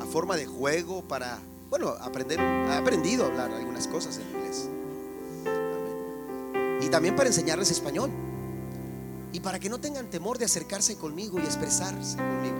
a 0.00 0.04
forma 0.06 0.36
de 0.36 0.46
juego 0.46 1.02
para, 1.02 1.38
bueno, 1.70 1.90
aprender, 2.00 2.40
he 2.40 2.74
aprendido 2.74 3.24
a 3.24 3.28
hablar 3.28 3.52
algunas 3.52 3.86
cosas 3.88 4.18
en 4.18 4.28
inglés 4.28 4.68
y 6.84 6.88
también 6.88 7.16
para 7.16 7.28
enseñarles 7.28 7.70
español. 7.70 8.10
Y 9.32 9.40
para 9.40 9.58
que 9.58 9.68
no 9.68 9.80
tengan 9.80 10.08
temor 10.10 10.38
de 10.38 10.44
acercarse 10.44 10.96
conmigo 10.96 11.40
y 11.40 11.42
expresarse 11.42 12.16
conmigo. 12.16 12.56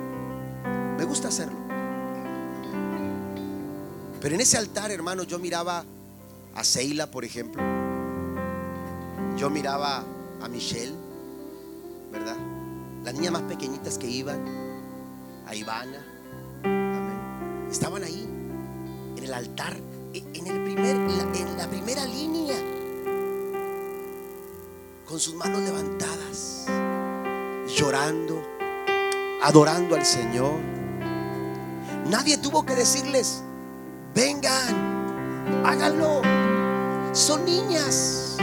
Me 0.99 1.05
gusta 1.05 1.29
hacerlo. 1.29 1.57
Pero 4.20 4.35
en 4.35 4.41
ese 4.41 4.57
altar, 4.57 4.91
hermano, 4.91 5.22
yo 5.22 5.39
miraba 5.39 5.85
a 6.55 6.64
Seila, 6.64 7.11
por 7.11 7.25
ejemplo. 7.25 7.62
Yo 9.37 9.51
miraba 9.51 10.05
a 10.41 10.49
Michelle, 10.49 10.95
¿verdad? 12.15 12.37
Las 13.05 13.12
niñas 13.12 13.33
más 13.33 13.43
pequeñitas 13.43 13.99
que 13.99 14.09
iban, 14.09 14.41
a 15.47 15.55
Ivana. 15.55 15.99
Estaban 17.71 18.03
ahí, 18.03 18.27
en 19.17 19.25
el 19.25 19.35
altar, 19.35 19.77
en, 20.15 20.47
el 20.47 20.65
primer, 20.65 20.97
en 20.97 21.59
la 21.59 21.69
primera 21.69 22.05
línea 22.07 22.57
con 25.07 25.21
sus 25.21 25.35
manos 25.35 25.61
levantadas, 25.61 26.67
llorando, 27.77 28.43
adorando 29.43 29.97
al 29.97 30.05
Señor. 30.05 30.59
Nadie 32.09 32.39
tuvo 32.39 32.65
que 32.65 32.75
decirles, 32.75 33.43
vengan, 34.15 35.65
háganlo. 35.65 36.23
Son 37.12 37.45
niñas. 37.45 38.37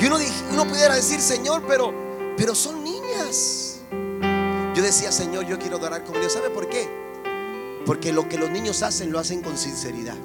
Y 0.00 0.06
uno, 0.06 0.16
uno 0.52 0.66
pudiera 0.66 0.94
decir, 0.94 1.20
Señor, 1.20 1.62
pero, 1.66 1.92
pero 2.36 2.54
son 2.54 2.82
niñas. 2.82 3.80
Yo 4.74 4.82
decía, 4.82 5.12
Señor, 5.12 5.46
yo 5.46 5.58
quiero 5.58 5.76
adorar 5.76 6.04
como 6.04 6.18
Dios. 6.18 6.32
¿Sabe 6.32 6.50
por 6.50 6.68
qué? 6.68 6.88
Porque 7.86 8.12
lo 8.12 8.28
que 8.28 8.38
los 8.38 8.50
niños 8.50 8.82
hacen 8.82 9.12
lo 9.12 9.18
hacen 9.18 9.42
con 9.42 9.56
sinceridad. 9.56 10.16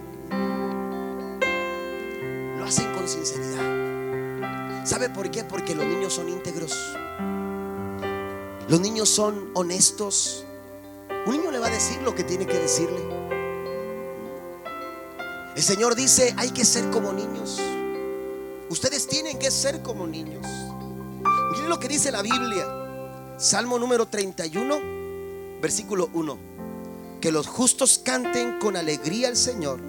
Lo 2.58 2.66
hacen 2.66 2.92
con 2.94 3.08
sinceridad. 3.08 4.86
¿Sabe 4.86 5.10
por 5.10 5.30
qué? 5.30 5.44
Porque 5.44 5.76
los 5.76 5.86
niños 5.86 6.14
son 6.14 6.30
íntegros. 6.30 6.74
Los 8.68 8.80
niños 8.80 9.10
son 9.10 9.52
honestos. 9.54 10.46
Un 11.26 11.38
niño 11.38 11.52
le 11.52 11.60
va 11.60 11.68
a 11.68 11.72
decir 11.72 12.02
lo 12.02 12.16
que 12.16 12.24
tiene 12.24 12.48
que 12.48 12.58
decirle. 12.58 13.02
El 15.56 15.64
Señor 15.64 15.96
dice, 15.96 16.34
hay 16.38 16.52
que 16.52 16.64
ser 16.64 16.90
como 16.90 17.12
niños. 17.12 17.60
Ustedes 18.70 19.08
tienen 19.08 19.38
que 19.38 19.52
ser 19.52 19.82
como 19.82 20.08
niños. 20.08 20.46
Lo 21.70 21.80
que 21.80 21.88
dice 21.88 22.12
la 22.12 22.24
Biblia. 22.24 22.66
Salmo 23.38 23.78
número 23.78 24.08
31, 24.08 25.62
versículo 25.62 26.10
1. 26.14 26.40
Que 27.22 27.32
los 27.32 27.46
justos 27.46 28.02
canten 28.04 28.58
con 28.58 28.76
alegría 28.76 29.28
al 29.28 29.38
Señor. 29.38 29.80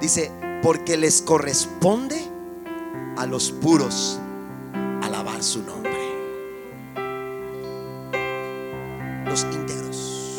Dice, 0.00 0.32
porque 0.62 0.96
les 0.96 1.20
corresponde 1.20 2.18
a 3.18 3.26
los 3.26 3.52
puros 3.52 4.18
alabar 5.02 5.42
su 5.42 5.62
nombre. 5.62 5.92
Los 9.26 9.42
íntegros. 9.42 10.38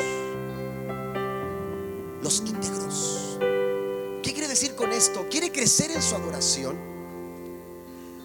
Los 2.23 2.39
íntegros. 2.39 3.37
¿Qué 4.23 4.33
quiere 4.33 4.47
decir 4.47 4.73
con 4.73 4.91
esto? 4.91 5.27
¿Quiere 5.29 5.51
crecer 5.51 5.91
en 5.91 6.01
su 6.01 6.15
adoración? 6.15 6.77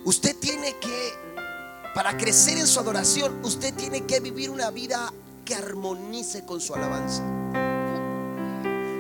Usted 0.07 0.35
tiene 0.41 0.75
que, 0.81 1.13
para 1.97 2.19
crecer 2.19 2.59
en 2.59 2.67
su 2.67 2.79
adoración, 2.79 3.41
usted 3.43 3.73
tiene 3.73 4.03
que 4.03 4.21
vivir 4.21 4.51
una 4.51 4.71
vida 4.71 5.11
que 5.47 5.55
armonice 5.55 6.45
con 6.45 6.61
su 6.61 6.75
alabanza. 6.75 7.23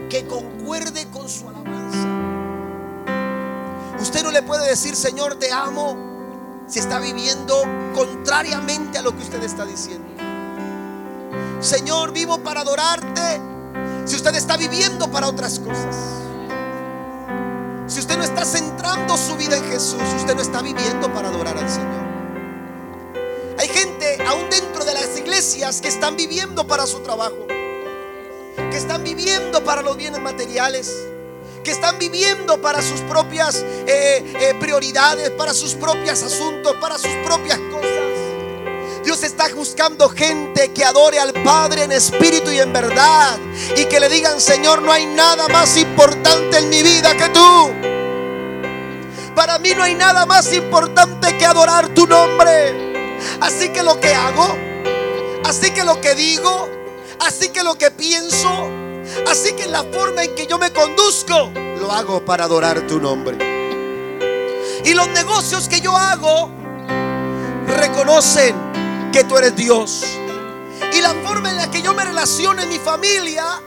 Que 0.09 0.27
concuerde 0.27 1.07
con 1.13 1.29
su 1.29 1.47
alabanza. 1.47 2.09
Usted 4.01 4.23
no 4.23 4.31
le 4.31 4.43
puede 4.43 4.67
decir, 4.67 4.97
Señor, 4.97 5.35
te 5.35 5.53
amo, 5.53 6.65
si 6.67 6.79
está 6.79 6.99
viviendo 6.99 7.65
contrariamente 7.95 8.97
a 8.97 9.03
lo 9.03 9.15
que 9.15 9.25
usted 9.25 9.43
está 9.43 9.67
diciendo. 9.67 10.09
Señor, 11.61 12.13
vivo 12.13 12.39
para 12.39 12.63
adorarte, 12.63 13.43
si 14.07 14.17
usted 14.17 14.35
está 14.37 14.57
viviendo 14.57 15.11
para 15.11 15.29
otras 15.29 15.59
cosas. 15.59 15.97
Si 17.89 18.01
usted 18.01 18.17
no 18.17 18.25
está 18.25 18.47
centrando 18.47 19.19
su 19.19 19.37
vida 19.37 19.59
en 19.59 19.65
Jesús, 19.65 20.01
usted 20.17 20.35
no 20.35 20.41
está 20.41 20.63
viviendo 20.63 21.13
para 21.13 21.29
adorar 21.29 21.59
al 21.59 21.69
Señor. 21.69 22.16
Que 25.37 25.89
están 25.89 26.17
viviendo 26.17 26.67
para 26.67 26.87
su 26.87 27.01
trabajo, 27.01 27.47
que 28.57 28.77
están 28.77 29.05
viviendo 29.05 29.63
para 29.63 29.83
los 29.83 29.95
bienes 29.97 30.21
materiales 30.21 30.91
que 31.63 31.73
están 31.73 31.99
viviendo 31.99 32.63
para 32.63 32.81
sus 32.81 33.01
propias 33.01 33.57
eh, 33.57 34.25
eh, 34.41 34.55
prioridades, 34.61 35.31
para 35.31 35.53
sus 35.53 35.75
propios 35.75 36.23
asuntos, 36.23 36.77
para 36.81 36.97
sus 36.97 37.11
propias 37.25 37.59
cosas. 37.59 37.91
Dios 39.05 39.25
está 39.25 39.49
buscando 39.53 40.09
gente 40.09 40.73
que 40.73 40.85
adore 40.85 41.19
al 41.19 41.33
Padre 41.33 41.83
en 41.83 41.91
espíritu 41.91 42.53
y 42.53 42.61
en 42.61 42.73
verdad. 42.73 43.37
Y 43.77 43.85
que 43.87 43.99
le 43.99 44.09
digan, 44.09 44.41
Señor, 44.41 44.81
no 44.81 44.93
hay 44.93 45.07
nada 45.07 45.49
más 45.49 45.77
importante 45.77 46.59
en 46.59 46.69
mi 46.69 46.83
vida 46.85 47.17
que 47.17 47.29
tú. 47.31 47.73
Para 49.35 49.59
mí 49.59 49.75
no 49.77 49.83
hay 49.83 49.97
nada 49.97 50.25
más 50.25 50.53
importante 50.53 51.37
que 51.37 51.45
adorar 51.45 51.89
tu 51.89 52.07
nombre. 52.07 53.19
Así 53.41 53.71
que 53.71 53.83
lo 53.83 53.99
que 53.99 54.15
hago, 54.15 54.57
así 55.47 55.71
que 55.71 55.85
lo 55.85 56.01
que 56.01 56.15
digo, 56.15 56.69
así 57.21 57.49
que 57.49 57.63
lo 57.63 57.77
que 57.79 57.91
pienso, 57.91 58.69
así 59.29 59.53
que 59.53 59.67
la 59.67 59.85
forma 59.85 60.25
en 60.25 60.35
que 60.35 60.47
yo 60.47 60.59
me 60.59 60.73
conduzco, 60.73 61.53
lo 61.81 61.93
hago 61.93 62.25
para 62.25 62.45
adorar 62.45 62.87
tu 62.87 63.01
nombre. 63.01 63.57
Y 64.85 64.95
los 64.95 65.09
negocios 65.09 65.69
que 65.69 65.81
yo 65.81 65.97
hago 65.97 66.51
reconocen 67.67 69.11
que 69.13 69.25
tú 69.25 69.37
eres 69.39 69.57
Dios. 69.57 70.05
Y 70.93 71.01
la 71.01 71.15
forma 71.25 71.51
en 71.51 71.57
la 71.57 71.71
que 71.71 71.83
yo 71.83 71.95
me 71.95 72.05
relaciono 72.05 72.63
en 72.63 72.69
mi 72.69 72.79
familia 72.79 73.61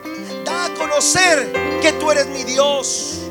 da 0.46 0.66
a 0.66 0.74
conocer 0.76 1.80
que 1.82 1.94
tú 1.94 2.12
eres 2.12 2.28
mi 2.28 2.44
Dios. 2.44 3.22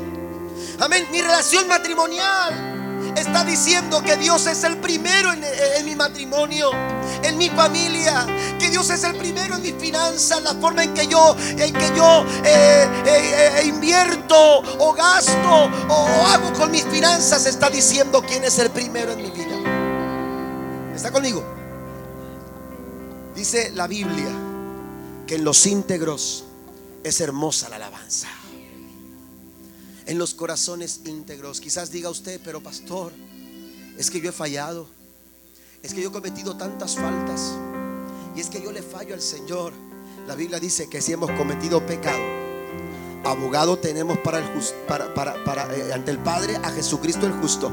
Amén. 0.79 1.07
Mi 1.11 1.21
relación 1.21 1.67
matrimonial 1.67 3.13
está 3.15 3.43
diciendo 3.43 4.01
que 4.01 4.15
Dios 4.17 4.47
es 4.47 4.63
el 4.63 4.77
primero 4.77 5.33
en, 5.33 5.43
matrimonio, 5.99 6.71
en 7.21 7.37
mi 7.37 7.49
familia, 7.49 8.25
que 8.57 8.69
Dios 8.69 8.89
es 8.89 9.03
el 9.03 9.15
primero 9.17 9.57
en 9.57 9.61
mis 9.61 9.75
finanzas, 9.75 10.41
la 10.41 10.55
forma 10.55 10.83
en 10.85 10.93
que 10.93 11.05
yo, 11.05 11.35
en 11.37 11.73
que 11.73 11.91
yo 11.95 12.25
eh, 12.43 12.87
eh, 13.05 13.59
eh, 13.59 13.65
invierto 13.65 14.59
o 14.79 14.93
gasto 14.93 15.69
o 15.89 16.25
hago 16.25 16.53
con 16.53 16.71
mis 16.71 16.85
finanzas, 16.85 17.45
está 17.45 17.69
diciendo 17.69 18.23
quién 18.25 18.43
es 18.45 18.57
el 18.59 18.71
primero 18.71 19.11
en 19.11 19.21
mi 19.21 19.29
vida. 19.29 20.95
¿Está 20.95 21.11
conmigo? 21.11 21.43
Dice 23.35 23.71
la 23.71 23.85
Biblia 23.85 24.31
que 25.27 25.35
en 25.35 25.43
los 25.43 25.65
íntegros 25.65 26.45
es 27.03 27.21
hermosa 27.21 27.69
la 27.69 27.75
alabanza. 27.75 28.29
En 30.05 30.17
los 30.17 30.33
corazones 30.33 31.01
íntegros. 31.05 31.61
Quizás 31.61 31.91
diga 31.91 32.09
usted, 32.09 32.41
pero 32.43 32.61
pastor, 32.61 33.13
es 33.97 34.09
que 34.09 34.19
yo 34.21 34.29
he 34.29 34.33
fallado. 34.33 34.87
Es 35.81 35.93
que 35.93 36.01
yo 36.01 36.09
he 36.09 36.11
cometido 36.11 36.57
tantas 36.57 36.95
faltas. 36.95 37.53
Y 38.35 38.41
es 38.41 38.49
que 38.49 38.61
yo 38.61 38.71
le 38.71 38.81
fallo 38.81 39.13
al 39.13 39.21
Señor. 39.21 39.71
La 40.27 40.35
Biblia 40.35 40.59
dice 40.59 40.89
que 40.89 41.01
si 41.01 41.13
hemos 41.13 41.31
cometido 41.31 41.85
pecado, 41.85 42.19
abogado 43.23 43.77
tenemos 43.77 44.17
para 44.17 44.39
el 44.39 44.45
para, 44.87 45.13
para, 45.13 45.75
eh, 45.75 45.93
ante 45.93 46.11
el 46.11 46.19
Padre 46.19 46.57
a 46.57 46.69
Jesucristo 46.71 47.25
el 47.25 47.31
justo. 47.33 47.71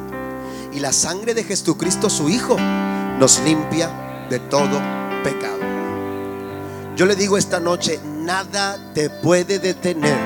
Y 0.72 0.78
la 0.78 0.92
sangre 0.92 1.34
de 1.34 1.42
Jesucristo 1.42 2.08
su 2.08 2.28
Hijo 2.28 2.56
nos 3.18 3.40
limpia 3.40 4.26
de 4.30 4.38
todo 4.38 4.80
pecado. 5.24 5.58
Yo 6.94 7.06
le 7.06 7.16
digo 7.16 7.36
esta 7.36 7.58
noche, 7.58 8.00
nada 8.04 8.92
te 8.94 9.10
puede 9.10 9.58
detener 9.58 10.16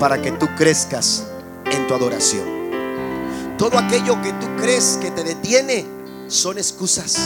para 0.00 0.20
que 0.22 0.32
tú 0.32 0.46
crezcas 0.56 1.26
en 1.66 1.86
tu 1.86 1.94
adoración. 1.94 3.56
Todo 3.58 3.78
aquello 3.78 4.20
que 4.22 4.32
tú 4.32 4.46
crees 4.56 4.98
que 5.00 5.10
te 5.10 5.22
detiene 5.22 5.97
son 6.28 6.58
excusas. 6.58 7.18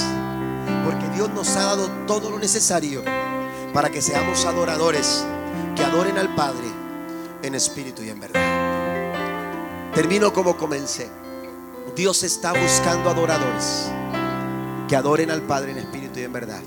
Porque 0.85 1.09
Dios 1.15 1.29
nos 1.31 1.49
ha 1.57 1.65
dado 1.65 1.89
todo 2.07 2.31
lo 2.31 2.39
necesario 2.39 3.03
para 3.75 3.91
que 3.91 4.01
seamos 4.01 4.45
adoradores 4.45 5.25
que 5.77 5.85
adoren 5.85 6.19
al 6.19 6.35
Padre 6.35 6.67
en 7.43 7.55
espíritu 7.55 8.03
y 8.03 8.11
en 8.11 8.21
verdad. 8.21 9.93
Termino 9.95 10.33
como 10.33 10.57
comencé. 10.57 11.11
Dios 11.95 12.23
está 12.23 12.53
buscando 12.53 13.11
adoradores 13.11 13.91
que 14.89 14.97
adoren 14.97 15.31
al 15.31 15.43
Padre 15.43 15.73
en 15.73 15.79
espíritu 15.79 16.21
y 16.21 16.23
en 16.23 16.33
verdad. 16.33 16.63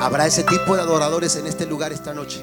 Habrá 0.00 0.26
ese 0.26 0.44
tipo 0.44 0.76
de 0.76 0.82
adoradores 0.82 1.36
en 1.36 1.46
este 1.46 1.66
lugar 1.66 1.92
esta 1.92 2.14
noche. 2.14 2.42